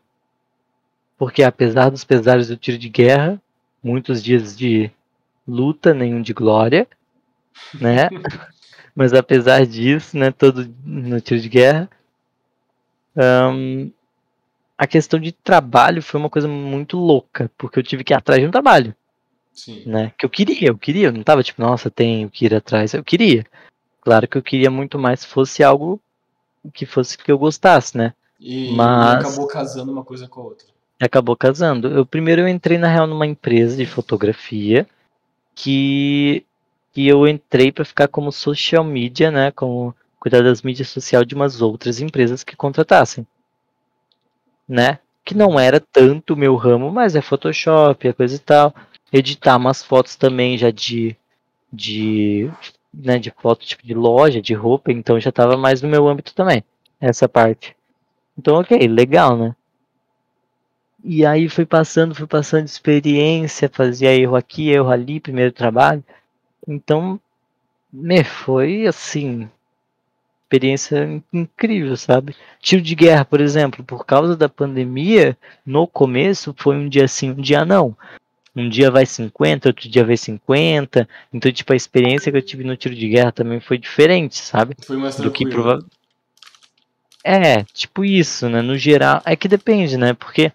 porque 1.16 1.42
apesar 1.42 1.90
dos 1.90 2.04
pesares 2.04 2.48
do 2.48 2.56
tiro 2.56 2.78
de 2.78 2.88
guerra, 2.88 3.40
muitos 3.82 4.22
dias 4.22 4.56
de 4.56 4.90
luta, 5.46 5.92
nenhum 5.94 6.22
de 6.22 6.32
glória, 6.32 6.86
né? 7.74 8.08
Mas 8.94 9.12
apesar 9.12 9.64
disso, 9.64 10.16
né, 10.16 10.32
todo 10.32 10.68
no 10.84 11.20
tiro 11.20 11.40
de 11.40 11.48
guerra, 11.48 11.88
um, 13.16 13.90
a 14.76 14.86
questão 14.86 15.18
de 15.18 15.32
trabalho 15.32 16.02
foi 16.02 16.18
uma 16.18 16.30
coisa 16.30 16.48
muito 16.48 16.96
louca, 16.96 17.50
porque 17.56 17.78
eu 17.78 17.82
tive 17.82 18.04
que 18.04 18.12
ir 18.12 18.16
atrás 18.16 18.40
de 18.40 18.46
um 18.46 18.50
trabalho. 18.50 18.94
Sim. 19.52 19.82
Né? 19.86 20.12
Que 20.16 20.24
eu 20.24 20.30
queria, 20.30 20.68
eu 20.68 20.78
queria, 20.78 21.08
eu 21.08 21.12
não 21.12 21.22
tava 21.22 21.42
tipo, 21.42 21.60
nossa, 21.60 21.90
tenho 21.90 22.30
que 22.30 22.46
ir 22.46 22.54
atrás, 22.54 22.94
eu 22.94 23.02
queria. 23.02 23.44
Claro 24.00 24.28
que 24.28 24.38
eu 24.38 24.42
queria 24.42 24.70
muito 24.70 24.98
mais 24.98 25.20
se 25.20 25.26
fosse 25.26 25.64
algo 25.64 26.00
que 26.72 26.86
fosse 26.86 27.18
que 27.18 27.30
eu 27.30 27.38
gostasse, 27.38 27.96
né? 27.96 28.14
E, 28.38 28.72
Mas... 28.72 29.24
acabou 29.24 29.46
casando 29.46 29.90
uma 29.90 30.04
coisa 30.04 30.28
com 30.28 30.40
a 30.40 30.44
outra. 30.44 30.66
Acabou 31.00 31.36
casando. 31.36 31.88
Eu 31.88 32.06
primeiro 32.06 32.42
eu 32.42 32.48
entrei 32.48 32.78
na 32.78 32.88
real 32.88 33.06
numa 33.06 33.26
empresa 33.26 33.76
de 33.76 33.86
fotografia 33.86 34.86
que, 35.54 36.44
que 36.92 37.06
eu 37.06 37.26
entrei 37.26 37.70
para 37.72 37.84
ficar 37.84 38.08
como 38.08 38.32
social 38.32 38.84
media, 38.84 39.30
né? 39.30 39.50
Como 39.52 39.94
cuidar 40.18 40.42
das 40.42 40.62
mídias 40.62 40.88
sociais 40.88 41.26
de 41.26 41.34
umas 41.34 41.62
outras 41.62 42.00
empresas 42.00 42.42
que 42.42 42.56
contratassem, 42.56 43.26
né? 44.68 44.98
Que 45.24 45.34
não 45.34 45.58
era 45.58 45.80
tanto 45.80 46.34
o 46.34 46.36
meu 46.36 46.56
ramo, 46.56 46.90
mas 46.90 47.14
é 47.14 47.20
Photoshop, 47.20 48.08
a 48.08 48.14
coisa 48.14 48.36
e 48.36 48.38
tal. 48.38 48.74
Editar 49.12 49.56
umas 49.56 49.82
fotos 49.82 50.16
também 50.16 50.58
já 50.58 50.70
de 50.70 51.16
de 51.72 52.50
né, 52.92 53.18
de 53.18 53.30
foto 53.30 53.66
tipo 53.66 53.86
de 53.86 53.94
loja, 53.94 54.40
de 54.40 54.54
roupa, 54.54 54.90
então 54.90 55.20
já 55.20 55.30
estava 55.30 55.56
mais 55.56 55.82
no 55.82 55.88
meu 55.88 56.08
âmbito 56.08 56.34
também, 56.34 56.64
essa 57.00 57.28
parte. 57.28 57.77
Então, 58.38 58.56
ok, 58.56 58.78
legal, 58.86 59.36
né? 59.36 59.56
E 61.02 61.24
aí 61.26 61.48
foi 61.48 61.66
passando, 61.66 62.14
foi 62.14 62.26
passando 62.26 62.66
experiência, 62.66 63.70
fazia 63.72 64.14
erro 64.14 64.36
aqui, 64.36 64.70
erro 64.70 64.90
ali, 64.90 65.20
primeiro 65.20 65.52
trabalho. 65.52 66.04
Então, 66.66 67.20
me 67.92 68.22
foi 68.22 68.86
assim, 68.86 69.48
experiência 70.42 71.22
incrível, 71.32 71.96
sabe? 71.96 72.36
Tiro 72.60 72.82
de 72.82 72.94
guerra, 72.94 73.24
por 73.24 73.40
exemplo, 73.40 73.84
por 73.84 74.04
causa 74.04 74.36
da 74.36 74.48
pandemia, 74.48 75.36
no 75.64 75.86
começo 75.86 76.54
foi 76.56 76.76
um 76.76 76.88
dia 76.88 77.08
sim, 77.08 77.30
um 77.30 77.40
dia 77.40 77.64
não 77.64 77.96
um 78.58 78.68
dia 78.68 78.90
vai 78.90 79.06
50, 79.06 79.68
outro 79.68 79.88
dia 79.88 80.04
vai 80.04 80.16
50. 80.16 81.08
Então, 81.32 81.52
tipo, 81.52 81.72
a 81.72 81.76
experiência 81.76 82.30
que 82.30 82.38
eu 82.38 82.42
tive 82.42 82.64
no 82.64 82.76
tiro 82.76 82.94
de 82.94 83.08
guerra 83.08 83.32
também 83.32 83.60
foi 83.60 83.78
diferente, 83.78 84.36
sabe? 84.36 84.74
Foi 84.84 84.96
mais 84.96 85.16
tranquilo. 85.16 85.32
Do 85.32 85.36
que 85.36 85.46
prova... 85.48 85.84
É, 87.30 87.62
tipo 87.74 88.06
isso, 88.06 88.48
né? 88.48 88.62
No 88.62 88.74
geral, 88.78 89.20
é 89.22 89.36
que 89.36 89.48
depende, 89.48 89.98
né? 89.98 90.14
Porque 90.14 90.50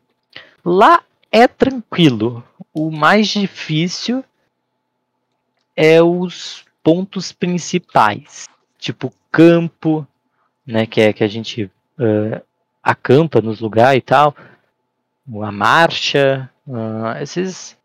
lá 0.66 1.04
é 1.32 1.48
tranquilo. 1.48 2.44
O 2.74 2.90
mais 2.90 3.28
difícil 3.28 4.26
é 5.76 6.02
os 6.02 6.66
pontos 6.82 7.32
principais, 7.32 8.50
tipo 8.80 9.14
campo, 9.32 10.08
né? 10.66 10.88
Que 10.88 11.02
é 11.02 11.14
que 11.14 11.24
a 11.24 11.28
gente 11.28 11.66
uh, 11.66 12.42
acampa 12.82 13.40
nos 13.40 13.60
lugares 13.60 14.00
e 14.00 14.02
tal, 14.02 14.36
a 15.44 15.52
marcha, 15.52 16.50
uh, 16.65 17.21
esses 17.21 17.78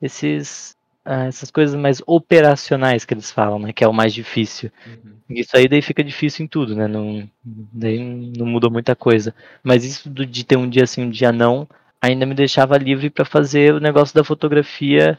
esses 0.00 0.73
uh, 1.06 1.26
essas 1.28 1.50
coisas 1.50 1.74
mais 1.78 2.02
operacionais 2.06 3.04
que 3.04 3.14
eles 3.14 3.30
falam, 3.30 3.58
né? 3.58 3.72
Que 3.72 3.84
é 3.84 3.88
o 3.88 3.92
mais 3.92 4.12
difícil. 4.12 4.70
Uhum. 4.86 5.14
Isso 5.30 5.56
aí 5.56 5.68
daí 5.68 5.82
fica 5.82 6.02
difícil 6.02 6.44
em 6.44 6.48
tudo, 6.48 6.74
né? 6.74 6.86
Não, 6.88 7.28
daí 7.44 7.98
não 8.36 8.46
muda 8.46 8.68
muita 8.68 8.94
coisa. 8.96 9.34
Mas 9.62 9.84
isso 9.84 10.10
de 10.10 10.44
ter 10.44 10.56
um 10.56 10.68
dia 10.68 10.84
assim, 10.84 11.02
um 11.02 11.10
dia 11.10 11.32
não, 11.32 11.68
ainda 12.00 12.26
me 12.26 12.34
deixava 12.34 12.76
livre 12.76 13.10
para 13.10 13.24
fazer 13.24 13.74
o 13.74 13.80
negócio 13.80 14.14
da 14.14 14.24
fotografia 14.24 15.18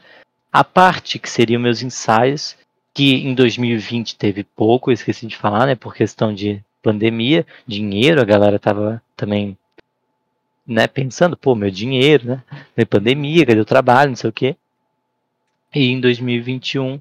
à 0.52 0.62
parte, 0.62 1.18
que 1.18 1.28
seriam 1.28 1.60
meus 1.60 1.82
ensaios, 1.82 2.56
que 2.94 3.14
em 3.26 3.34
2020 3.34 4.16
teve 4.16 4.44
pouco, 4.44 4.92
esqueci 4.92 5.26
de 5.26 5.36
falar, 5.36 5.66
né? 5.66 5.74
Por 5.74 5.94
questão 5.94 6.32
de 6.34 6.62
pandemia, 6.82 7.44
dinheiro, 7.66 8.20
a 8.20 8.24
galera 8.24 8.58
tava 8.58 9.02
também 9.16 9.58
né, 10.66 10.86
pensando, 10.86 11.36
pô, 11.36 11.54
meu 11.54 11.70
dinheiro, 11.70 12.26
né? 12.26 12.84
Pandemia, 12.84 13.46
cadê 13.46 13.60
o 13.60 13.64
trabalho, 13.64 14.10
não 14.10 14.16
sei 14.16 14.30
o 14.30 14.32
quê. 14.32 14.56
E 15.76 15.90
em 15.90 16.00
2021, 16.00 16.98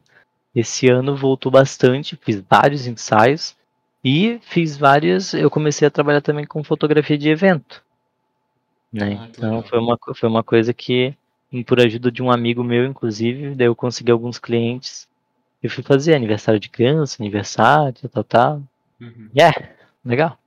esse 0.53 0.89
ano 0.89 1.15
voltou 1.15 1.49
bastante, 1.49 2.19
fiz 2.21 2.41
vários 2.41 2.85
ensaios 2.85 3.55
e 4.03 4.37
fiz 4.41 4.75
várias. 4.75 5.33
Eu 5.33 5.49
comecei 5.49 5.87
a 5.87 5.91
trabalhar 5.91 6.19
também 6.19 6.45
com 6.45 6.61
fotografia 6.61 7.17
de 7.17 7.29
evento. 7.29 7.81
Né? 8.91 9.17
Ah, 9.17 9.27
então 9.29 9.63
foi 9.63 9.79
uma, 9.79 9.97
foi 10.13 10.27
uma 10.27 10.43
coisa 10.43 10.73
que, 10.73 11.15
por 11.65 11.79
ajuda 11.79 12.11
de 12.11 12.21
um 12.21 12.29
amigo 12.29 12.65
meu, 12.65 12.85
inclusive, 12.85 13.55
daí 13.55 13.67
eu 13.67 13.75
consegui 13.77 14.11
alguns 14.11 14.37
clientes. 14.37 15.07
Eu 15.63 15.69
fui 15.69 15.81
fazer 15.81 16.13
aniversário 16.13 16.59
de 16.59 16.67
criança, 16.67 17.23
aniversário, 17.23 18.09
tal, 18.09 18.23
tal. 18.25 18.63
Uhum. 18.99 19.29
Yeah, 19.33 19.55
legal. 20.03 20.37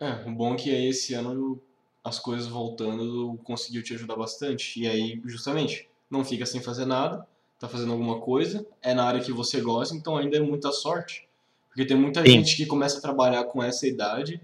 É, 0.00 0.28
o 0.28 0.32
bom 0.32 0.54
é 0.54 0.56
que 0.56 0.70
aí 0.70 0.88
esse 0.88 1.14
ano 1.14 1.62
as 2.02 2.18
coisas 2.18 2.48
voltando 2.48 3.38
conseguiu 3.44 3.80
te 3.80 3.94
ajudar 3.94 4.16
bastante. 4.16 4.80
E 4.80 4.88
aí, 4.88 5.22
justamente, 5.24 5.88
não 6.10 6.24
fica 6.24 6.44
sem 6.44 6.60
fazer 6.60 6.84
nada, 6.84 7.24
tá 7.58 7.68
fazendo 7.68 7.92
alguma 7.92 8.20
coisa, 8.20 8.66
é 8.82 8.92
na 8.94 9.04
área 9.04 9.20
que 9.20 9.32
você 9.32 9.60
gosta, 9.60 9.94
então 9.94 10.16
ainda 10.16 10.36
é 10.36 10.40
muita 10.40 10.70
sorte. 10.72 11.26
Porque 11.68 11.84
tem 11.84 11.96
muita 11.96 12.22
Sim. 12.22 12.30
gente 12.32 12.56
que 12.56 12.66
começa 12.66 12.98
a 12.98 13.02
trabalhar 13.02 13.44
com 13.44 13.62
essa 13.62 13.86
idade 13.86 14.40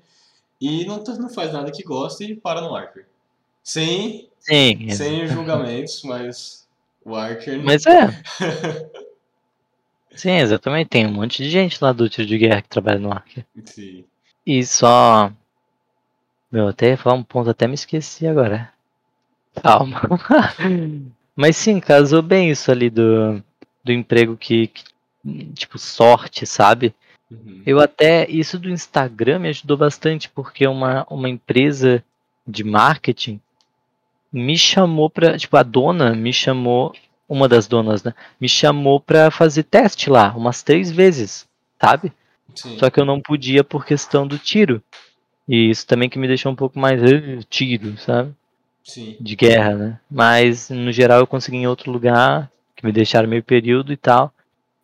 e 0.60 0.84
não, 0.84 1.02
tá- 1.02 1.14
não 1.14 1.28
faz 1.28 1.52
nada 1.52 1.70
que 1.70 1.82
gosta 1.82 2.24
e 2.24 2.34
para 2.34 2.60
no 2.60 2.74
Archer. 2.74 3.06
Sem, 3.62 4.28
Sim, 4.38 4.90
sem 4.90 5.26
julgamentos, 5.28 6.02
mas 6.02 6.66
o 7.04 7.14
Archer. 7.14 7.62
mas 7.62 7.84
é. 7.86 8.22
Sim, 10.14 10.32
exatamente. 10.32 10.88
Tem 10.88 11.06
um 11.06 11.12
monte 11.12 11.42
de 11.42 11.50
gente 11.50 11.82
lá 11.82 11.92
do 11.92 12.08
tiro 12.08 12.26
de 12.26 12.36
guerra 12.38 12.62
que 12.62 12.68
trabalha 12.68 12.98
no 12.98 13.12
Arca. 13.12 13.46
Sim. 13.64 14.04
E 14.44 14.64
só. 14.64 15.30
Meu, 16.50 16.68
até 16.68 16.88
ia 16.88 16.96
falar 16.96 17.14
um 17.14 17.22
ponto, 17.22 17.48
até 17.48 17.66
me 17.68 17.74
esqueci 17.74 18.26
agora. 18.26 18.72
Calma. 19.62 20.00
Mas 21.40 21.56
sim, 21.56 21.80
casou 21.80 22.20
bem 22.20 22.50
isso 22.50 22.70
ali 22.70 22.90
do, 22.90 23.42
do 23.82 23.92
emprego 23.92 24.36
que, 24.36 24.66
que- 24.68 24.84
Tipo, 25.54 25.78
sorte, 25.78 26.46
sabe? 26.46 26.94
Uhum. 27.30 27.62
Eu 27.66 27.78
até. 27.80 28.28
Isso 28.28 28.58
do 28.58 28.70
Instagram 28.70 29.38
me 29.38 29.48
ajudou 29.48 29.76
bastante, 29.76 30.28
porque 30.30 30.66
uma, 30.66 31.06
uma 31.10 31.28
empresa 31.28 32.02
de 32.46 32.62
marketing 32.64 33.40
me 34.32 34.56
chamou 34.56 35.08
pra. 35.10 35.36
Tipo, 35.38 35.56
a 35.56 35.62
dona 35.62 36.14
me 36.14 36.32
chamou. 36.32 36.94
Uma 37.28 37.48
das 37.48 37.66
donas, 37.68 38.02
né? 38.02 38.12
Me 38.40 38.48
chamou 38.48 38.98
pra 38.98 39.30
fazer 39.30 39.62
teste 39.62 40.10
lá, 40.10 40.32
umas 40.36 40.62
três 40.62 40.90
vezes, 40.90 41.46
sabe? 41.80 42.12
Sim. 42.54 42.76
Só 42.78 42.90
que 42.90 42.98
eu 42.98 43.04
não 43.04 43.20
podia 43.20 43.62
por 43.62 43.84
questão 43.86 44.26
do 44.26 44.36
tiro. 44.38 44.82
E 45.48 45.70
isso 45.70 45.86
também 45.86 46.08
que 46.08 46.18
me 46.18 46.26
deixou 46.28 46.50
um 46.50 46.56
pouco 46.56 46.78
mais 46.78 47.00
"Ah, 47.02 47.40
tiro, 47.48 47.96
sabe? 47.98 48.32
Sim. 48.84 49.16
De 49.20 49.36
guerra, 49.36 49.74
né? 49.74 50.00
Mas 50.10 50.70
no 50.70 50.90
geral 50.92 51.20
eu 51.20 51.26
consegui 51.26 51.58
em 51.58 51.66
outro 51.66 51.90
lugar, 51.90 52.50
que 52.74 52.84
me 52.84 52.92
deixaram 52.92 53.28
meio 53.28 53.42
período 53.42 53.92
e 53.92 53.96
tal. 53.96 54.32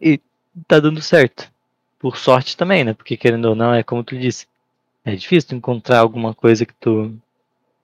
E 0.01 0.21
tá 0.67 0.79
dando 0.79 1.01
certo. 1.01 1.51
Por 1.99 2.17
sorte 2.17 2.57
também, 2.57 2.85
né? 2.85 2.93
Porque 2.93 3.17
querendo 3.17 3.47
ou 3.47 3.55
não, 3.55 3.73
é 3.73 3.83
como 3.83 4.05
tu 4.05 4.17
disse. 4.19 4.47
É 5.05 5.15
difícil 5.15 5.51
tu 5.51 5.55
encontrar 5.55 6.01
alguma 6.01 6.35
coisa 6.35 6.67
que 6.67 6.75
tu 6.75 7.17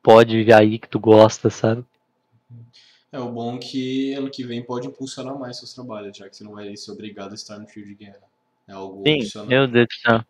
pode 0.02 0.36
viver 0.36 0.54
aí, 0.54 0.78
que 0.78 0.88
tu 0.88 0.98
gosta, 0.98 1.48
sabe? 1.48 1.84
É 3.12 3.18
o 3.18 3.30
bom 3.30 3.58
que 3.58 4.14
ano 4.14 4.30
que 4.30 4.44
vem 4.44 4.62
pode 4.62 4.88
impulsionar 4.88 5.38
mais 5.38 5.58
seus 5.58 5.74
trabalhos, 5.74 6.16
já 6.16 6.28
que 6.28 6.36
você 6.36 6.44
não 6.44 6.52
vai 6.52 6.76
ser 6.76 6.90
obrigado 6.92 7.32
a 7.32 7.34
estar 7.34 7.58
no 7.58 7.66
tiro 7.66 7.86
de 7.86 7.94
guerra. 7.94 8.22
É 8.66 8.72
algo 8.72 9.02
Sim, 9.06 9.16
opcional. 9.16 9.48
meu 9.48 9.68
Deus 9.68 9.86
do 9.86 10.10
céu. 10.10 10.24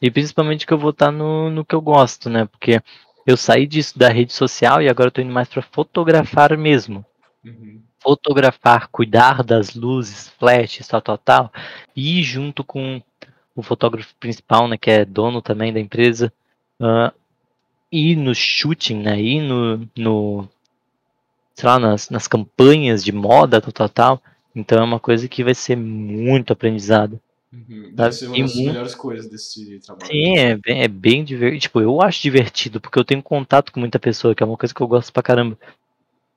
E 0.00 0.10
principalmente 0.10 0.66
que 0.66 0.72
eu 0.72 0.78
vou 0.78 0.90
estar 0.90 1.10
no, 1.10 1.50
no 1.50 1.64
que 1.64 1.74
eu 1.74 1.80
gosto, 1.80 2.30
né? 2.30 2.46
Porque 2.46 2.80
eu 3.28 3.36
saí 3.36 3.66
disso 3.66 3.98
da 3.98 4.08
rede 4.08 4.32
social 4.32 4.80
e 4.80 4.88
agora 4.88 5.08
eu 5.08 5.12
tô 5.12 5.20
indo 5.20 5.30
mais 5.30 5.46
pra 5.50 5.60
fotografar 5.60 6.56
mesmo. 6.56 7.04
Uhum. 7.44 7.82
Fotografar, 8.00 8.88
cuidar 8.88 9.42
das 9.42 9.74
luzes, 9.74 10.30
flashes, 10.38 10.88
tal, 10.88 11.02
tal, 11.02 11.18
tal. 11.18 11.52
E 11.94 12.20
ir 12.20 12.22
junto 12.22 12.64
com 12.64 13.02
o 13.54 13.62
fotógrafo 13.62 14.14
principal, 14.18 14.66
né? 14.66 14.78
Que 14.78 14.90
é 14.90 15.04
dono 15.04 15.42
também 15.42 15.74
da 15.74 15.78
empresa. 15.78 16.32
ah, 16.80 17.12
ir 17.92 18.16
no 18.16 18.34
shooting, 18.34 19.02
né? 19.02 19.20
Ir 19.20 19.42
no, 19.42 19.86
no 19.94 20.48
sei 21.54 21.68
lá, 21.68 21.78
nas, 21.78 22.08
nas 22.08 22.26
campanhas 22.26 23.04
de 23.04 23.12
moda, 23.12 23.60
tal, 23.60 23.72
tal, 23.72 23.88
tal. 23.90 24.22
Então 24.56 24.78
é 24.78 24.82
uma 24.82 24.98
coisa 24.98 25.28
que 25.28 25.44
vai 25.44 25.54
ser 25.54 25.76
muito 25.76 26.50
aprendizado. 26.50 27.20
Uhum. 27.52 27.92
Deve 27.94 27.96
Sabe? 27.96 28.14
ser 28.14 28.26
uma 28.26 28.38
das 28.38 28.54
muito- 28.54 28.68
melhores 28.68 28.94
coisas 28.94 29.30
desse 29.30 29.80
trabalho. 29.80 30.06
Sim, 30.06 30.36
é 30.36 30.56
bem, 30.56 30.82
é 30.82 30.88
bem 30.88 31.24
divertido. 31.24 31.60
Tipo, 31.62 31.80
eu 31.80 32.02
acho 32.02 32.22
divertido, 32.22 32.80
porque 32.80 32.98
eu 32.98 33.04
tenho 33.04 33.22
contato 33.22 33.72
com 33.72 33.80
muita 33.80 33.98
pessoa, 33.98 34.34
que 34.34 34.42
é 34.42 34.46
uma 34.46 34.56
coisa 34.56 34.74
que 34.74 34.80
eu 34.80 34.88
gosto 34.88 35.12
pra 35.12 35.22
caramba. 35.22 35.58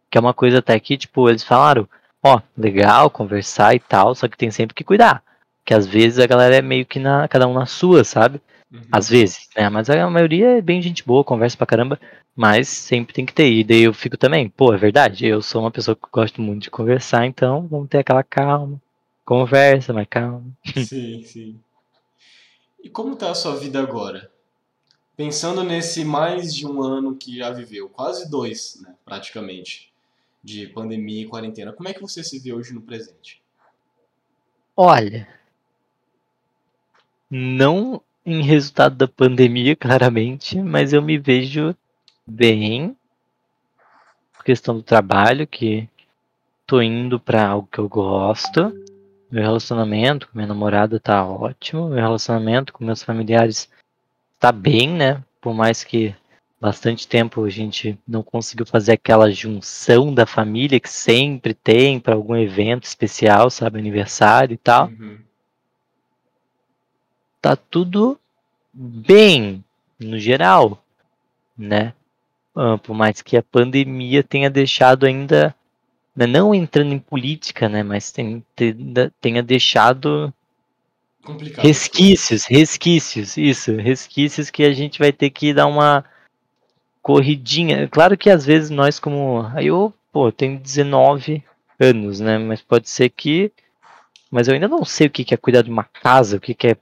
Que 0.10 0.18
é 0.18 0.22
uma 0.22 0.34
coisa 0.34 0.60
até 0.60 0.80
que, 0.80 0.98
tipo, 0.98 1.30
eles 1.30 1.44
falaram, 1.44 1.88
ó, 2.24 2.42
legal, 2.58 3.10
conversar 3.10 3.76
e 3.76 3.80
tal, 3.80 4.16
só 4.16 4.28
que 4.28 4.38
tem 4.38 4.52
sempre 4.52 4.74
que 4.74 4.84
cuidar. 4.84 5.22
Que 5.66 5.74
às 5.74 5.86
vezes 5.86 6.20
a 6.20 6.28
galera 6.28 6.56
é 6.56 6.62
meio 6.62 6.86
que 6.86 7.00
na, 7.00 7.28
cada 7.28 7.48
um 7.48 7.54
na 7.54 7.66
sua, 7.66 8.04
sabe? 8.04 8.42
Uhum. 8.72 8.82
Às 8.92 9.10
vezes, 9.10 9.50
né? 9.56 9.68
Mas 9.70 9.90
a 9.90 10.10
maioria 10.10 10.58
é 10.58 10.62
bem 10.62 10.82
gente 10.82 11.06
boa, 11.06 11.24
conversa 11.26 11.58
pra 11.58 11.68
caramba, 11.68 12.00
mas 12.34 12.70
sempre 12.70 13.14
tem 13.14 13.26
que 13.26 13.34
ter. 13.34 13.52
E 13.52 13.64
daí 13.66 13.84
eu 13.84 13.94
fico 13.94 14.16
também, 14.18 14.48
pô, 14.50 14.74
é 14.74 14.78
verdade, 14.78 15.26
eu 15.28 15.42
sou 15.42 15.62
uma 15.62 15.72
pessoa 15.72 15.94
que 15.96 16.08
gosto 16.12 16.42
muito 16.42 16.64
de 16.64 16.72
conversar, 16.72 17.26
então 17.26 17.68
vamos 17.68 17.90
ter 17.90 17.98
aquela 18.00 18.24
calma. 18.24 18.82
Conversa, 19.26 19.94
mas 19.94 20.08
calma. 20.10 20.46
Sim, 20.86 21.24
sim. 21.24 21.60
E 22.84 22.90
como 22.90 23.16
tá 23.16 23.32
a 23.32 23.36
sua 23.36 23.56
vida 23.56 23.80
agora? 23.80 24.32
Pensando 25.16 25.64
nesse 25.64 26.04
mais 26.04 26.54
de 26.54 26.66
um 26.66 26.82
ano 26.82 27.16
que 27.16 27.38
já 27.38 27.52
viveu, 27.52 27.88
quase 27.88 28.30
dois, 28.30 28.80
né, 28.82 28.96
praticamente, 29.06 29.94
de 30.44 30.68
pandemia 30.68 31.22
e 31.22 31.28
quarentena, 31.28 31.72
como 31.72 31.90
é 31.90 31.94
que 31.94 32.02
você 32.02 32.24
se 32.24 32.40
vê 32.40 32.52
hoje 32.52 32.74
no 32.74 32.82
presente? 32.82 33.42
Olha, 34.76 35.28
não 37.30 38.02
em 38.26 38.42
resultado 38.42 38.96
da 38.96 39.08
pandemia, 39.08 39.76
claramente, 39.78 40.60
mas 40.62 40.92
eu 40.92 41.02
me 41.02 41.18
vejo 41.18 41.76
bem. 42.26 42.96
Questão 44.44 44.76
do 44.76 44.82
trabalho, 44.82 45.46
que 45.46 45.88
tô 46.66 46.82
indo 46.82 47.20
pra 47.20 47.48
algo 47.48 47.68
que 47.72 47.78
eu 47.78 47.88
gosto. 47.88 48.74
Meu 49.32 49.42
relacionamento 49.44 50.28
com 50.28 50.38
minha 50.38 50.48
namorada 50.48 51.00
tá 51.00 51.26
ótimo. 51.26 51.90
Meu 51.90 52.00
relacionamento 52.00 52.74
com 52.74 52.84
meus 52.84 53.02
familiares 53.02 53.70
tá 54.40 54.52
bem, 54.52 54.90
né? 54.90 55.24
Por 55.40 55.54
mais 55.54 55.84
que 55.84 56.14
bastante 56.60 57.08
tempo 57.08 57.44
a 57.44 57.50
gente 57.50 57.98
não 58.08 58.22
conseguiu 58.22 58.66
fazer 58.66 58.92
aquela 58.94 59.32
junção 59.32 60.14
da 60.14 60.26
família 60.26 60.80
que 60.80 60.90
sempre 60.90 61.54
tem 61.54 62.00
para 62.00 62.14
algum 62.14 62.36
evento 62.36 62.84
especial, 62.84 63.50
sabe? 63.50 63.80
Aniversário 63.80 64.54
e 64.54 64.58
tal 64.58 64.88
Uhum. 64.88 65.18
tá 67.42 67.56
tudo 67.56 68.20
bem 68.74 69.64
no 70.00 70.20
geral, 70.20 70.84
né? 71.58 71.94
Ah, 72.56 72.78
por 72.78 72.94
mais 72.94 73.22
que 73.22 73.38
a 73.38 73.44
pandemia 73.44 74.24
tenha 74.24 74.50
deixado 74.50 75.06
ainda, 75.06 75.56
né, 76.16 76.28
não 76.28 76.54
entrando 76.54 76.94
em 76.94 77.00
política, 77.00 77.70
né? 77.70 77.84
Mas 77.84 78.12
tenha, 78.12 78.42
tenha 79.20 79.44
deixado 79.44 80.34
Complicado. 81.24 81.64
resquícios, 81.64 82.46
resquícios, 82.46 83.38
isso, 83.38 83.76
resquícios 83.76 84.50
que 84.50 84.64
a 84.64 84.74
gente 84.74 85.00
vai 85.00 85.12
ter 85.12 85.30
que 85.30 85.54
dar 85.54 85.68
uma 85.68 86.04
corridinha. 87.02 87.88
Claro 87.88 88.18
que 88.18 88.30
às 88.30 88.46
vezes 88.46 88.70
nós 88.70 89.00
como, 89.00 89.50
aí 89.56 89.68
eu, 89.68 89.94
pô, 90.12 90.32
tenho 90.32 90.60
19 90.60 91.44
anos, 91.80 92.20
né? 92.20 92.38
Mas 92.38 92.62
pode 92.62 92.90
ser 92.90 93.10
que 93.10 93.52
mas 94.32 94.48
eu 94.48 94.54
ainda 94.54 94.70
não 94.70 94.86
sei 94.86 95.08
o 95.08 95.10
que 95.10 95.34
é 95.34 95.38
cuidar 95.38 95.62
de 95.62 95.70
uma 95.70 95.84
casa, 95.84 96.38
o 96.38 96.40
que 96.40 96.56
é 96.66 96.78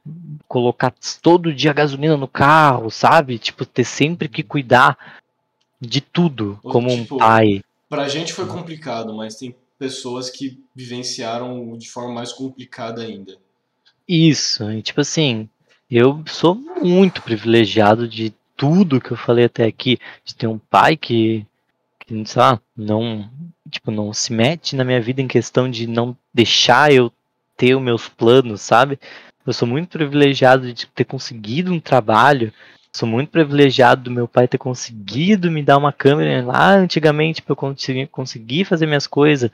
colocar 0.47 0.93
todo 1.19 1.51
dia 1.51 1.73
gasolina 1.73 2.15
no 2.15 2.27
carro, 2.27 2.91
sabe? 2.91 3.39
Tipo, 3.39 3.65
ter 3.65 3.83
sempre 3.83 4.29
que 4.29 4.43
cuidar 4.43 4.95
de 5.81 5.99
tudo, 5.99 6.59
Ou, 6.61 6.71
como 6.71 6.91
um 6.91 7.01
tipo, 7.01 7.17
pai. 7.17 7.63
Pra 7.89 8.07
gente 8.07 8.33
foi 8.33 8.45
complicado, 8.45 9.15
mas 9.15 9.35
tem 9.35 9.55
pessoas 9.79 10.29
que 10.29 10.61
vivenciaram 10.75 11.75
de 11.77 11.89
forma 11.89 12.13
mais 12.13 12.31
complicada 12.31 13.01
ainda. 13.01 13.35
Isso, 14.07 14.69
e 14.71 14.81
tipo 14.81 15.01
assim, 15.01 15.49
eu 15.89 16.23
sou 16.27 16.53
muito 16.55 17.21
privilegiado 17.23 18.07
de 18.07 18.33
tudo 18.55 19.01
que 19.01 19.11
eu 19.11 19.17
falei 19.17 19.45
até 19.45 19.65
aqui, 19.65 19.97
de 20.23 20.35
ter 20.35 20.45
um 20.45 20.59
pai 20.59 20.97
que, 20.97 21.45
que 21.99 22.25
sei 22.25 22.41
lá, 22.41 22.61
não, 22.75 23.29
tipo, 23.69 23.89
não 23.89 24.13
se 24.13 24.33
mete 24.33 24.75
na 24.75 24.83
minha 24.83 25.01
vida 25.01 25.21
em 25.21 25.27
questão 25.27 25.69
de 25.69 25.87
não 25.87 26.15
deixar 26.33 26.93
eu 26.93 27.11
ter 27.55 27.75
os 27.75 27.81
meus 27.81 28.07
planos, 28.07 28.61
sabe? 28.61 28.99
Eu 29.45 29.53
sou 29.53 29.67
muito 29.67 29.89
privilegiado 29.89 30.71
de 30.73 30.85
ter 30.87 31.05
conseguido 31.05 31.73
um 31.73 31.79
trabalho, 31.79 32.53
sou 32.95 33.07
muito 33.07 33.29
privilegiado 33.29 34.03
do 34.03 34.11
meu 34.11 34.27
pai 34.27 34.47
ter 34.47 34.57
conseguido 34.57 35.51
me 35.51 35.61
dar 35.63 35.77
uma 35.77 35.93
câmera 35.93 36.43
lá 36.45 36.73
antigamente 36.73 37.41
para 37.41 37.53
eu 37.53 37.55
conseguir, 37.55 38.07
conseguir 38.07 38.65
fazer 38.65 38.85
minhas 38.85 39.07
coisas. 39.07 39.51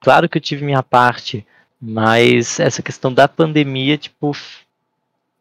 Claro 0.00 0.28
que 0.28 0.38
eu 0.38 0.42
tive 0.42 0.64
minha 0.64 0.82
parte, 0.82 1.46
mas 1.80 2.60
essa 2.60 2.82
questão 2.82 3.12
da 3.12 3.26
pandemia, 3.28 3.98
tipo, 3.98 4.32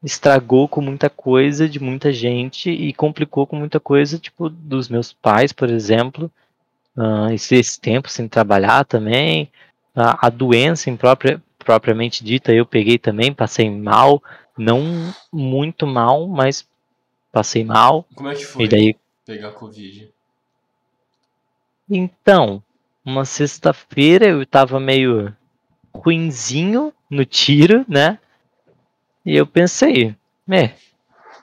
estragou 0.03 0.67
com 0.67 0.82
muita 0.82 1.09
coisa 1.09 1.69
de 1.69 1.80
muita 1.80 2.11
gente 2.11 2.69
e 2.69 2.93
complicou 2.93 3.45
com 3.45 3.55
muita 3.55 3.80
coisa, 3.80 4.17
tipo, 4.17 4.49
dos 4.49 4.89
meus 4.89 5.13
pais, 5.13 5.51
por 5.51 5.69
exemplo. 5.69 6.32
Ah, 6.97 7.34
esse, 7.34 7.55
esse 7.55 7.80
tempo 7.80 8.09
sem 8.09 8.28
trabalhar 8.28 8.84
também. 8.86 9.49
a, 9.95 10.28
a 10.28 10.30
doença 10.30 10.89
em 10.89 10.97
própria, 10.97 11.41
propriamente 11.59 12.24
dita 12.24 12.53
eu 12.53 12.65
peguei 12.65 12.97
também, 12.97 13.34
passei 13.34 13.69
mal, 13.69 14.22
não 14.57 15.13
muito 15.32 15.86
mal, 15.88 16.28
mas 16.28 16.67
passei 17.32 17.63
mal. 17.63 18.05
Como 18.15 18.29
é 18.29 18.36
que 18.36 18.45
foi 18.45 18.65
E 18.65 18.67
daí, 18.67 18.95
pegar 19.25 19.51
Covid? 19.51 20.09
então, 21.89 22.63
uma 23.03 23.25
sexta-feira 23.25 24.27
eu 24.27 24.45
tava 24.45 24.79
meio 24.79 25.36
ruinzinho 25.93 26.93
no 27.09 27.25
tiro, 27.25 27.86
né? 27.88 28.17
E 29.25 29.36
eu 29.36 29.45
pensei, 29.45 30.15
é, 30.49 30.71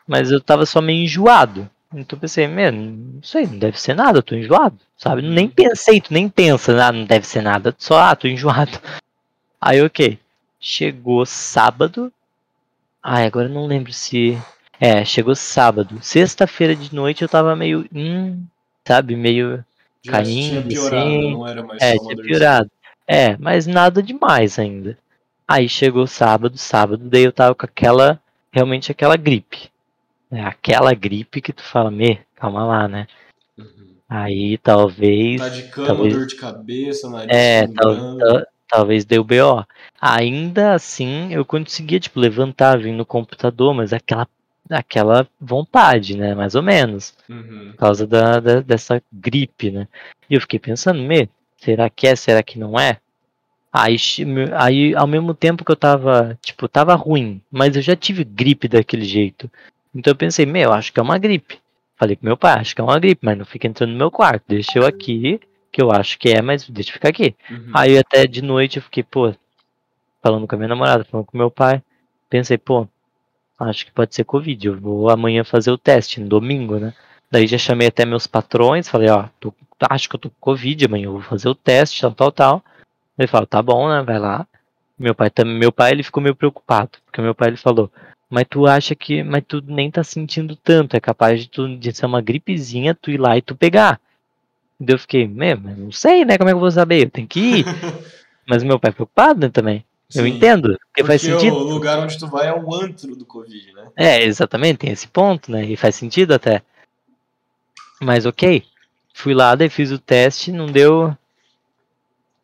mas 0.07 0.31
eu 0.31 0.41
tava 0.41 0.65
só 0.65 0.81
meio 0.81 1.05
enjoado. 1.05 1.69
Então 1.93 2.17
eu 2.17 2.21
pensei, 2.21 2.47
meu, 2.47 2.73
não 2.73 3.23
sei, 3.23 3.47
não 3.47 3.59
deve 3.59 3.81
ser 3.81 3.95
nada, 3.95 4.19
eu 4.19 4.23
tô 4.23 4.35
enjoado, 4.35 4.79
sabe? 4.97 5.23
Nem 5.23 5.49
pensei, 5.49 6.01
tu 6.01 6.13
nem 6.13 6.29
pensa, 6.29 6.73
ah, 6.83 6.93
não 6.93 7.05
deve 7.05 7.27
ser 7.27 7.43
nada, 7.43 7.75
só, 7.79 7.99
ah, 7.99 8.17
tô 8.17 8.27
enjoado. 8.27 8.79
Aí, 9.61 9.83
ok. 9.83 10.19
Chegou 10.61 11.25
sábado. 11.27 12.13
Ai, 13.03 13.27
agora 13.27 13.49
eu 13.49 13.53
não 13.53 13.67
lembro 13.67 13.93
se. 13.93 14.37
É, 14.81 15.05
chegou 15.05 15.35
sábado. 15.35 15.99
Sexta-feira 16.01 16.75
de 16.75 16.95
noite 16.95 17.23
eu 17.23 17.29
tava 17.29 17.55
meio. 17.57 17.87
Hum, 17.95 18.45
sabe, 18.87 19.17
meio. 19.17 19.65
Já 20.03 20.13
Caindo, 20.13 20.49
tinha 20.49 20.63
piorado, 20.63 21.07
assim. 21.09 21.33
não 21.33 21.47
era 21.47 21.63
mais 21.63 21.83
É, 21.83 21.97
tinha 21.99 22.17
piorado. 22.17 22.71
É, 23.07 23.37
mas 23.39 23.67
nada 23.67 24.03
demais 24.03 24.59
ainda. 24.59 24.97
Aí 25.47 25.69
chegou 25.69 26.07
sábado, 26.07 26.57
sábado, 26.59 27.09
daí 27.09 27.25
eu 27.25 27.33
tava 27.33 27.55
com 27.55 27.65
aquela. 27.67 28.21
Realmente 28.53 28.93
aquela 28.93 29.17
gripe. 29.17 29.71
É 30.31 30.43
aquela 30.43 30.95
gripe 30.95 31.41
que 31.41 31.53
tu 31.53 31.63
fala, 31.63 31.91
me, 31.91 32.21
calma 32.37 32.65
lá, 32.65 32.87
né? 32.87 33.07
Uhum. 33.59 33.67
Aí 34.09 34.59
talvez. 34.59 35.41
Tá 35.41 35.49
de 35.49 35.63
cama, 35.65 35.87
talvez- 35.89 36.15
dor 36.15 36.27
de 36.27 36.37
cabeça, 36.37 37.09
nariz 37.11 37.29
É, 37.35 37.67
tal- 37.67 38.19
tal- 38.19 38.47
talvez 38.69 39.05
deu 39.05 39.25
BO. 39.25 39.65
Ainda 40.01 40.75
assim, 40.75 41.33
eu 41.33 41.45
conseguia, 41.45 41.99
tipo, 41.99 42.21
levantar, 42.21 42.79
vir 42.79 42.93
no 42.93 43.05
computador, 43.07 43.75
mas 43.75 43.93
aquela, 43.93 44.29
aquela 44.71 45.27
vontade, 45.41 46.17
né? 46.17 46.35
Mais 46.35 46.55
ou 46.55 46.63
menos. 46.63 47.15
Uhum. 47.29 47.71
Por 47.73 47.77
causa 47.79 48.07
da, 48.07 48.41
da- 48.41 48.61
dessa 48.61 49.03
gripe, 49.13 49.71
né? 49.71 49.89
E 50.29 50.35
eu 50.35 50.41
fiquei 50.41 50.59
pensando, 50.59 51.01
me, 51.03 51.29
será 51.59 51.89
que 51.91 52.07
é? 52.07 52.17
Será 52.17 52.43
que 52.43 52.59
não 52.59 52.79
é? 52.79 52.99
Aí, 53.73 53.97
aí, 54.57 54.95
ao 54.95 55.07
mesmo 55.07 55.35
tempo 55.35 55.65
que 55.65 55.71
eu 55.71 55.77
tava, 55.77 56.39
tipo, 56.43 56.67
tava 56.69 56.95
ruim, 56.95 57.41
mas 57.51 57.77
eu 57.77 57.83
já 57.83 57.95
tive 57.95 58.25
gripe 58.25 58.67
daquele 58.67 59.05
jeito. 59.05 59.51
Então 59.95 60.11
eu 60.13 60.17
pensei, 60.17 60.47
meu, 60.47 60.73
acho 60.73 60.93
que 60.93 60.99
é 60.99 61.03
uma 61.03 61.19
gripe. 61.19 61.59
Falei 61.97 62.17
com 62.17 62.25
meu 62.27 62.37
pai, 62.37 62.59
acho 62.61 62.75
que 62.75 62.81
é 62.81 62.85
uma 62.85 62.99
gripe, 62.99 63.21
mas 63.25 63.37
não 63.37 63.45
fica 63.45 63.67
entrando 63.67 63.91
no 63.91 63.99
meu 63.99 64.11
quarto. 64.11 64.45
Deixa 64.49 64.79
eu 64.79 64.87
aqui, 64.87 65.41
que 65.71 65.83
eu 65.83 65.91
acho 65.93 66.19
que 66.19 66.31
é, 66.31 66.41
mas 66.41 66.69
deixa 66.69 66.91
eu 66.91 66.95
ficar 66.95 67.09
aqui. 67.11 67.35
Uhum. 67.51 67.71
Aí 67.75 67.99
até 67.99 68.27
de 68.27 68.41
noite 68.43 68.79
eu 68.79 68.83
fiquei, 68.83 69.03
pô, 69.03 69.35
falando 70.23 70.47
com 70.47 70.55
a 70.55 70.59
minha 70.59 70.69
namorada, 70.69 71.05
falando 71.05 71.27
com 71.27 71.37
meu 71.39 71.51
pai. 71.51 71.83
Pensei, 72.31 72.57
pô, 72.59 72.89
acho 73.59 73.87
que 73.87 73.93
pode 73.93 74.15
ser 74.15 74.25
Covid. 74.25 74.67
Eu 74.67 74.79
vou 74.81 75.11
amanhã 75.11 75.45
fazer 75.45 75.71
o 75.71 75.79
teste, 75.79 76.21
no 76.21 76.29
domingo, 76.29 76.79
né? 76.79 76.95
Daí 77.31 77.47
já 77.47 77.59
chamei 77.59 77.89
até 77.89 78.05
meus 78.05 78.27
patrões, 78.27 78.89
falei, 78.89 79.11
ó, 79.11 79.25
tô- 79.39 79.53
acho 79.91 80.09
que 80.09 80.17
eu 80.17 80.21
tô 80.21 80.31
com 80.31 80.37
Covid, 80.41 80.85
amanhã 80.87 81.07
eu 81.07 81.13
vou 81.13 81.23
fazer 81.23 81.49
o 81.49 81.55
teste, 81.55 82.01
tal, 82.01 82.13
tal, 82.13 82.33
tal. 82.33 82.65
Ele 83.19 83.29
falou, 83.29 83.47
tá 83.47 83.63
bom, 83.63 83.89
né? 83.89 84.03
Vai 84.03 84.19
lá. 84.19 84.47
Meu 84.99 85.15
pai 85.15 85.31
também, 85.31 85.57
meu 85.57 85.71
pai 85.71 85.93
ele 85.93 86.03
ficou 86.03 86.23
meio 86.23 86.35
preocupado, 86.35 86.91
porque 87.05 87.21
meu 87.21 87.35
pai 87.35 87.49
ele 87.49 87.57
falou, 87.57 87.91
mas 88.29 88.45
tu 88.51 88.67
acha 88.67 88.95
que, 88.97 89.23
mas 89.23 89.45
tu 89.47 89.63
nem 89.65 89.91
tá 89.91 90.03
sentindo 90.03 90.57
tanto, 90.57 90.97
é 90.97 91.01
capaz 91.01 91.41
de 91.41 91.49
tu 91.49 91.77
de 91.77 91.93
ser 91.93 92.07
uma 92.07 92.21
gripezinha, 92.21 92.95
tu 92.95 93.11
ir 93.11 93.19
lá 93.19 93.37
e 93.37 93.43
tu 93.43 93.55
pegar. 93.55 94.01
Daí 94.81 94.95
eu 94.95 94.99
fiquei, 94.99 95.27
mesmo, 95.29 95.69
não 95.77 95.93
sei, 95.93 96.25
né? 96.25 96.37
Como 96.37 96.49
é 96.49 96.53
que 96.53 96.57
eu 96.57 96.61
vou 96.61 96.71
saber? 96.71 97.05
Eu 97.05 97.11
tenho 97.11 97.29
que 97.29 97.41
ir. 97.41 97.65
Mas 98.49 98.63
meu 98.63 98.79
pai 98.79 98.91
é 98.91 98.95
preocupado 98.95 99.41
né, 99.41 99.49
também. 99.51 99.85
Eu 100.15 100.25
Sim. 100.25 100.31
entendo, 100.31 100.79
porque, 100.87 101.05
faz 101.05 101.23
Porque 101.23 101.39
sentido. 101.39 101.57
o 101.57 101.65
lugar 101.65 101.99
onde 101.99 102.19
tu 102.19 102.27
vai 102.27 102.49
é 102.49 102.53
o 102.55 102.75
antro 102.75 103.15
do 103.15 103.27
Covid, 103.27 103.73
né? 103.75 103.89
É, 103.95 104.23
exatamente, 104.23 104.79
tem 104.79 104.91
esse 104.91 105.07
ponto, 105.07 105.53
né? 105.53 105.65
E 105.67 105.77
faz 105.77 105.97
sentido 105.97 106.33
até. 106.33 106.63
Mas 108.01 108.25
ok. 108.25 108.65
Fui 109.13 109.35
lá, 109.35 109.55
daí 109.55 109.69
fiz 109.69 109.91
o 109.91 109.99
teste, 109.99 110.51
não 110.51 110.67
deu. 110.67 111.15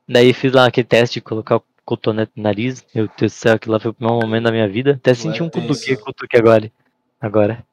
Daí 0.07 0.35
fiz 0.35 0.53
lá 0.53 0.67
aquele 0.67 0.87
teste 0.87 1.15
de 1.15 1.21
colocar 1.23 1.57
o 1.57 1.65
cotonete 1.85 2.33
no 2.37 2.43
nariz. 2.43 2.85
Meu 2.95 3.09
Deus 3.17 3.33
do 3.33 3.35
céu, 3.35 3.55
aquilo 3.55 3.73
lá 3.73 3.81
foi 3.81 3.93
o 3.93 3.95
pior 3.95 4.21
momento 4.21 4.45
da 4.45 4.53
minha 4.53 4.69
vida. 4.69 4.93
Até 4.93 5.13
Tu 5.13 5.21
senti 5.21 5.41
é 5.41 5.45
um 5.45 5.49
cutuque, 5.49 5.97
cutuque 5.97 6.37
agora. 6.37 6.71
Agora. 7.21 7.65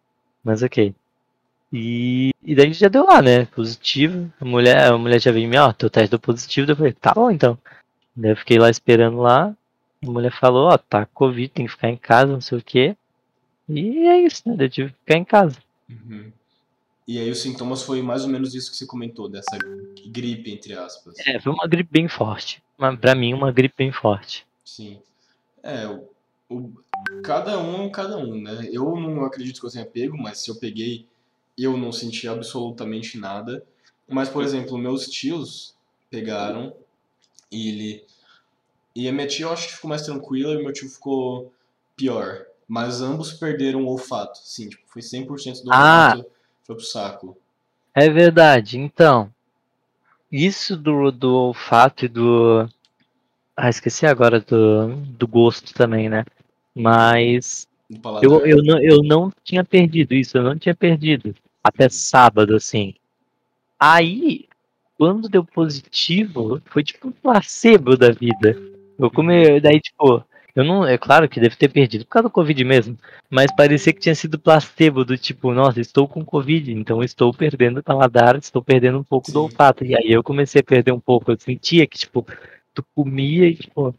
Mas 0.44 0.64
ok. 0.64 0.96
E, 1.74 2.32
e 2.44 2.56
daí 2.56 2.72
já 2.72 2.88
deu 2.88 3.06
lá, 3.06 3.22
né? 3.22 3.46
Positivo. 3.46 4.32
A 4.39 4.46
mulher, 4.46 4.92
a 4.92 4.98
mulher 4.98 5.20
já 5.20 5.32
veio 5.32 5.46
em 5.46 5.50
mim, 5.50 5.58
ó, 5.58 5.74
teu 5.74 5.89
teste 5.89 6.12
deu 6.12 6.20
positivo. 6.20 6.72
Eu 6.72 6.76
falei, 6.78 6.94
tá 6.94 7.14
bom 7.14 7.30
então. 7.30 7.58
Daí 8.16 8.32
eu 8.32 8.38
fiquei 8.38 8.58
lá 8.58 8.70
esperando 8.70 9.18
lá. 9.18 9.54
A 10.04 10.10
mulher 10.10 10.32
falou, 10.32 10.70
ó, 10.70 10.78
tá 10.78 11.06
Covid, 11.06 11.49
tem 11.49 11.66
que 11.66 11.72
ficar 11.72 11.89
em 11.89 11.97
casa, 11.97 12.32
não 12.34 12.41
sei 12.41 12.58
o 12.58 12.64
quê. 12.64 12.95
E 13.70 14.08
é 14.08 14.20
isso, 14.22 14.41
né? 14.49 14.56
Eu 14.60 14.70
tive 14.70 14.89
que 14.91 14.97
ficar 14.99 15.18
em 15.18 15.24
casa. 15.24 15.58
Uhum. 15.89 16.32
E 17.08 17.20
aí 17.20 17.30
os 17.30 17.39
sintomas 17.41 17.84
foi 17.84 18.02
mais 18.02 18.24
ou 18.24 18.30
menos 18.30 18.56
isso 18.56 18.72
que 18.72 18.78
você 18.78 18.86
comentou, 18.86 19.30
dessa 19.30 19.58
gripe, 20.08 20.52
entre 20.52 20.74
aspas. 20.74 21.16
É, 21.28 21.39
foi 21.39 21.52
uma 21.52 21.68
gripe 21.68 21.89
bem 21.91 22.08
forte. 22.08 22.64
Mas 22.78 22.99
pra 22.99 23.14
mim, 23.14 23.34
uma 23.34 23.52
gripe 23.52 23.76
bem 23.78 23.91
forte. 23.91 24.45
Sim. 24.66 24.99
É, 25.62 25.88
o, 25.88 26.08
o- 26.49 26.74
cada 27.24 27.60
um 27.60 27.86
é 27.86 27.89
cada 27.89 28.18
um, 28.18 28.41
né? 28.41 28.68
Eu 28.72 28.95
não 28.99 29.24
acredito 29.24 29.60
que 29.60 29.66
eu 29.68 29.72
tenha 29.72 29.86
pego, 29.86 30.18
mas 30.18 30.39
se 30.39 30.49
eu 30.49 30.56
peguei, 30.56 31.06
eu 31.58 31.78
não 31.78 31.91
senti 31.91 32.28
absolutamente 32.28 33.18
nada. 33.20 33.64
Mas, 34.08 34.30
por 34.30 34.43
exemplo, 34.43 34.78
meus 34.78 35.08
tios 35.08 35.76
pegaram 36.10 36.74
e 37.52 37.70
ele. 37.70 38.04
E 38.96 39.08
a 39.08 39.12
minha 39.12 39.28
tia 39.28 39.46
eu 39.46 39.52
acho 39.54 39.68
que 39.68 39.76
ficou 39.76 39.89
mais 39.89 40.04
tranquila 40.04 40.54
e 40.54 40.64
meu 40.64 40.74
tio 40.74 40.89
ficou 40.89 41.52
pior. 41.96 42.46
Mas 42.68 43.02
ambos 43.02 43.34
perderam 43.34 43.84
o 43.84 43.88
olfato. 43.88 44.39
Sim, 44.39 44.70
tipo, 44.70 44.84
foi 44.88 45.02
100% 45.02 45.64
do 45.64 45.72
Ah. 45.74 46.14
olfato 46.14 46.32
foi 46.64 46.76
pro 46.76 46.86
saco. 46.86 47.38
É 47.94 48.10
verdade. 48.10 48.78
Então, 48.78 49.32
isso 50.32 50.78
do, 50.78 51.12
do 51.12 51.34
olfato 51.34 52.06
e 52.06 52.08
do. 52.08 52.68
Ah, 53.56 53.70
esqueci 53.70 54.06
agora 54.06 54.39
do, 54.39 54.96
do 54.96 55.28
gosto 55.28 55.74
também, 55.74 56.10
né? 56.10 56.24
Mas 56.74 57.68
eu, 58.22 58.46
eu, 58.46 58.64
não, 58.64 58.82
eu 58.82 59.04
não 59.04 59.32
tinha 59.44 59.64
perdido 59.64 60.14
isso, 60.14 60.38
eu 60.38 60.44
não 60.44 60.58
tinha 60.58 60.74
perdido. 60.74 61.36
Até 61.62 61.89
sábado, 61.89 62.56
assim. 62.56 62.96
Aí, 63.78 64.48
quando 64.98 65.28
deu 65.28 65.44
positivo, 65.44 66.62
foi 66.68 66.84
tipo 66.84 67.10
um 67.10 67.12
placebo 67.12 67.98
da 67.98 68.12
vida. 68.12 68.58
Eu 68.98 69.10
come, 69.10 69.60
daí, 69.60 69.80
tipo, 69.80 70.24
eu 70.56 70.64
não. 70.64 70.86
É 70.86 70.98
claro 70.98 71.28
que 71.30 71.39
deve 71.39 71.56
ter 71.56 71.70
perdido 71.70 72.06
por 72.06 72.12
causa 72.12 72.28
do 72.28 72.32
Covid 72.32 72.64
mesmo. 72.64 72.98
Mas 73.30 73.54
parecia 73.56 73.94
que 73.94 74.00
tinha 74.00 74.16
sido 74.16 74.39
placebo, 74.39 75.06
do 75.06 75.18
tipo, 75.18 75.54
nossa, 75.54 75.80
estou 75.80 76.08
com 76.08 76.26
Covid, 76.26 76.72
então 76.74 77.04
estou 77.04 77.34
perdendo 77.34 77.80
o 77.80 77.84
paladar, 77.84 78.36
estou 78.38 78.62
perdendo 78.62 79.00
um 79.00 79.04
pouco 79.04 79.32
do 79.32 79.39
Sim. 79.39 79.46
olfato. 79.46 79.86
E 79.86 79.96
aí 79.96 80.12
eu 80.12 80.24
comecei 80.24 80.62
a 80.62 80.64
perder 80.64 80.92
um 80.92 81.00
pouco. 81.00 81.32
Eu 81.32 81.39
sentia 81.39 81.88
que, 81.88 81.98
tipo, 81.98 82.26
tu 82.74 82.84
comia 82.96 83.48
e, 83.48 83.56
tipo, 83.56 83.96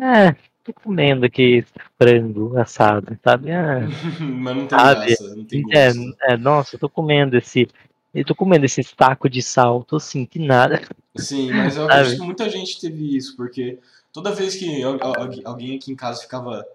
é, 0.00 0.36
tô 0.62 0.72
comendo 0.72 1.26
aqui 1.26 1.64
frango 2.00 2.56
assado, 2.56 3.18
sabe? 3.24 3.50
Ah, 3.50 3.80
Mas 4.20 4.56
não 4.56 4.66
tem 4.66 4.78
Sabe? 4.78 5.06
graça, 5.06 5.36
não 5.36 5.44
tem 5.44 5.60
é, 5.72 5.92
gosto. 5.92 6.16
é, 6.22 6.36
nossa, 6.36 6.76
eu 6.76 6.80
tô 6.80 6.88
comendo 6.88 7.36
esse. 7.36 7.68
Eu 8.14 8.24
tô 8.24 8.34
comendo 8.34 8.64
esse 8.64 8.82
taco 8.96 9.28
de 9.28 9.42
sal, 9.42 9.84
tô 9.84 10.00
sentindo 10.00 10.46
nada. 10.46 10.80
Sim, 11.16 11.52
mas 11.52 11.76
eu 11.76 11.86
Sabe? 11.88 11.94
acredito 11.94 12.20
que 12.20 12.26
muita 12.26 12.48
gente 12.48 12.80
teve 12.80 13.16
isso, 13.16 13.36
porque 13.36 13.78
toda 14.12 14.32
vez 14.32 14.54
que 14.56 14.82
al- 14.82 14.98
al- 15.02 15.30
alguém 15.44 15.76
aqui 15.76 15.90
em 15.92 15.96
casa 15.96 16.20
ficava 16.22 16.66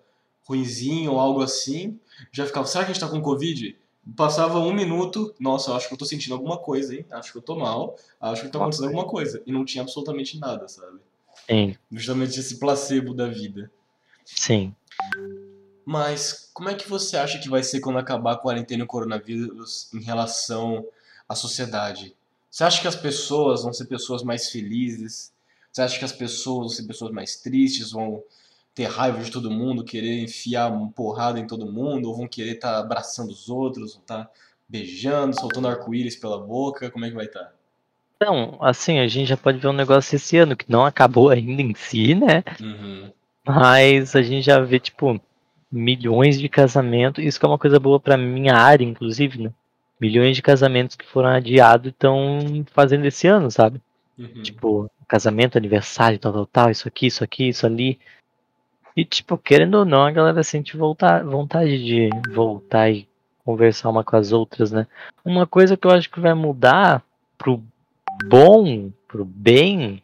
ruinzinho 0.47 1.13
ou 1.13 1.19
algo 1.19 1.41
assim, 1.41 1.99
já 2.31 2.45
ficava, 2.45 2.65
será 2.67 2.84
que 2.86 2.91
a 2.91 2.93
gente 2.93 3.01
tá 3.03 3.09
com 3.09 3.21
Covid? 3.21 3.77
Passava 4.17 4.59
um 4.59 4.73
minuto, 4.73 5.34
nossa, 5.39 5.71
eu 5.71 5.75
acho 5.75 5.88
que 5.88 5.93
eu 5.93 5.97
tô 5.97 6.03
sentindo 6.05 6.34
alguma 6.34 6.57
coisa, 6.57 6.93
hein? 6.95 7.05
Acho 7.11 7.31
que 7.31 7.38
eu 7.38 7.41
tô 7.41 7.55
mal, 7.55 7.95
acho 8.19 8.41
que 8.43 8.49
tá 8.49 8.59
acontecendo 8.59 8.88
alguma 8.88 9.05
coisa. 9.05 9.41
E 9.45 9.51
não 9.51 9.63
tinha 9.63 9.81
absolutamente 9.81 10.38
nada, 10.38 10.67
sabe? 10.67 10.99
Sim, 11.49 11.75
Justamente 11.91 12.38
esse 12.39 12.59
placebo 12.59 13.13
da 13.13 13.27
vida. 13.27 13.71
sim. 14.25 14.75
Mas 15.86 16.49
como 16.53 16.69
é 16.69 16.75
que 16.75 16.88
você 16.89 17.17
acha 17.17 17.39
que 17.39 17.49
vai 17.49 17.63
ser 17.63 17.79
quando 17.81 17.99
acabar 17.99 18.34
a 18.34 18.38
quarentena 18.38 18.84
e 18.84 18.86
o 18.86 18.88
coronavírus 18.88 19.89
em 19.93 20.01
relação 20.01 20.86
à 21.27 21.36
sociedade? 21.36 22.15
Você 22.49 22.63
acha 22.63 22.81
que 22.81 22.88
as 22.88 22.95
pessoas 22.95 23.63
vão 23.63 23.73
ser 23.73 23.86
pessoas 23.86 24.23
mais 24.23 24.49
felizes? 24.49 25.32
Você 25.74 25.82
acha 25.82 25.97
que 25.97 26.05
as 26.05 26.11
pessoas 26.11 26.59
vão 26.59 26.69
ser 26.69 26.84
pessoas 26.84 27.11
mais 27.11 27.36
tristes, 27.38 27.91
vão 27.91 28.21
ter 28.76 28.86
raiva 28.86 29.24
de 29.24 29.32
todo 29.32 29.49
mundo, 29.49 29.84
querer 29.84 30.21
enfiar 30.21 30.71
uma 30.71 30.89
porrada 30.91 31.39
em 31.39 31.47
todo 31.47 31.71
mundo, 31.71 32.07
ou 32.07 32.15
vão 32.15 32.28
querer 32.28 32.53
estar 32.53 32.78
abraçando 32.78 33.32
os 33.32 33.49
outros, 33.49 33.93
vão 33.93 34.01
estar 34.01 34.30
beijando, 34.69 35.39
soltando 35.39 35.67
arco-íris 35.67 36.15
pela 36.15 36.39
boca? 36.39 36.91
Como 36.91 37.05
é 37.05 37.09
que 37.09 37.15
vai 37.15 37.26
estar? 37.26 37.51
Então, 38.15 38.57
assim, 38.61 38.99
a 38.99 39.07
gente 39.07 39.28
já 39.30 39.36
pode 39.36 39.57
ver 39.57 39.67
um 39.67 39.74
negócio 39.74 40.15
esse 40.15 40.38
ano 40.38 40.55
que 40.55 40.71
não 40.71 40.86
acabou 40.86 41.30
ainda 41.30 41.61
em 41.61 41.74
si, 41.74 42.13
né? 42.13 42.43
Uhum. 42.61 43.11
Mas 43.45 44.15
a 44.15 44.21
gente 44.21 44.45
já 44.45 44.59
vê, 44.59 44.80
tipo, 44.80 45.19
milhões 45.71 46.39
de 46.39 46.47
casamentos. 46.47 47.24
Isso 47.24 47.39
que 47.39 47.45
é 47.45 47.49
uma 47.49 47.57
coisa 47.57 47.80
boa 47.80 47.99
pra 47.99 48.15
minha 48.15 48.53
área, 48.53 48.86
inclusive, 48.86 49.41
né? 49.41 49.51
Milhões 49.99 50.36
de 50.36 50.41
casamentos 50.43 50.95
que 50.95 51.05
foram 51.05 51.30
adiados 51.30 51.88
e 51.88 51.89
estão 51.89 52.63
fazendo 52.71 53.05
esse 53.05 53.28
ano, 53.28 53.49
sabe? 53.49 53.82
Uhum. 54.17 54.43
Tipo, 54.43 54.91
casamento, 55.07 55.57
aniversário, 55.57 56.19
tal, 56.19 56.33
tal, 56.33 56.45
tal, 56.45 56.71
isso 56.71 56.87
aqui, 56.87 57.07
isso 57.07 57.23
aqui, 57.23 57.49
isso 57.49 57.65
ali. 57.65 57.99
E, 58.95 59.03
tipo, 59.03 59.37
querendo 59.37 59.75
ou 59.75 59.85
não, 59.85 60.05
a 60.05 60.11
galera 60.11 60.43
sente 60.43 60.77
voltar, 60.77 61.23
vontade 61.23 61.83
de 61.83 62.09
voltar 62.31 62.89
e 62.91 63.07
conversar 63.43 63.89
uma 63.89 64.03
com 64.03 64.15
as 64.15 64.31
outras, 64.31 64.71
né? 64.71 64.87
Uma 65.25 65.47
coisa 65.47 65.75
que 65.75 65.87
eu 65.87 65.91
acho 65.91 66.09
que 66.09 66.19
vai 66.19 66.33
mudar 66.33 67.03
pro 67.37 67.61
bom, 68.25 68.91
pro 69.07 69.25
bem, 69.25 70.01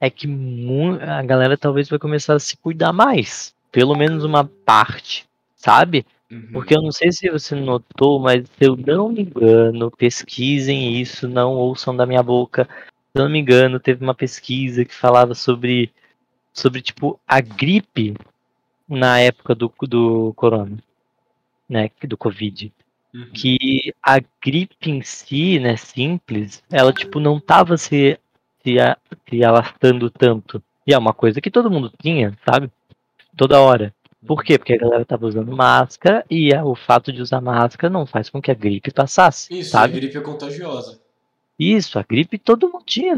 é 0.00 0.10
que 0.10 0.28
a 1.00 1.22
galera 1.22 1.56
talvez 1.56 1.88
vai 1.88 1.98
começar 1.98 2.34
a 2.34 2.40
se 2.40 2.56
cuidar 2.56 2.92
mais. 2.92 3.54
Pelo 3.72 3.96
menos 3.96 4.24
uma 4.24 4.44
parte, 4.44 5.26
sabe? 5.56 6.04
Uhum. 6.30 6.48
Porque 6.52 6.76
eu 6.76 6.82
não 6.82 6.92
sei 6.92 7.10
se 7.12 7.30
você 7.30 7.54
notou, 7.54 8.18
mas 8.18 8.44
se 8.48 8.64
eu 8.64 8.76
não 8.76 9.08
me 9.08 9.22
engano, 9.22 9.90
pesquisem 9.90 11.00
isso, 11.00 11.28
não 11.28 11.54
ouçam 11.54 11.96
da 11.96 12.06
minha 12.06 12.22
boca. 12.22 12.68
Se 13.14 13.20
eu 13.20 13.24
não 13.24 13.30
me 13.30 13.38
engano, 13.38 13.78
teve 13.78 14.02
uma 14.02 14.14
pesquisa 14.14 14.84
que 14.84 14.92
falava 14.92 15.34
sobre, 15.36 15.92
sobre 16.52 16.82
tipo, 16.82 17.20
a 17.26 17.40
gripe 17.40 18.16
na 18.88 19.20
época 19.20 19.54
do, 19.54 19.72
do 19.82 20.32
corona, 20.34 20.76
né? 21.68 21.88
Do 22.02 22.16
Covid. 22.16 22.72
Uhum. 23.14 23.30
Que 23.32 23.94
a 24.02 24.18
gripe 24.42 24.90
em 24.90 25.00
si, 25.00 25.60
né, 25.60 25.76
simples, 25.76 26.60
ela, 26.68 26.92
tipo, 26.92 27.20
não 27.20 27.38
tava 27.38 27.76
se 27.76 28.18
se, 28.64 28.80
a, 28.80 28.96
se 29.28 29.44
alastrando 29.44 30.10
tanto. 30.10 30.62
E 30.86 30.92
é 30.92 30.98
uma 30.98 31.12
coisa 31.12 31.40
que 31.40 31.50
todo 31.50 31.70
mundo 31.70 31.92
tinha, 32.00 32.36
sabe? 32.44 32.70
Toda 33.36 33.60
hora. 33.60 33.94
Por 34.26 34.42
quê? 34.42 34.58
Porque 34.58 34.72
a 34.72 34.78
galera 34.78 35.04
tava 35.04 35.26
usando 35.26 35.54
máscara 35.54 36.24
e 36.30 36.52
o 36.54 36.74
fato 36.74 37.12
de 37.12 37.20
usar 37.20 37.42
máscara 37.42 37.92
não 37.92 38.06
faz 38.06 38.30
com 38.30 38.40
que 38.40 38.50
a 38.50 38.54
gripe 38.54 38.90
passasse. 38.90 39.52
Isso, 39.56 39.70
sabe? 39.70 39.98
a 39.98 40.00
gripe 40.00 40.16
é 40.16 40.20
contagiosa. 40.20 41.03
Isso, 41.58 41.98
a 41.98 42.02
gripe 42.02 42.38
todo 42.38 42.68
mundo 42.68 42.84
tinha. 42.84 43.16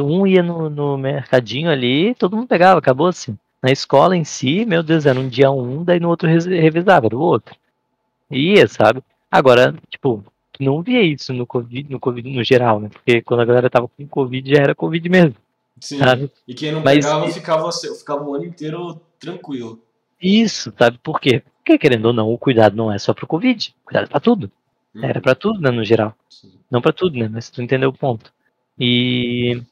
Um 0.00 0.26
ia 0.26 0.42
no, 0.42 0.68
no 0.68 0.98
mercadinho 0.98 1.70
ali, 1.70 2.14
todo 2.14 2.36
mundo 2.36 2.48
pegava, 2.48 2.78
acabou 2.78 3.06
assim. 3.06 3.38
Na 3.62 3.70
escola 3.70 4.16
em 4.16 4.24
si, 4.24 4.64
meu 4.64 4.82
Deus, 4.82 5.06
era 5.06 5.18
um 5.18 5.28
dia 5.28 5.50
um, 5.50 5.82
daí 5.82 5.98
no 5.98 6.08
outro 6.08 6.28
revisava, 6.28 7.06
era 7.06 7.16
o 7.16 7.20
outro. 7.20 7.54
Ia, 8.30 8.66
sabe? 8.66 9.02
Agora, 9.30 9.74
tipo, 9.88 10.24
não 10.58 10.82
via 10.82 11.02
isso 11.02 11.32
no 11.32 11.46
Covid, 11.46 11.90
no 11.90 12.00
Covid 12.00 12.28
no 12.28 12.44
geral, 12.44 12.80
né? 12.80 12.88
Porque 12.88 13.22
quando 13.22 13.40
a 13.40 13.44
galera 13.44 13.70
tava 13.70 13.88
com 13.88 14.06
Covid 14.06 14.50
já 14.50 14.62
era 14.62 14.74
Covid 14.74 15.08
mesmo. 15.08 15.36
Sim. 15.80 15.98
Sabe? 15.98 16.30
E 16.46 16.54
quem 16.54 16.72
não 16.72 16.82
Mas, 16.82 17.04
pegava 17.04 17.28
ficava, 17.30 17.70
ficava 17.72 18.24
o 18.24 18.34
ano 18.34 18.44
inteiro 18.44 19.00
tranquilo. 19.18 19.80
Isso, 20.20 20.72
sabe 20.78 20.98
por 21.02 21.20
quê? 21.20 21.42
Porque 21.58 21.78
querendo 21.78 22.06
ou 22.06 22.12
não, 22.12 22.32
o 22.32 22.38
cuidado 22.38 22.74
não 22.76 22.90
é 22.92 22.98
só 22.98 23.12
pro 23.12 23.26
Covid, 23.26 23.74
cuidado 23.84 24.04
é 24.04 24.08
pra 24.08 24.20
tudo. 24.20 24.50
Hum. 24.94 25.04
Era 25.04 25.20
para 25.20 25.34
tudo, 25.34 25.60
né, 25.60 25.70
no 25.70 25.84
geral. 25.84 26.14
Sim. 26.30 26.52
Não 26.70 26.80
para 26.80 26.92
tudo, 26.92 27.18
né? 27.18 27.28
Mas 27.30 27.50
tu 27.50 27.62
entendeu 27.62 27.90
o 27.90 27.96
ponto. 27.96 28.32
E 28.78 29.62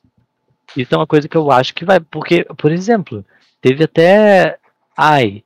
isso 0.76 0.94
é 0.94 0.98
uma 0.98 1.06
coisa 1.06 1.28
que 1.28 1.36
eu 1.36 1.50
acho 1.50 1.74
que 1.74 1.84
vai. 1.84 2.00
Porque, 2.00 2.44
por 2.56 2.72
exemplo, 2.72 3.24
teve 3.60 3.84
até. 3.84 4.58
Ai, 4.96 5.44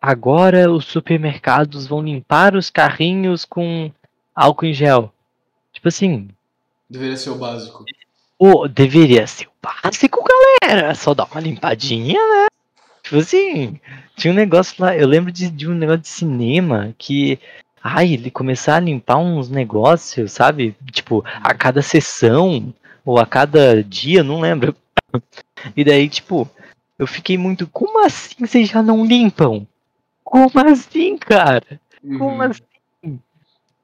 agora 0.00 0.70
os 0.70 0.84
supermercados 0.86 1.86
vão 1.86 2.02
limpar 2.02 2.54
os 2.54 2.70
carrinhos 2.70 3.44
com 3.44 3.90
álcool 4.34 4.66
em 4.66 4.74
gel. 4.74 5.12
Tipo 5.72 5.88
assim. 5.88 6.28
Deveria 6.88 7.16
ser 7.16 7.30
o 7.30 7.36
básico. 7.36 7.84
Oh, 8.38 8.66
deveria 8.66 9.26
ser 9.26 9.46
o 9.46 9.52
básico, 9.62 10.24
galera. 10.62 10.94
Só 10.94 11.14
dar 11.14 11.26
uma 11.30 11.40
limpadinha, 11.40 12.18
né? 12.18 12.46
Tipo 13.02 13.18
assim, 13.18 13.80
tinha 14.16 14.32
um 14.32 14.36
negócio 14.36 14.74
lá. 14.78 14.96
Eu 14.96 15.06
lembro 15.06 15.30
de, 15.32 15.50
de 15.50 15.68
um 15.68 15.74
negócio 15.74 16.02
de 16.02 16.08
cinema 16.08 16.94
que. 16.98 17.38
Ai, 17.82 18.12
ele 18.14 18.30
começar 18.30 18.76
a 18.76 18.80
limpar 18.80 19.16
uns 19.16 19.48
negócios, 19.48 20.32
sabe? 20.32 20.76
Tipo, 20.92 21.24
a 21.26 21.52
cada 21.52 21.82
sessão, 21.82 22.72
ou 23.04 23.18
a 23.18 23.26
cada 23.26 23.82
dia, 23.82 24.22
não 24.22 24.40
lembro. 24.40 24.76
E 25.76 25.84
daí, 25.84 26.08
tipo, 26.08 26.48
eu 26.98 27.06
fiquei 27.06 27.36
muito. 27.36 27.66
Como 27.66 28.04
assim 28.04 28.34
vocês 28.38 28.68
já 28.68 28.82
não 28.82 29.04
limpam? 29.04 29.66
Como 30.24 30.50
assim, 30.60 31.16
cara? 31.18 31.80
Como 32.00 32.36
uhum. 32.36 32.42
assim? 32.42 33.20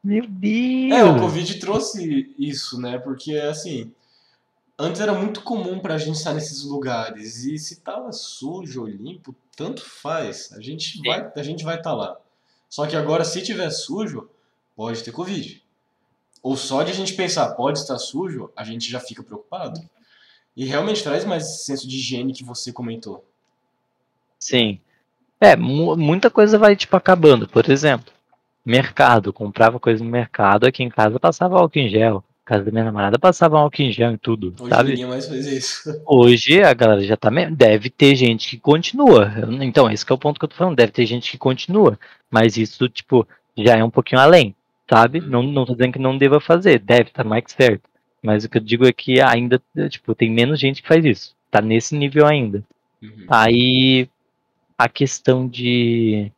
Meu 0.02 0.26
Deus! 0.26 0.92
É, 0.92 1.04
o 1.04 1.18
Covid 1.18 1.58
trouxe 1.58 2.34
isso, 2.38 2.80
né? 2.80 2.98
Porque, 2.98 3.34
assim, 3.36 3.92
antes 4.78 5.00
era 5.00 5.12
muito 5.12 5.42
comum 5.42 5.78
pra 5.80 5.98
gente 5.98 6.16
estar 6.16 6.32
nesses 6.32 6.62
lugares. 6.64 7.44
E 7.44 7.58
se 7.58 7.80
tava 7.80 8.12
sujo 8.12 8.82
ou 8.82 8.86
limpo, 8.88 9.34
tanto 9.56 9.82
faz. 9.84 10.52
A 10.52 10.60
gente 10.60 11.00
vai 11.02 11.30
a 11.34 11.42
gente 11.42 11.64
vai 11.64 11.76
estar 11.76 11.90
tá 11.90 11.96
lá. 11.96 12.16
Só 12.68 12.86
que 12.86 12.96
agora, 12.96 13.24
se 13.24 13.42
tiver 13.42 13.70
sujo, 13.70 14.28
pode 14.76 15.02
ter 15.02 15.12
Covid. 15.12 15.62
Ou 16.42 16.56
só 16.56 16.82
de 16.82 16.92
a 16.92 16.94
gente 16.94 17.14
pensar, 17.14 17.54
pode 17.54 17.78
estar 17.78 17.98
sujo, 17.98 18.50
a 18.54 18.62
gente 18.62 18.90
já 18.90 19.00
fica 19.00 19.22
preocupado. 19.22 19.80
E 20.56 20.64
realmente 20.64 21.02
traz 21.02 21.24
mais 21.24 21.44
esse 21.44 21.64
senso 21.64 21.88
de 21.88 21.96
higiene 21.96 22.32
que 22.32 22.44
você 22.44 22.72
comentou. 22.72 23.24
Sim. 24.38 24.80
É, 25.40 25.56
muita 25.56 26.30
coisa 26.30 26.58
vai, 26.58 26.74
tipo, 26.74 26.96
acabando. 26.96 27.48
Por 27.48 27.68
exemplo, 27.70 28.12
mercado, 28.64 29.32
comprava 29.32 29.78
coisa 29.80 30.02
no 30.02 30.10
mercado, 30.10 30.66
aqui 30.66 30.82
em 30.82 30.88
casa 30.88 31.18
passava 31.18 31.58
álcool 31.58 31.78
em 31.78 31.88
gel. 31.88 32.24
Casa 32.48 32.64
da 32.64 32.70
minha 32.70 32.84
namorada 32.84 33.18
passava 33.18 33.58
álcool 33.58 33.82
em 33.82 33.92
gel 33.92 34.14
e 34.14 34.16
tudo, 34.16 34.54
Hoje 34.58 34.70
sabe? 34.70 34.90
ninguém 34.92 35.04
mais 35.04 35.28
faz 35.28 35.46
isso. 35.46 36.02
Hoje 36.06 36.62
a 36.62 36.72
galera 36.72 37.02
já 37.02 37.14
tá. 37.14 37.28
Deve 37.50 37.90
ter 37.90 38.14
gente 38.14 38.48
que 38.48 38.58
continua. 38.58 39.30
Então, 39.60 39.90
esse 39.90 40.02
é 40.10 40.14
o 40.14 40.16
ponto 40.16 40.38
que 40.38 40.46
eu 40.46 40.48
tô 40.48 40.56
falando. 40.56 40.74
Deve 40.74 40.90
ter 40.90 41.04
gente 41.04 41.30
que 41.30 41.36
continua. 41.36 42.00
Mas 42.30 42.56
isso, 42.56 42.88
tipo, 42.88 43.28
já 43.54 43.76
é 43.76 43.84
um 43.84 43.90
pouquinho 43.90 44.22
além, 44.22 44.54
sabe? 44.88 45.20
Não, 45.20 45.42
não 45.42 45.66
tô 45.66 45.74
dizendo 45.74 45.92
que 45.92 45.98
não 45.98 46.16
deva 46.16 46.40
fazer. 46.40 46.78
Deve, 46.78 47.10
tá 47.10 47.22
mais 47.22 47.44
certo. 47.48 47.82
Mas 48.22 48.44
o 48.44 48.48
que 48.48 48.56
eu 48.56 48.62
digo 48.62 48.86
é 48.86 48.94
que 48.94 49.20
ainda, 49.20 49.60
tipo, 49.90 50.14
tem 50.14 50.30
menos 50.30 50.58
gente 50.58 50.80
que 50.80 50.88
faz 50.88 51.04
isso. 51.04 51.36
Tá 51.50 51.60
nesse 51.60 51.94
nível 51.94 52.24
ainda. 52.24 52.64
Uhum. 53.02 53.26
Aí 53.28 54.08
a 54.78 54.88
questão 54.88 55.46
de 55.46 56.32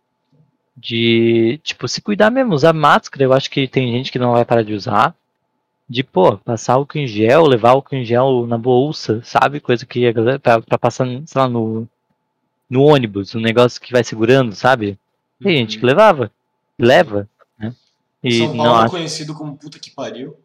de, 0.77 1.61
tipo, 1.63 1.87
se 1.87 2.01
cuidar 2.01 2.31
mesmo, 2.31 2.55
usar 2.55 2.73
máscara, 2.73 3.23
eu 3.23 3.33
acho 3.33 3.51
que 3.51 3.69
tem 3.69 3.93
gente 3.93 4.11
que 4.11 4.19
não 4.19 4.33
vai 4.33 4.45
parar 4.45 4.63
de 4.63 4.73
usar. 4.73 5.15
De, 5.91 6.05
pô, 6.05 6.39
passar 6.39 6.75
álcool 6.75 6.99
em 6.99 7.07
gel, 7.07 7.47
levar 7.47 7.71
álcool 7.71 7.97
em 7.97 8.05
gel 8.05 8.47
na 8.47 8.57
bolsa, 8.57 9.21
sabe? 9.25 9.59
Coisa 9.59 9.85
que 9.85 10.07
a 10.07 10.13
galera, 10.13 10.39
pra, 10.39 10.63
pra 10.63 10.79
passar, 10.79 11.05
sei 11.27 11.41
lá, 11.41 11.49
no, 11.49 11.89
no 12.69 12.83
ônibus, 12.85 13.35
um 13.35 13.41
negócio 13.41 13.81
que 13.81 13.93
vai 13.93 14.05
segurando, 14.05 14.55
sabe? 14.55 14.97
Tem 15.43 15.53
uhum. 15.53 15.59
gente 15.59 15.79
que 15.79 15.85
levava, 15.85 16.31
leva, 16.79 17.29
né? 17.59 17.75
E 18.23 18.39
São 18.39 18.57
Paulo 18.57 18.63
não 18.63 18.85
é 18.85 18.89
conhecido 18.89 19.35
como 19.35 19.57
puta 19.57 19.81
que 19.81 19.91
pariu. 19.91 20.37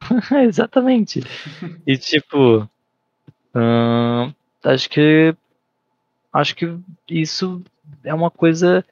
Exatamente. 0.46 1.24
e 1.84 1.98
tipo, 1.98 2.68
hum, 3.54 4.32
acho 4.62 4.88
que 4.88 5.34
acho 6.32 6.54
que 6.54 6.78
isso 7.08 7.60
é 8.04 8.14
uma 8.14 8.30
coisa 8.30 8.84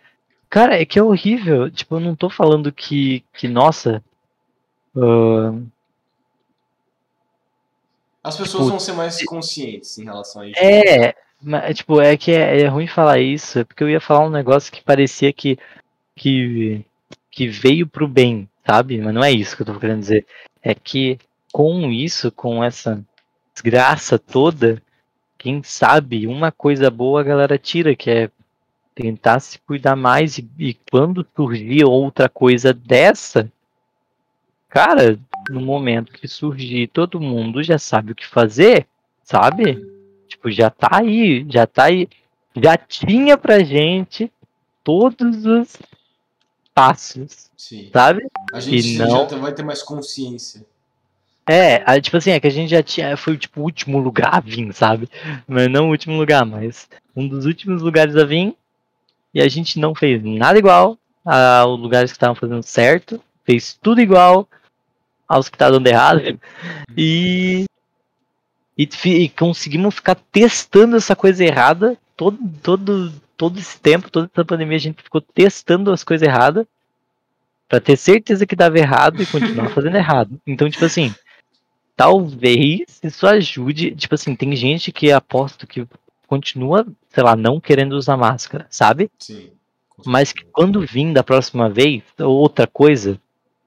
Cara, 0.50 0.80
é 0.80 0.84
que 0.84 0.98
é 0.98 1.02
horrível. 1.02 1.70
Tipo, 1.70 1.94
eu 1.94 2.00
não 2.00 2.16
tô 2.16 2.28
falando 2.28 2.72
que, 2.72 3.24
que 3.32 3.46
nossa. 3.46 4.02
Uh... 4.94 5.66
As 8.22 8.36
pessoas 8.36 8.64
tipo, 8.64 8.70
vão 8.70 8.78
ser 8.78 8.92
mais 8.92 9.24
conscientes 9.24 9.96
em 9.98 10.04
relação 10.04 10.42
a 10.42 10.48
isso. 10.48 10.58
É, 10.58 11.14
mas, 11.40 11.76
tipo, 11.76 12.00
é 12.00 12.16
que 12.16 12.32
é, 12.32 12.60
é, 12.60 12.66
ruim 12.66 12.86
falar 12.86 13.18
isso, 13.18 13.60
é 13.60 13.64
porque 13.64 13.82
eu 13.82 13.88
ia 13.88 14.00
falar 14.00 14.26
um 14.26 14.30
negócio 14.30 14.70
que 14.70 14.82
parecia 14.82 15.32
que, 15.32 15.58
que, 16.14 16.84
que 17.30 17.48
veio 17.48 17.86
pro 17.86 18.06
bem, 18.06 18.48
sabe? 18.66 19.00
Mas 19.00 19.14
não 19.14 19.24
é 19.24 19.32
isso 19.32 19.56
que 19.56 19.62
eu 19.62 19.66
tô 19.66 19.78
querendo 19.78 20.00
dizer. 20.00 20.26
É 20.62 20.74
que 20.74 21.18
com 21.50 21.90
isso, 21.90 22.30
com 22.30 22.62
essa 22.62 23.02
desgraça 23.54 24.18
toda, 24.18 24.82
quem 25.38 25.62
sabe 25.62 26.26
uma 26.26 26.52
coisa 26.52 26.90
boa 26.90 27.20
a 27.20 27.24
galera 27.24 27.58
tira, 27.58 27.96
que 27.96 28.10
é 28.10 28.30
tentar 28.94 29.40
se 29.40 29.58
cuidar 29.60 29.96
mais 29.96 30.36
e, 30.36 30.48
e 30.58 30.74
quando 30.90 31.26
surgir 31.34 31.84
outra 31.84 32.28
coisa 32.28 32.74
dessa, 32.74 33.50
cara, 34.70 35.18
no 35.50 35.60
momento 35.60 36.12
que 36.12 36.28
surgir, 36.28 36.88
todo 36.88 37.20
mundo 37.20 37.62
já 37.62 37.78
sabe 37.78 38.12
o 38.12 38.14
que 38.14 38.26
fazer, 38.26 38.86
sabe? 39.24 39.84
Tipo, 40.28 40.50
já 40.50 40.70
tá 40.70 40.88
aí, 40.92 41.44
já 41.50 41.66
tá 41.66 41.84
aí, 41.84 42.08
já 42.56 42.76
tinha 42.76 43.36
pra 43.36 43.58
gente 43.64 44.32
todos 44.84 45.44
os 45.44 45.76
passos, 46.72 47.50
Sim. 47.56 47.90
sabe? 47.92 48.26
A 48.52 48.60
gente 48.60 48.94
e 48.94 48.98
não... 48.98 49.28
já 49.28 49.36
vai 49.36 49.52
ter 49.52 49.64
mais 49.64 49.82
consciência. 49.82 50.64
É, 51.46 52.00
tipo 52.00 52.16
assim, 52.16 52.30
é 52.30 52.38
que 52.38 52.46
a 52.46 52.50
gente 52.50 52.70
já 52.70 52.82
tinha, 52.82 53.16
foi 53.16 53.36
tipo 53.36 53.60
o 53.60 53.64
último 53.64 53.98
lugar 53.98 54.36
a 54.36 54.40
vir, 54.40 54.72
sabe? 54.72 55.08
Mas 55.48 55.68
não 55.68 55.88
o 55.88 55.90
último 55.90 56.16
lugar, 56.16 56.46
mas 56.46 56.88
um 57.16 57.26
dos 57.26 57.44
últimos 57.44 57.82
lugares 57.82 58.14
a 58.14 58.24
vir 58.24 58.54
e 59.34 59.40
a 59.40 59.48
gente 59.48 59.80
não 59.80 59.92
fez 59.92 60.22
nada 60.22 60.58
igual 60.58 60.96
aos 61.24 61.80
lugares 61.80 62.12
que 62.12 62.16
estavam 62.16 62.36
fazendo 62.36 62.62
certo, 62.62 63.20
fez 63.44 63.76
tudo 63.82 64.00
igual 64.00 64.48
aos 65.30 65.48
que 65.48 65.54
estavam 65.54 65.74
dando 65.74 65.86
errado 65.86 66.40
e, 66.96 67.64
e, 68.76 68.88
e, 69.06 69.28
conseguimos 69.28 69.94
ficar 69.94 70.16
testando 70.16 70.96
essa 70.96 71.14
coisa 71.14 71.44
errada 71.44 71.96
todo, 72.16 72.36
todo, 72.60 73.12
todo 73.36 73.56
esse 73.60 73.78
tempo, 73.80 74.10
toda 74.10 74.28
essa 74.34 74.44
pandemia 74.44 74.76
a 74.76 74.80
gente 74.80 75.00
ficou 75.00 75.20
testando 75.20 75.92
as 75.92 76.02
coisas 76.02 76.26
erradas 76.26 76.66
para 77.68 77.80
ter 77.80 77.96
certeza 77.96 78.44
que 78.44 78.56
dava 78.56 78.76
errado 78.76 79.22
e 79.22 79.26
continuar 79.26 79.70
fazendo 79.72 79.96
errado. 79.96 80.40
Então, 80.44 80.68
tipo 80.68 80.84
assim, 80.84 81.14
talvez 81.94 82.98
isso 83.00 83.24
ajude. 83.28 83.94
Tipo 83.94 84.16
assim, 84.16 84.34
tem 84.34 84.56
gente 84.56 84.90
que 84.90 85.12
aposto 85.12 85.64
que 85.64 85.86
continua, 86.26 86.84
sei 87.08 87.22
lá, 87.22 87.36
não 87.36 87.60
querendo 87.60 87.92
usar 87.92 88.16
máscara, 88.16 88.66
sabe? 88.68 89.08
Sim. 89.20 89.50
Mas 90.04 90.32
que 90.32 90.44
quando 90.46 90.80
vir 90.80 91.12
da 91.12 91.22
próxima 91.22 91.70
vez, 91.70 92.02
outra 92.18 92.66
coisa, 92.66 93.20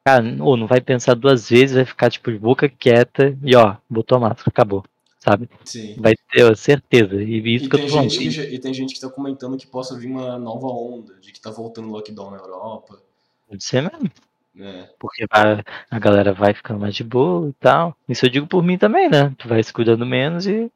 cara, 0.06 0.24
ou 0.43 0.58
não 0.58 0.68
vai 0.68 0.82
pensar 0.82 1.16
duas 1.16 1.49
vezes, 1.49 1.76
vai 1.76 1.86
ficar 1.86 2.10
tipo 2.12 2.32
de 2.32 2.38
boca 2.38 2.68
quieta 2.70 3.38
e 3.43 3.56
ó, 3.56 3.76
botou 3.89 4.18
a 4.18 4.22
máscara, 4.22 4.49
acabou. 4.49 4.84
Sabe? 5.20 5.49
Sim. 5.64 5.95
Vai 5.97 6.14
ter 6.32 6.56
certeza. 6.58 7.16
E 7.22 7.56
isso 7.56 7.66
E 7.66 7.70
que 7.70 7.76
eu 7.76 7.80
tem, 7.80 7.88
tô 7.88 7.93
falando. 7.95 8.10
gente 8.10 8.30
que, 8.30 8.56
e 8.56 8.60
tem 8.60 8.74
gente 8.74 8.93
que 8.93 8.99
tá 8.99 9.10
comentando 9.10 9.58
que 9.58 9.66
possa 9.66 9.97
vir 9.97 10.08
uma 10.08 10.38
nova 10.38 10.68
onda, 10.68 11.14
de 11.22 11.32
que 11.32 11.39
tá 11.39 11.49
voltando 11.49 11.88
lockdown 11.88 12.32
na 12.32 12.38
Europa. 12.38 13.01
Pode 13.47 13.64
ser 13.64 13.82
mesmo. 13.84 14.12
né? 14.54 14.89
Porque 14.99 15.26
vai- 15.32 15.64
a 15.89 15.99
galera 15.99 16.34
vai 16.34 16.54
ficando 16.54 16.80
mais 16.80 16.93
de 16.95 17.04
boa 17.06 17.49
e 17.49 17.54
tal. 17.54 17.95
Isso 18.10 18.26
eu 18.26 18.30
digo 18.30 18.47
por 18.47 18.62
mim 18.64 18.78
também, 18.78 19.10
né? 19.10 19.34
Tu 19.38 19.47
vai 19.47 19.64
se 19.64 19.72
cuidando 19.72 20.06
menos 20.06 20.45
e. 20.45 20.70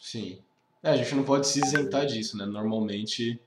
Sim. 0.00 0.38
É, 0.82 0.90
a 0.90 0.96
gente 0.96 1.14
não 1.14 1.22
pode 1.24 1.46
se 1.46 1.60
isentar 1.60 2.04
disso, 2.06 2.36
né? 2.36 2.44
Normalmente 2.44 3.40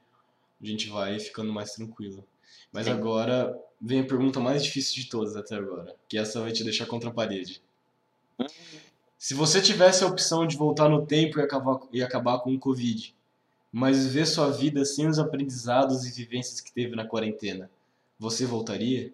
a 0.62 0.66
gente 0.66 0.90
vai 0.90 1.20
ficando 1.20 1.52
mais 1.54 1.74
tranquilo. 1.74 2.24
Mas 2.72 2.86
Sim. 2.86 2.94
agora 2.94 3.54
vem 3.80 4.02
a 4.02 4.06
pergunta 4.06 4.40
mais 4.40 4.64
difícil 4.64 4.96
de 4.96 5.10
todas 5.10 5.36
até 5.36 5.56
agora, 5.56 5.96
que 6.08 6.18
essa 6.18 6.42
vai 6.42 6.52
te 6.52 6.64
deixar 6.64 6.86
contra 6.86 7.10
a 7.10 7.14
parede. 7.14 7.62
Se 9.18 9.34
você 9.34 9.62
tivesse 9.62 10.04
a 10.04 10.08
opção 10.08 10.46
de 10.46 10.56
voltar 10.56 10.90
no 10.90 11.06
tempo 11.06 11.40
e 11.40 11.42
acabar, 11.42 11.80
e 11.92 12.04
acabar 12.04 12.40
com 12.40 12.54
o 12.54 12.60
Covid, 12.60 13.16
mas 13.72 14.06
viver 14.06 14.26
sua 14.26 14.52
vida 14.52 14.86
sem 14.86 15.08
os 15.08 15.20
aprendizados 15.20 16.06
e 16.06 16.12
vivências 16.12 16.62
que 16.62 16.72
teve 16.72 16.96
na 16.96 17.06
quarentena, 17.06 17.70
você 18.20 18.46
voltaria? 18.46 19.14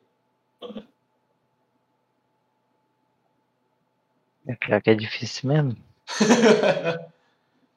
É 4.46 4.56
pior 4.56 4.82
que 4.82 4.90
é 4.90 4.96
difícil 4.96 5.50
mesmo. 5.50 5.78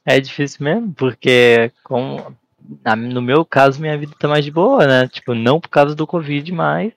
É 0.06 0.20
difícil 0.20 0.62
mesmo, 0.62 0.92
porque 0.92 1.72
como 1.82 2.36
na- 2.84 2.96
no 2.96 3.20
meu 3.22 3.44
caso 3.44 3.80
minha 3.80 3.96
vida 3.98 4.14
tá 4.18 4.28
mais 4.28 4.44
de 4.44 4.50
boa, 4.50 4.86
né? 4.86 5.08
Tipo, 5.08 5.34
não 5.34 5.60
por 5.60 5.68
causa 5.68 5.94
do 5.94 6.06
Covid, 6.06 6.50
mas 6.52 6.92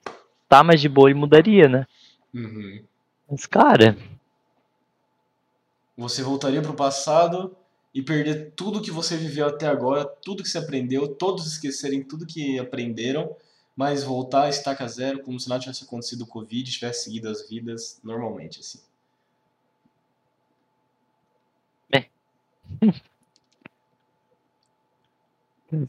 tá 0.48 0.62
mais 0.62 0.80
de 0.80 0.88
boa 0.88 1.10
e 1.10 1.14
mudaria, 1.14 1.68
né? 1.68 1.86
Uhum. 2.34 2.82
Mas, 3.30 3.46
cara, 3.46 3.96
Você 5.96 6.22
voltaria 6.22 6.62
pro 6.62 6.74
passado 6.74 7.56
e 7.92 8.00
perder 8.00 8.52
tudo 8.54 8.80
que 8.80 8.90
você 8.90 9.16
viveu 9.16 9.48
até 9.48 9.66
agora, 9.66 10.04
tudo 10.04 10.44
que 10.44 10.48
você 10.48 10.58
aprendeu, 10.58 11.08
todos 11.08 11.44
esquecerem 11.46 12.04
tudo 12.04 12.24
que 12.24 12.56
aprenderam, 12.56 13.34
mas 13.74 14.04
voltar 14.04 14.44
a 14.44 14.48
estaca 14.48 14.86
zero 14.86 15.22
como 15.24 15.40
se 15.40 15.48
nada 15.48 15.60
tivesse 15.60 15.82
acontecido 15.82 16.22
o 16.22 16.26
Covid, 16.26 16.70
tivesse 16.70 17.04
seguido 17.04 17.28
as 17.28 17.48
vidas 17.48 18.00
normalmente, 18.04 18.60
assim. 18.60 18.78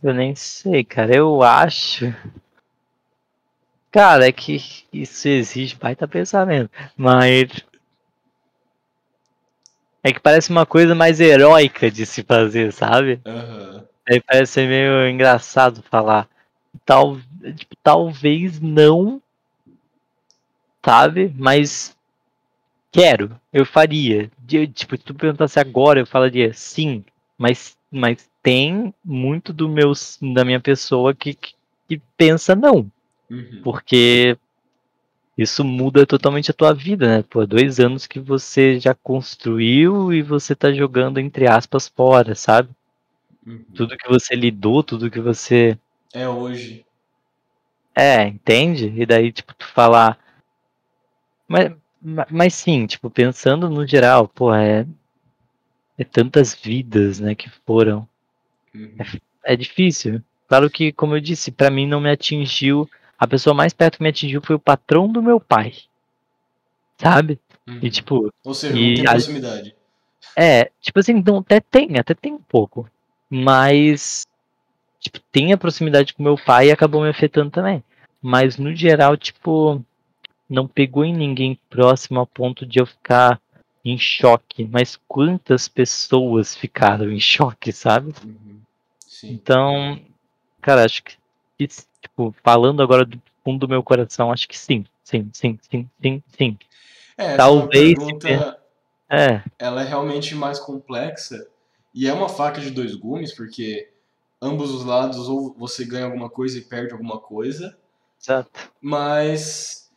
eu 0.03 0.13
nem 0.13 0.35
sei, 0.35 0.83
cara. 0.83 1.15
Eu 1.15 1.41
acho. 1.43 2.05
Cara, 3.91 4.27
é 4.27 4.31
que 4.31 4.57
isso 4.91 5.27
exige 5.27 5.75
baita 5.75 6.07
pensamento. 6.07 6.71
Mas. 6.97 7.49
É 10.03 10.11
que 10.13 10.19
parece 10.19 10.49
uma 10.49 10.65
coisa 10.65 10.95
mais 10.95 11.19
heróica 11.19 11.89
de 11.91 12.05
se 12.05 12.23
fazer, 12.23 12.71
sabe? 12.71 13.19
Aham. 13.25 13.83
Aí 14.09 14.21
parece 14.21 14.53
ser 14.53 14.67
meio 14.67 15.07
engraçado 15.07 15.83
falar. 15.83 16.27
Tal, 16.85 17.17
tipo, 17.55 17.75
talvez 17.83 18.59
não, 18.59 19.21
sabe? 20.83 21.33
Mas 21.37 21.95
quero, 22.91 23.39
eu 23.53 23.65
faria. 23.65 24.31
De- 24.39 24.67
Tipo, 24.67 24.97
se 24.97 25.03
tu 25.03 25.15
perguntasse 25.15 25.59
agora, 25.59 25.99
eu 26.01 26.07
falaria 26.07 26.53
sim, 26.53 27.05
mas, 27.37 27.77
mas 27.91 28.28
tem 28.41 28.93
muito 29.03 29.53
do 29.53 29.67
meu, 29.69 29.91
da 30.33 30.45
minha 30.45 30.59
pessoa 30.59 31.13
que, 31.13 31.33
que, 31.33 31.53
que 31.87 32.01
pensa 32.17 32.55
não, 32.55 32.89
Uhum. 33.29 33.61
porque 33.63 34.37
isso 35.37 35.63
muda 35.63 36.05
totalmente 36.05 36.51
a 36.51 36.53
tua 36.53 36.73
vida, 36.73 37.07
né? 37.07 37.23
Pô, 37.29 37.45
dois 37.45 37.79
anos 37.79 38.05
que 38.05 38.19
você 38.19 38.79
já 38.79 38.93
construiu 38.93 40.13
e 40.13 40.21
você 40.21 40.53
tá 40.55 40.71
jogando, 40.71 41.19
entre 41.19 41.47
aspas, 41.47 41.87
fora, 41.87 42.35
sabe? 42.35 42.69
Uhum. 43.45 43.63
Tudo 43.73 43.97
que 43.97 44.07
você 44.09 44.35
lidou, 44.35 44.83
tudo 44.83 45.09
que 45.09 45.19
você 45.21 45.77
É 46.13 46.27
hoje. 46.27 46.85
É, 47.95 48.23
entende? 48.27 48.93
E 48.95 49.05
daí, 49.05 49.31
tipo, 49.31 49.53
tu 49.53 49.65
falar. 49.67 50.17
Mas, 51.47 51.71
ma- 52.01 52.27
mas 52.29 52.53
sim, 52.53 52.85
tipo, 52.85 53.09
pensando 53.09 53.69
no 53.69 53.85
geral, 53.85 54.27
pô, 54.27 54.53
é, 54.53 54.85
é 55.97 56.03
tantas 56.03 56.53
vidas, 56.55 57.19
né, 57.19 57.35
que 57.35 57.49
foram. 57.65 58.07
Uhum. 58.73 58.95
É 59.43 59.55
difícil. 59.55 60.21
Claro 60.47 60.69
que, 60.69 60.91
como 60.91 61.15
eu 61.15 61.19
disse, 61.19 61.51
pra 61.51 61.69
mim 61.69 61.87
não 61.87 61.99
me 62.01 62.09
atingiu. 62.09 62.89
A 63.17 63.27
pessoa 63.27 63.53
mais 63.53 63.73
perto 63.73 63.97
que 63.97 64.03
me 64.03 64.09
atingiu 64.09 64.41
foi 64.41 64.55
o 64.55 64.59
patrão 64.59 65.07
do 65.11 65.21
meu 65.21 65.39
pai. 65.39 65.73
Sabe? 66.97 67.39
Uhum. 67.67 67.79
E 67.81 67.89
tipo, 67.89 68.33
Ou 68.43 68.53
seja, 68.53 68.73
não 68.73 68.81
e 68.81 68.95
tem 68.95 69.07
a- 69.07 69.11
proximidade. 69.11 69.75
é, 70.35 70.71
tipo 70.81 70.99
assim, 70.99 71.23
não, 71.25 71.37
até 71.39 71.59
tem, 71.59 71.97
até 71.97 72.13
tem 72.13 72.33
um 72.33 72.41
pouco. 72.41 72.89
Mas, 73.29 74.25
tipo, 74.99 75.19
tem 75.31 75.53
a 75.53 75.57
proximidade 75.57 76.13
com 76.13 76.23
meu 76.23 76.35
pai 76.37 76.67
e 76.67 76.71
acabou 76.71 77.01
me 77.01 77.09
afetando 77.09 77.51
também. 77.51 77.83
Mas, 78.21 78.57
no 78.57 78.73
geral, 78.75 79.15
tipo, 79.15 79.83
não 80.49 80.67
pegou 80.67 81.05
em 81.05 81.13
ninguém 81.15 81.59
próximo 81.69 82.19
ao 82.19 82.25
ponto 82.27 82.65
de 82.65 82.79
eu 82.79 82.85
ficar 82.85 83.39
em 83.89 83.97
choque. 83.97 84.65
Mas 84.65 84.99
quantas 85.07 85.67
pessoas 85.67 86.55
ficaram 86.55 87.11
em 87.11 87.19
choque, 87.19 87.71
sabe? 87.71 88.13
Uhum. 88.23 88.59
Sim. 89.07 89.31
Então, 89.31 89.99
cara, 90.61 90.85
acho 90.85 91.03
que, 91.03 91.17
tipo, 92.01 92.33
falando 92.43 92.81
agora 92.81 93.05
do 93.05 93.21
fundo 93.43 93.59
do 93.59 93.69
meu 93.69 93.83
coração, 93.83 94.31
acho 94.31 94.47
que 94.47 94.57
sim. 94.57 94.85
Sim, 95.03 95.29
sim, 95.33 95.57
sim, 95.69 95.89
sim, 96.01 96.23
sim. 96.37 96.57
É, 97.17 97.35
Talvez 97.35 97.97
pergunta, 97.97 98.59
É, 99.09 99.41
ela 99.57 99.81
é 99.81 99.87
realmente 99.87 100.35
mais 100.35 100.59
complexa 100.59 101.47
e 101.93 102.07
é 102.07 102.13
uma 102.13 102.29
faca 102.29 102.61
de 102.61 102.69
dois 102.69 102.93
gumes, 102.93 103.33
porque 103.33 103.91
ambos 104.39 104.69
os 104.71 104.85
lados 104.85 105.27
ou 105.27 105.53
você 105.57 105.83
ganha 105.83 106.05
alguma 106.05 106.29
coisa 106.29 106.59
e 106.59 106.61
perde 106.61 106.93
alguma 106.93 107.19
coisa, 107.19 107.75
exato. 108.21 108.71
mas 108.79 109.88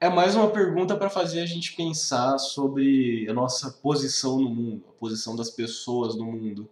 é 0.00 0.08
mais 0.08 0.34
uma 0.36 0.50
pergunta 0.50 0.96
para 0.96 1.08
fazer 1.10 1.40
a 1.40 1.46
gente 1.46 1.74
pensar 1.74 2.38
sobre 2.38 3.26
a 3.28 3.32
nossa 3.32 3.70
posição 3.70 4.38
no 4.38 4.48
mundo, 4.50 4.84
a 4.88 4.92
posição 4.92 5.34
das 5.34 5.50
pessoas 5.50 6.14
no 6.14 6.24
mundo. 6.24 6.68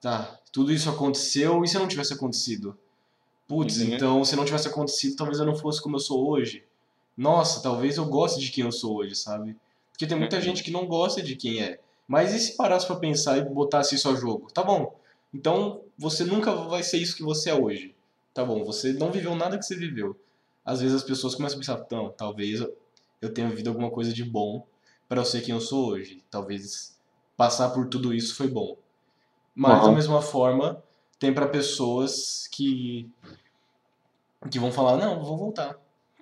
Tá, 0.00 0.38
tudo 0.52 0.72
isso 0.72 0.88
aconteceu 0.88 1.62
e 1.62 1.68
se 1.68 1.78
não 1.78 1.88
tivesse 1.88 2.12
acontecido? 2.14 2.76
Putz, 3.46 3.78
Uhum. 3.78 3.94
então 3.94 4.24
se 4.24 4.36
não 4.36 4.44
tivesse 4.44 4.68
acontecido, 4.68 5.16
talvez 5.16 5.38
eu 5.38 5.46
não 5.46 5.56
fosse 5.56 5.82
como 5.82 5.96
eu 5.96 6.00
sou 6.00 6.28
hoje. 6.28 6.64
Nossa, 7.16 7.60
talvez 7.62 7.96
eu 7.96 8.06
goste 8.06 8.40
de 8.40 8.50
quem 8.50 8.64
eu 8.64 8.72
sou 8.72 8.96
hoje, 8.96 9.14
sabe? 9.16 9.56
Porque 9.92 10.06
tem 10.06 10.16
muita 10.16 10.36
Uhum. 10.36 10.42
gente 10.42 10.62
que 10.62 10.70
não 10.70 10.86
gosta 10.86 11.20
de 11.20 11.36
quem 11.36 11.60
é. 11.60 11.80
Mas 12.08 12.32
e 12.34 12.38
se 12.38 12.56
parasse 12.56 12.86
pra 12.86 12.96
pensar 12.96 13.36
e 13.38 13.42
botasse 13.44 13.94
isso 13.94 14.08
a 14.08 14.14
jogo? 14.14 14.48
Tá 14.52 14.62
bom. 14.62 14.96
Então 15.34 15.82
você 15.98 16.24
nunca 16.24 16.52
vai 16.54 16.82
ser 16.82 16.96
isso 16.98 17.14
que 17.16 17.22
você 17.22 17.50
é 17.50 17.54
hoje. 17.54 17.94
Tá 18.32 18.44
bom, 18.44 18.64
você 18.64 18.92
não 18.92 19.10
viveu 19.12 19.34
nada 19.34 19.58
que 19.58 19.64
você 19.64 19.76
viveu. 19.76 20.16
Às 20.64 20.80
vezes 20.80 20.96
as 20.96 21.02
pessoas 21.04 21.34
começam 21.34 21.56
a 21.58 21.60
pensar, 21.60 21.86
não, 21.90 22.10
talvez 22.10 22.60
eu- 22.60 23.34
tenha 23.34 23.48
vivido 23.48 23.68
alguma 23.68 23.90
coisa 23.90 24.12
de 24.12 24.24
bom 24.24 24.66
para 25.08 25.20
eu 25.20 25.24
ser 25.24 25.42
quem 25.42 25.54
eu 25.54 25.60
sou 25.60 25.88
hoje. 25.90 26.22
Talvez 26.30 26.96
passar 27.36 27.70
por 27.70 27.88
tudo 27.88 28.14
isso 28.14 28.34
foi 28.34 28.48
bom. 28.48 28.76
Mas 29.54 29.80
da 29.82 29.88
Uhum. 29.88 29.94
mesma 29.94 30.22
forma, 30.22 30.82
tem 31.18 31.32
para 31.34 31.48
pessoas 31.48 32.48
que 32.52 33.08
que 34.50 34.58
vão 34.58 34.72
falar, 34.72 34.96
não, 34.96 35.22
vou 35.22 35.36
voltar. 35.36 35.76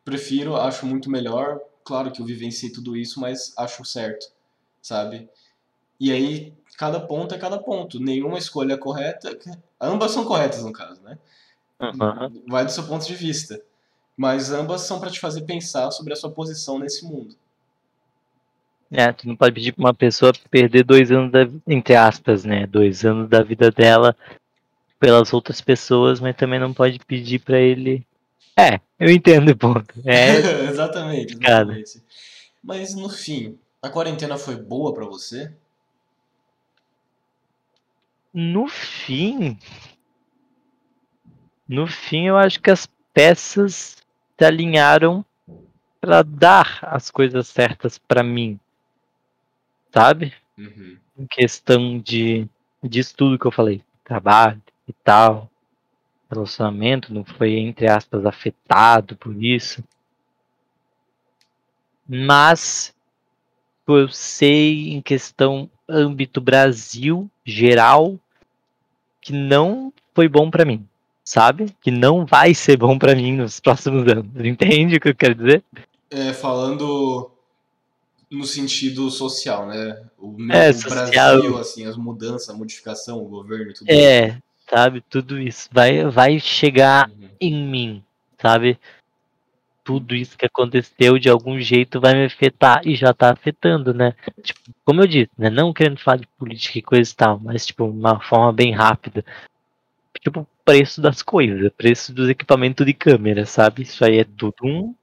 Prefiro, 0.04 0.56
acho 0.56 0.86
muito 0.86 1.10
melhor. 1.10 1.60
Claro 1.84 2.10
que 2.10 2.20
eu 2.20 2.26
vivenciei 2.26 2.70
tudo 2.72 2.96
isso, 2.96 3.20
mas 3.20 3.52
acho 3.56 3.84
certo, 3.84 4.30
sabe? 4.82 5.28
E 6.00 6.12
aí, 6.12 6.54
cada 6.76 7.00
ponto 7.00 7.34
é 7.34 7.38
cada 7.38 7.58
ponto. 7.58 8.00
Nenhuma 8.00 8.38
escolha 8.38 8.74
é 8.74 8.78
correta. 8.78 9.36
Ambas 9.80 10.12
são 10.12 10.24
corretas, 10.24 10.62
no 10.64 10.72
caso, 10.72 11.00
né? 11.02 11.18
Uhum. 11.80 12.42
Vai 12.48 12.64
do 12.64 12.72
seu 12.72 12.86
ponto 12.86 13.06
de 13.06 13.14
vista. 13.14 13.60
Mas 14.18 14.50
ambas 14.50 14.80
são 14.82 14.98
para 14.98 15.10
te 15.10 15.20
fazer 15.20 15.42
pensar 15.42 15.90
sobre 15.92 16.12
a 16.12 16.16
sua 16.16 16.30
posição 16.30 16.78
nesse 16.78 17.06
mundo. 17.06 17.36
É, 18.90 19.12
tu 19.12 19.28
não 19.28 19.36
pode 19.36 19.54
pedir 19.54 19.72
pra 19.72 19.84
uma 19.84 19.94
pessoa 19.94 20.32
perder 20.50 20.82
dois 20.82 21.12
anos 21.12 21.30
da 21.30 21.46
entre 21.66 21.94
aspas, 21.94 22.44
né? 22.44 22.66
Dois 22.66 23.04
anos 23.04 23.28
da 23.28 23.42
vida 23.42 23.70
dela 23.70 24.16
pelas 24.98 25.32
outras 25.32 25.60
pessoas, 25.60 26.18
mas 26.18 26.36
também 26.36 26.58
não 26.58 26.74
pode 26.74 26.98
pedir 27.06 27.38
pra 27.38 27.60
ele. 27.60 28.04
É, 28.58 28.80
eu 28.98 29.08
entendo 29.08 29.50
o 29.50 29.56
ponto. 29.56 29.94
É, 30.04 30.38
exatamente, 30.68 31.34
exatamente. 31.34 32.02
Mas 32.60 32.96
no 32.96 33.08
fim, 33.08 33.56
a 33.80 33.88
quarentena 33.88 34.36
foi 34.36 34.56
boa 34.56 34.92
para 34.92 35.06
você? 35.06 35.52
no 38.38 38.68
fim. 38.68 39.58
No 41.66 41.86
fim, 41.86 42.28
eu 42.28 42.36
acho 42.36 42.60
que 42.60 42.70
as 42.70 42.88
peças 43.12 43.96
se 44.38 44.44
alinharam 44.44 45.24
pra 46.00 46.22
dar 46.22 46.78
as 46.82 47.10
coisas 47.10 47.48
certas 47.48 47.98
pra 47.98 48.22
mim. 48.22 48.58
sabe? 49.92 50.32
Uhum. 50.56 50.96
Em 51.18 51.26
questão 51.26 51.98
de 51.98 52.48
disso 52.82 53.14
tudo 53.16 53.38
que 53.38 53.46
eu 53.46 53.50
falei, 53.50 53.82
trabalho 54.04 54.62
e 54.86 54.92
tal, 54.92 55.50
relacionamento 56.30 57.12
não 57.12 57.24
foi 57.24 57.54
entre 57.58 57.90
aspas 57.90 58.24
afetado 58.24 59.16
por 59.16 59.42
isso. 59.42 59.82
Mas 62.06 62.94
eu 63.86 64.08
sei 64.08 64.92
em 64.92 65.02
questão 65.02 65.68
âmbito 65.88 66.40
Brasil 66.40 67.30
geral 67.44 68.18
que 69.20 69.32
não 69.32 69.92
foi 70.14 70.28
bom 70.28 70.50
para 70.50 70.64
mim, 70.64 70.86
sabe? 71.28 71.66
Que 71.82 71.90
não 71.90 72.24
vai 72.24 72.54
ser 72.54 72.78
bom 72.78 72.98
para 72.98 73.14
mim 73.14 73.34
nos 73.36 73.60
próximos 73.60 74.10
anos. 74.10 74.26
Entende 74.42 74.96
o 74.96 75.00
que 75.00 75.10
eu 75.10 75.14
quero 75.14 75.34
dizer? 75.34 75.62
É, 76.10 76.32
falando 76.32 77.30
no 78.30 78.44
sentido 78.44 79.10
social, 79.10 79.66
né? 79.66 80.02
O, 80.18 80.36
É, 80.50 80.70
o 80.70 80.74
social. 80.74 81.36
Brasil, 81.38 81.58
assim, 81.58 81.86
as 81.86 81.96
mudanças, 81.98 82.48
a 82.48 82.54
modificação, 82.54 83.18
o 83.22 83.28
governo 83.28 83.70
e 83.70 83.74
tudo 83.74 83.90
É, 83.90 84.38
sabe? 84.70 85.02
Tudo 85.02 85.38
isso 85.38 85.68
vai 85.70 86.04
vai 86.06 86.40
chegar 86.40 87.10
Uhum. 87.10 87.28
em 87.38 87.54
mim, 87.68 88.04
sabe? 88.40 88.78
Tudo 89.84 90.14
isso 90.14 90.36
que 90.36 90.46
aconteceu 90.46 91.18
de 91.18 91.28
algum 91.28 91.58
jeito 91.60 92.00
vai 92.00 92.14
me 92.14 92.24
afetar 92.24 92.80
e 92.86 92.94
já 92.94 93.12
tá 93.12 93.32
afetando, 93.32 93.92
né? 93.92 94.14
Tipo, 94.42 94.60
como 94.84 95.02
eu 95.02 95.06
disse, 95.06 95.30
né? 95.36 95.50
Não 95.50 95.74
querendo 95.74 96.00
falar 96.00 96.18
de 96.18 96.26
política 96.38 96.78
e 96.78 96.82
coisa 96.82 97.10
e 97.10 97.14
tal, 97.14 97.38
mas 97.38 97.66
tipo, 97.66 97.84
uma 97.84 98.18
forma 98.20 98.50
bem 98.52 98.72
rápida. 98.72 99.22
Tipo, 100.20 100.46
preço 100.64 101.00
das 101.00 101.22
coisas, 101.22 101.70
preço 101.76 102.12
dos 102.12 102.28
equipamentos 102.28 102.84
de 102.84 102.92
câmera, 102.92 103.46
sabe? 103.46 103.82
Isso 103.82 104.04
aí 104.04 104.18
é 104.18 104.24
tudo 104.24 104.56
um. 104.64 104.94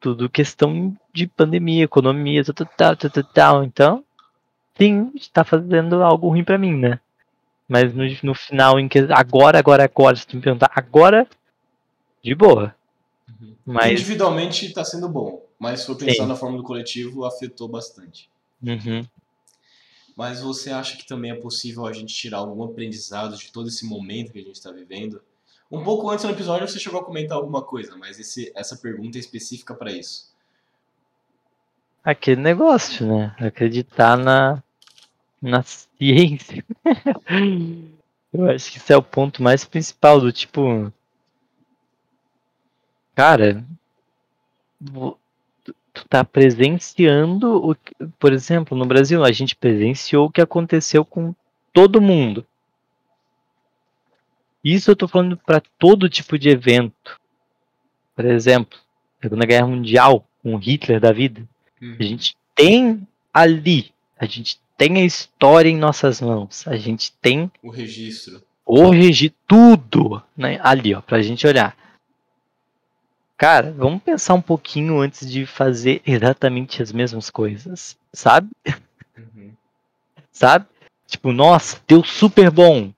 Tudo 0.00 0.28
questão 0.28 0.96
de 1.12 1.26
pandemia, 1.26 1.84
economia, 1.84 2.44
tal, 2.44 2.54
tal, 2.54 2.96
tal, 2.96 3.10
tal, 3.10 3.24
tal. 3.24 3.64
Então, 3.64 4.04
sim, 4.76 5.10
está 5.16 5.42
fazendo 5.44 6.02
algo 6.02 6.28
ruim 6.28 6.44
pra 6.44 6.58
mim, 6.58 6.76
né? 6.76 7.00
Mas 7.68 7.92
no, 7.92 8.04
no 8.22 8.34
final, 8.34 8.78
em 8.78 8.88
que 8.88 8.98
agora, 9.10 9.58
agora, 9.58 9.84
agora, 9.84 10.16
se 10.16 10.26
tu 10.26 10.36
me 10.36 10.42
perguntar, 10.42 10.70
agora, 10.74 11.26
de 12.22 12.34
boa. 12.34 12.74
Uhum. 13.28 13.54
Mas, 13.66 13.92
Individualmente 13.92 14.72
tá 14.72 14.84
sendo 14.84 15.08
bom, 15.08 15.44
mas 15.58 15.80
se 15.80 15.86
for 15.86 15.96
pensar 15.96 16.22
Sim. 16.22 16.28
na 16.28 16.36
forma 16.36 16.56
do 16.56 16.62
coletivo, 16.62 17.24
afetou 17.24 17.68
bastante. 17.68 18.30
uhum. 18.62 19.04
Mas 20.18 20.40
você 20.40 20.72
acha 20.72 20.96
que 20.96 21.06
também 21.06 21.30
é 21.30 21.36
possível 21.36 21.86
a 21.86 21.92
gente 21.92 22.12
tirar 22.12 22.38
algum 22.38 22.64
aprendizado 22.64 23.36
de 23.36 23.52
todo 23.52 23.68
esse 23.68 23.86
momento 23.86 24.32
que 24.32 24.40
a 24.40 24.42
gente 24.42 24.56
está 24.56 24.72
vivendo? 24.72 25.22
Um 25.70 25.84
pouco 25.84 26.10
antes 26.10 26.24
no 26.24 26.32
episódio 26.32 26.66
você 26.66 26.80
chegou 26.80 27.00
a 27.00 27.04
comentar 27.04 27.38
alguma 27.38 27.62
coisa, 27.62 27.96
mas 27.96 28.18
esse, 28.18 28.50
essa 28.56 28.76
pergunta 28.76 29.16
é 29.16 29.20
específica 29.20 29.76
para 29.76 29.92
isso. 29.92 30.34
aquele 32.02 32.40
negócio, 32.40 33.06
né? 33.06 33.32
Acreditar 33.38 34.18
na, 34.18 34.60
na 35.40 35.62
ciência. 35.62 36.64
Eu 38.34 38.50
acho 38.50 38.72
que 38.72 38.78
esse 38.78 38.92
é 38.92 38.96
o 38.96 39.02
ponto 39.02 39.40
mais 39.40 39.64
principal 39.64 40.20
do 40.20 40.32
tipo. 40.32 40.92
Cara, 43.14 43.64
tu 45.98 46.08
tá 46.08 46.24
presenciando 46.24 47.56
o 47.70 47.74
que- 47.74 47.94
por 48.18 48.32
exemplo, 48.32 48.76
no 48.76 48.84
Brasil, 48.86 49.24
a 49.24 49.32
gente 49.32 49.54
presenciou 49.56 50.26
o 50.26 50.30
que 50.30 50.40
aconteceu 50.40 51.04
com 51.04 51.34
todo 51.72 52.00
mundo. 52.00 52.46
Isso 54.64 54.90
eu 54.90 54.96
tô 54.96 55.06
falando 55.06 55.36
para 55.36 55.62
todo 55.78 56.08
tipo 56.08 56.38
de 56.38 56.48
evento. 56.50 57.18
Por 58.14 58.24
exemplo, 58.24 58.78
Segunda 59.22 59.46
Guerra 59.46 59.66
Mundial, 59.66 60.26
com 60.42 60.56
Hitler 60.56 61.00
da 61.00 61.12
vida. 61.12 61.42
A 61.80 62.02
gente 62.02 62.36
tem 62.54 63.06
ali, 63.32 63.92
a 64.18 64.26
gente 64.26 64.58
tem 64.76 64.98
a 64.98 65.04
história 65.04 65.68
em 65.68 65.76
nossas 65.76 66.20
mãos, 66.20 66.66
a 66.66 66.76
gente 66.76 67.12
tem 67.20 67.50
O 67.62 67.70
registro. 67.70 68.42
o 68.66 68.90
regi 68.90 69.32
tudo 69.46 70.22
né, 70.36 70.58
ali, 70.62 70.94
ó, 70.94 71.00
pra 71.00 71.22
gente 71.22 71.46
olhar. 71.46 71.76
Cara, 73.38 73.72
vamos 73.72 74.02
pensar 74.02 74.34
um 74.34 74.42
pouquinho 74.42 74.98
antes 74.98 75.30
de 75.30 75.46
fazer 75.46 76.02
exatamente 76.04 76.82
as 76.82 76.90
mesmas 76.90 77.30
coisas, 77.30 77.96
sabe? 78.12 78.50
Uhum. 79.16 79.52
Sabe? 80.32 80.66
Tipo, 81.06 81.32
nossa, 81.32 81.80
deu 81.86 82.02
super 82.02 82.50
bom. 82.50 82.92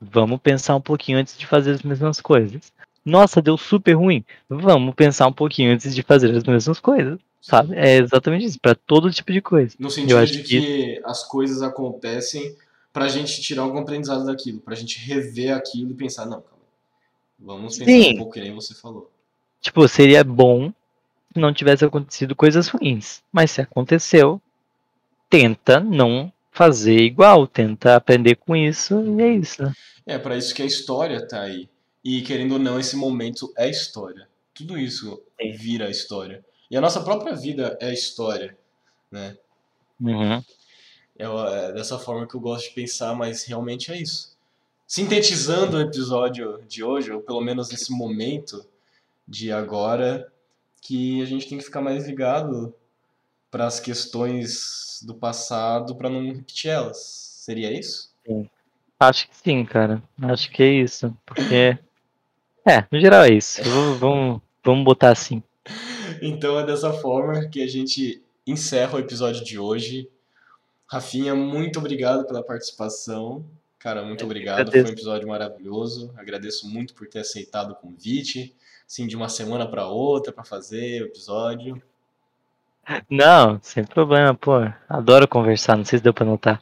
Vamos 0.00 0.40
pensar 0.40 0.74
um 0.76 0.80
pouquinho 0.80 1.18
antes 1.18 1.36
de 1.36 1.46
fazer 1.46 1.72
as 1.72 1.82
mesmas 1.82 2.22
coisas. 2.22 2.72
Nossa, 3.04 3.42
deu 3.42 3.58
super 3.58 3.92
ruim. 3.92 4.24
Vamos 4.48 4.94
pensar 4.94 5.26
um 5.26 5.32
pouquinho 5.32 5.72
antes 5.74 5.94
de 5.94 6.02
fazer 6.02 6.34
as 6.34 6.42
mesmas 6.42 6.80
coisas, 6.80 7.20
sabe? 7.40 7.74
É 7.76 7.98
exatamente 7.98 8.46
isso, 8.46 8.58
pra 8.58 8.74
todo 8.74 9.12
tipo 9.12 9.30
de 9.30 9.42
coisa. 9.42 9.76
No 9.78 9.90
sentido 9.90 10.24
de 10.24 10.42
que- 10.42 10.60
que 10.60 11.02
as 11.04 11.22
coisas 11.28 11.60
acontecem 11.60 12.56
pra 12.94 13.08
gente 13.08 13.42
tirar 13.42 13.62
algum 13.62 13.78
aprendizado 13.80 14.24
daquilo, 14.24 14.60
pra 14.60 14.74
gente 14.74 14.98
rever 15.04 15.54
aquilo 15.54 15.90
e 15.90 15.94
pensar, 15.94 16.24
não, 16.24 16.40
calma. 16.40 16.62
Vamos 17.38 17.76
pensar 17.76 17.90
Sim. 17.90 18.14
um 18.14 18.16
pouco 18.16 18.32
que 18.32 18.40
nem 18.40 18.54
você 18.54 18.74
falou. 18.74 19.10
Tipo, 19.62 19.86
seria 19.86 20.24
bom 20.24 20.72
se 21.32 21.40
não 21.40 21.54
tivesse 21.54 21.84
acontecido 21.84 22.36
coisas 22.36 22.68
ruins. 22.68 23.22
Mas 23.32 23.52
se 23.52 23.60
aconteceu, 23.60 24.42
tenta 25.30 25.80
não 25.80 26.30
fazer 26.50 26.98
igual, 26.98 27.46
tenta 27.46 27.96
aprender 27.96 28.34
com 28.34 28.54
isso 28.54 29.02
e 29.18 29.22
é 29.22 29.28
isso. 29.32 29.62
né? 29.62 29.72
É, 30.04 30.18
pra 30.18 30.36
isso 30.36 30.54
que 30.54 30.62
a 30.62 30.66
história 30.66 31.26
tá 31.26 31.40
aí. 31.40 31.68
E 32.04 32.20
querendo 32.22 32.52
ou 32.52 32.58
não, 32.58 32.78
esse 32.78 32.96
momento 32.96 33.52
é 33.56 33.70
história. 33.70 34.28
Tudo 34.52 34.76
isso 34.76 35.22
vira 35.56 35.88
história. 35.88 36.44
E 36.70 36.76
a 36.76 36.80
nossa 36.80 37.00
própria 37.00 37.34
vida 37.34 37.78
é 37.80 37.92
história, 37.92 38.56
né? 39.10 39.36
Uhum. 40.00 40.42
É, 41.18 41.24
é 41.24 41.72
dessa 41.72 41.98
forma 41.98 42.26
que 42.26 42.34
eu 42.34 42.40
gosto 42.40 42.68
de 42.68 42.74
pensar, 42.74 43.14
mas 43.14 43.44
realmente 43.44 43.92
é 43.92 43.96
isso. 43.96 44.36
Sintetizando 44.86 45.76
o 45.76 45.80
episódio 45.80 46.60
de 46.68 46.82
hoje, 46.82 47.12
ou 47.12 47.20
pelo 47.20 47.40
menos 47.40 47.70
nesse 47.70 47.92
momento 47.92 48.66
de 49.26 49.52
agora, 49.52 50.30
que 50.80 51.22
a 51.22 51.24
gente 51.24 51.48
tem 51.48 51.58
que 51.58 51.64
ficar 51.64 51.80
mais 51.80 52.06
ligado 52.06 52.74
para 53.50 53.66
as 53.66 53.78
questões 53.78 55.02
do 55.06 55.14
passado 55.14 55.94
para 55.94 56.08
não 56.08 56.24
repetir 56.24 56.70
elas. 56.70 56.98
Seria 56.98 57.70
isso? 57.72 58.10
Acho 58.98 59.28
que 59.28 59.36
sim, 59.36 59.64
cara. 59.64 60.02
Acho 60.22 60.50
que 60.50 60.62
é 60.62 60.68
isso. 60.68 61.16
Porque. 61.24 61.78
É, 62.64 62.86
no 62.92 63.00
geral 63.00 63.24
é 63.24 63.32
isso. 63.32 63.60
Vamos, 63.64 63.98
vamos, 63.98 64.40
vamos 64.62 64.84
botar 64.84 65.10
assim. 65.10 65.42
Então 66.22 66.56
é 66.60 66.64
dessa 66.64 66.92
forma 66.92 67.48
que 67.48 67.60
a 67.60 67.66
gente 67.66 68.22
encerra 68.46 68.94
o 68.94 69.00
episódio 69.00 69.44
de 69.44 69.58
hoje. 69.58 70.08
Rafinha, 70.86 71.34
muito 71.34 71.80
obrigado 71.80 72.24
pela 72.24 72.40
participação. 72.40 73.44
Cara, 73.80 74.04
muito 74.04 74.24
obrigado. 74.24 74.70
Foi 74.70 74.84
um 74.84 74.86
episódio 74.86 75.26
maravilhoso. 75.26 76.12
Agradeço 76.16 76.68
muito 76.68 76.94
por 76.94 77.08
ter 77.08 77.18
aceitado 77.18 77.72
o 77.72 77.74
convite. 77.74 78.54
Assim, 78.92 79.06
de 79.06 79.16
uma 79.16 79.30
semana 79.30 79.66
para 79.66 79.86
outra 79.86 80.30
para 80.30 80.44
fazer 80.44 81.00
o 81.00 81.06
episódio. 81.06 81.82
Não, 83.08 83.58
sem 83.62 83.84
problema, 83.84 84.34
pô. 84.34 84.52
Adoro 84.86 85.26
conversar, 85.26 85.78
não 85.78 85.84
sei 85.86 85.98
se 85.98 86.02
deu 86.02 86.12
pra 86.12 86.26
notar. 86.26 86.60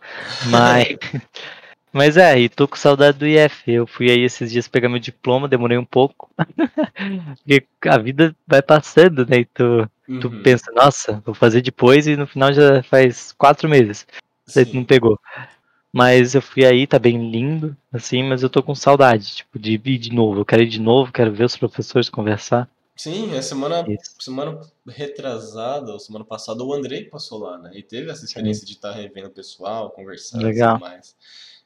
Mas. 0.49 0.87
Mas 1.93 2.17
é, 2.17 2.39
e 2.39 2.49
tô 2.49 2.69
com 2.69 2.77
saudade 2.77 3.19
do 3.19 3.27
IF. 3.27 3.69
Eu 3.69 3.85
fui 3.85 4.09
aí 4.13 4.21
esses 4.21 4.53
dias 4.53 4.69
pegar 4.69 4.89
meu 4.89 5.01
diploma, 5.01 5.49
demorei 5.49 5.77
um 5.77 5.85
pouco. 5.85 6.31
Porque 7.45 7.89
a 7.89 7.99
vida 7.99 8.33
vai 8.47 8.63
passando, 8.63 9.27
né? 9.27 9.39
E 9.39 9.45
tu, 9.47 9.91
tu 10.21 10.29
Uhum, 10.29 10.43
pensa, 10.45 10.71
nossa, 10.71 11.21
vou 11.27 11.35
fazer 11.35 11.63
depois 11.63 12.07
e 12.07 12.15
no 12.17 12.29
final 12.29 12.53
já 12.53 12.81
faz 12.85 13.33
quatro 13.33 13.69
meses. 13.69 14.07
Você 14.47 14.65
não 14.73 14.85
pegou. 14.85 15.19
Mas 15.93 16.35
eu 16.35 16.43
fui 16.43 16.65
aí, 16.65 16.87
tá 16.87 16.99
bem 16.99 17.31
lindo, 17.31 17.77
assim, 17.93 18.23
mas 18.23 18.43
eu 18.43 18.51
tô 18.51 18.63
com 18.63 18.75
saudade, 18.75 19.37
tipo, 19.37 19.59
de 19.59 19.73
ir 19.73 19.99
de 19.99 20.13
novo. 20.13 20.41
Eu 20.41 20.45
quero 20.45 20.63
ir 20.63 20.69
de 20.69 20.81
novo, 20.81 21.13
quero 21.13 21.33
ver 21.33 21.45
os 21.45 21.57
professores 21.57 22.09
conversar. 22.09 22.69
Sim, 22.97 23.35
é 23.35 23.41
semana, 23.41 23.85
Isso. 23.89 24.15
semana 24.21 24.61
retrasada, 24.87 25.93
ou 25.93 25.99
semana 25.99 26.25
passada, 26.25 26.63
o 26.63 26.73
Andrei 26.73 27.05
passou 27.05 27.39
lá, 27.39 27.59
né? 27.59 27.71
E 27.75 27.83
teve 27.83 28.11
essa 28.11 28.25
experiência 28.25 28.67
de 28.67 28.75
estar 28.75 28.93
revendo 28.93 29.29
o 29.29 29.33
pessoal, 29.33 29.91
conversando 29.91 30.49
e 30.49 30.53
tudo 30.53 30.81
mais. 30.81 31.17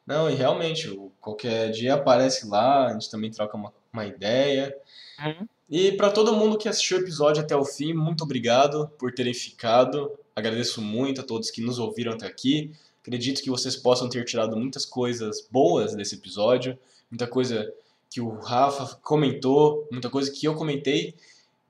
Não, 0.07 0.31
e 0.31 0.35
realmente, 0.35 0.97
qualquer 1.20 1.70
dia 1.70 1.95
aparece 1.95 2.47
lá, 2.47 2.87
a 2.87 2.93
gente 2.93 3.11
também 3.11 3.31
troca 3.31 3.57
uma, 3.57 3.72
uma 3.93 4.07
ideia. 4.07 4.75
Uhum. 5.18 5.47
E 5.68 5.93
para 5.93 6.11
todo 6.11 6.35
mundo 6.35 6.59
que 6.59 6.68
assistiu 6.68 6.99
o 6.99 7.01
episódio 7.01 7.43
até 7.43 7.57
o 7.57 7.64
fim, 7.64 7.93
muito 7.95 8.22
obrigado 8.22 8.89
por 8.99 9.12
terem 9.12 9.35
ficado. 9.35 10.12
Agradeço 10.37 10.81
muito 10.81 11.20
a 11.20 11.25
todos 11.25 11.51
que 11.51 11.61
nos 11.61 11.79
ouviram 11.79 12.12
até 12.12 12.27
aqui. 12.27 12.70
Acredito 13.05 13.43
que 13.43 13.51
vocês 13.51 13.77
possam 13.77 14.09
ter 14.09 14.25
tirado 14.25 14.57
muitas 14.57 14.87
coisas 14.87 15.47
boas 15.51 15.95
desse 15.95 16.15
episódio, 16.15 16.79
muita 17.11 17.27
coisa 17.27 17.71
que 18.09 18.19
o 18.19 18.31
Rafa 18.39 18.97
comentou, 19.03 19.87
muita 19.93 20.09
coisa 20.09 20.33
que 20.33 20.47
eu 20.47 20.55
comentei. 20.55 21.15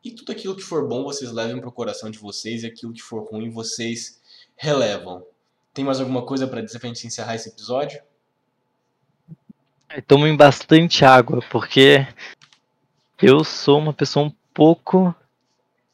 E 0.04 0.12
tudo 0.12 0.30
aquilo 0.30 0.54
que 0.54 0.62
for 0.62 0.86
bom 0.86 1.02
vocês 1.02 1.32
levem 1.32 1.60
pro 1.60 1.72
coração 1.72 2.08
de 2.08 2.20
vocês 2.20 2.62
e 2.62 2.68
aquilo 2.68 2.92
que 2.92 3.02
for 3.02 3.24
ruim 3.24 3.50
vocês 3.50 4.20
relevam. 4.56 5.26
Tem 5.72 5.84
mais 5.84 5.98
alguma 5.98 6.22
coisa 6.22 6.46
para 6.46 6.60
dizer 6.62 6.78
pra 6.78 6.86
gente 6.86 7.04
encerrar 7.04 7.34
esse 7.34 7.48
episódio? 7.48 8.00
E 9.92 10.00
Tomem 10.00 10.36
bastante 10.36 11.04
água, 11.04 11.42
porque 11.50 12.06
eu 13.20 13.42
sou 13.42 13.80
uma 13.80 13.92
pessoa 13.92 14.26
um 14.26 14.32
pouco 14.52 15.12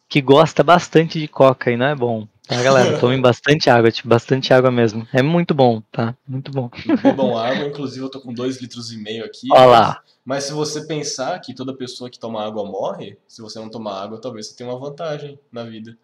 que 0.06 0.20
gosta 0.20 0.62
bastante 0.62 1.18
de 1.18 1.26
coca 1.26 1.70
e 1.70 1.78
não 1.78 1.86
é 1.86 1.94
bom. 1.94 2.28
Tá, 2.50 2.62
galera? 2.62 2.98
Tomem 3.00 3.20
bastante 3.20 3.70
água, 3.70 3.90
tipo, 3.90 4.08
bastante 4.08 4.52
água 4.52 4.70
mesmo. 4.70 5.06
É 5.12 5.22
muito 5.22 5.54
bom, 5.54 5.80
tá? 5.92 6.14
Muito 6.26 6.50
bom. 6.50 6.68
Bebam 7.02 7.38
água, 7.38 7.66
inclusive 7.66 8.04
eu 8.04 8.10
tô 8.10 8.20
com 8.20 8.32
2 8.32 8.60
litros 8.60 8.92
e 8.92 8.98
meio 8.98 9.24
aqui. 9.24 9.46
Olha 9.52 9.66
lá. 9.66 10.02
Mas 10.24 10.44
se 10.44 10.52
você 10.52 10.86
pensar 10.86 11.38
que 11.40 11.54
toda 11.54 11.72
pessoa 11.72 12.10
que 12.10 12.18
toma 12.18 12.44
água 12.44 12.64
morre, 12.64 13.16
se 13.26 13.40
você 13.40 13.58
não 13.58 13.70
tomar 13.70 14.02
água, 14.02 14.20
talvez 14.20 14.48
você 14.48 14.56
tenha 14.56 14.68
uma 14.68 14.78
vantagem 14.78 15.38
na 15.50 15.64
vida. 15.64 15.96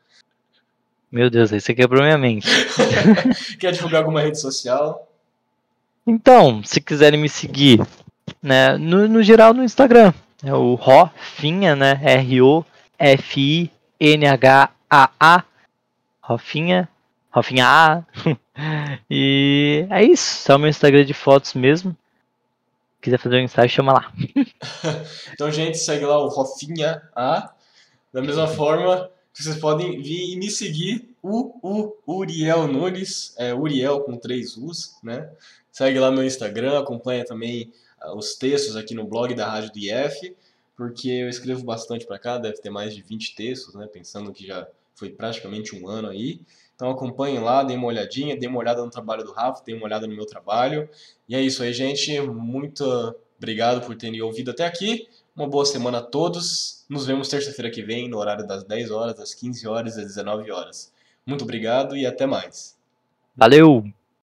Meu 1.10 1.28
Deus, 1.28 1.52
aí 1.52 1.60
você 1.60 1.74
quebrou 1.74 2.02
minha 2.02 2.18
mente. 2.18 2.48
Quer 3.58 3.72
divulgar 3.72 4.00
alguma 4.00 4.20
rede 4.20 4.40
social? 4.40 5.10
Então, 6.06 6.62
se 6.64 6.80
quiserem 6.80 7.20
me 7.20 7.28
seguir, 7.28 7.84
né, 8.42 8.76
no, 8.76 9.08
no 9.08 9.22
geral 9.22 9.52
no 9.52 9.64
Instagram, 9.64 10.12
é 10.42 10.54
o 10.54 10.74
Rofinha, 10.74 11.74
né, 11.74 12.00
R-O-F-I-N-H-A-A, 12.02 12.64
Rofinha, 16.26 16.88
Rofinha 17.30 17.66
A, 17.66 18.04
e 19.08 19.86
é 19.90 20.02
isso, 20.02 20.50
é 20.50 20.56
o 20.56 20.58
meu 20.58 20.68
Instagram 20.68 21.04
de 21.04 21.14
fotos 21.14 21.54
mesmo, 21.54 21.96
quiser 23.00 23.18
fazer 23.18 23.36
um 23.36 23.44
ensaio, 23.44 23.68
chama 23.68 23.92
lá. 23.92 24.12
então, 25.32 25.50
gente, 25.52 25.78
segue 25.78 26.04
lá 26.04 26.18
o 26.18 26.26
Rofinha 26.26 27.00
A, 27.14 27.52
da 28.12 28.20
mesma 28.20 28.48
forma 28.48 29.08
vocês 29.32 29.56
podem 29.58 30.00
vir 30.02 30.32
e 30.32 30.36
me 30.36 30.50
seguir, 30.50 31.14
o, 31.22 31.54
o 31.62 32.18
Uriel 32.18 32.66
Nunes, 32.66 33.34
é 33.36 33.54
Uriel 33.54 34.00
com 34.00 34.16
três 34.16 34.56
U's, 34.56 34.96
né? 35.02 35.30
Segue 35.70 36.00
lá 36.00 36.10
meu 36.10 36.24
Instagram, 36.24 36.80
acompanha 36.80 37.24
também 37.24 37.70
uh, 38.02 38.16
os 38.16 38.34
textos 38.34 38.74
aqui 38.74 38.94
no 38.94 39.06
blog 39.06 39.34
da 39.34 39.46
Rádio 39.48 39.72
do 39.72 39.78
IF, 39.78 40.34
porque 40.74 41.08
eu 41.08 41.28
escrevo 41.28 41.62
bastante 41.62 42.06
para 42.06 42.18
cá, 42.18 42.38
deve 42.38 42.56
ter 42.62 42.70
mais 42.70 42.94
de 42.94 43.02
20 43.02 43.36
textos, 43.36 43.74
né? 43.74 43.86
Pensando 43.86 44.32
que 44.32 44.46
já 44.46 44.66
foi 44.96 45.10
praticamente 45.10 45.76
um 45.76 45.86
ano 45.88 46.08
aí. 46.08 46.40
Então 46.74 46.90
acompanhem 46.90 47.38
lá, 47.38 47.62
dê 47.62 47.74
uma 47.74 47.86
olhadinha, 47.86 48.36
dê 48.36 48.46
uma 48.46 48.58
olhada 48.58 48.84
no 48.84 48.90
trabalho 48.90 49.24
do 49.24 49.32
Rafa, 49.32 49.62
dê 49.64 49.72
uma 49.72 49.84
olhada 49.84 50.06
no 50.06 50.14
meu 50.14 50.26
trabalho. 50.26 50.88
E 51.28 51.36
é 51.36 51.40
isso 51.40 51.62
aí, 51.62 51.72
gente. 51.72 52.20
Muito 52.20 52.84
obrigado 53.38 53.86
por 53.86 53.94
terem 53.96 54.20
ouvido 54.20 54.50
até 54.50 54.66
aqui. 54.66 55.06
Uma 55.34 55.48
boa 55.48 55.64
semana 55.64 55.98
a 55.98 56.02
todos. 56.02 56.84
Nos 56.88 57.06
vemos 57.06 57.28
terça-feira 57.28 57.70
que 57.70 57.82
vem, 57.82 58.08
no 58.08 58.18
horário 58.18 58.46
das 58.46 58.64
10 58.64 58.90
horas, 58.90 59.14
das 59.14 59.34
15 59.34 59.68
horas 59.68 59.96
das 59.96 60.06
19 60.06 60.50
horas. 60.50 60.92
Muito 61.24 61.44
obrigado 61.44 61.96
e 61.96 62.06
até 62.06 62.26
mais. 62.26 62.76
Valeu! 63.36 63.84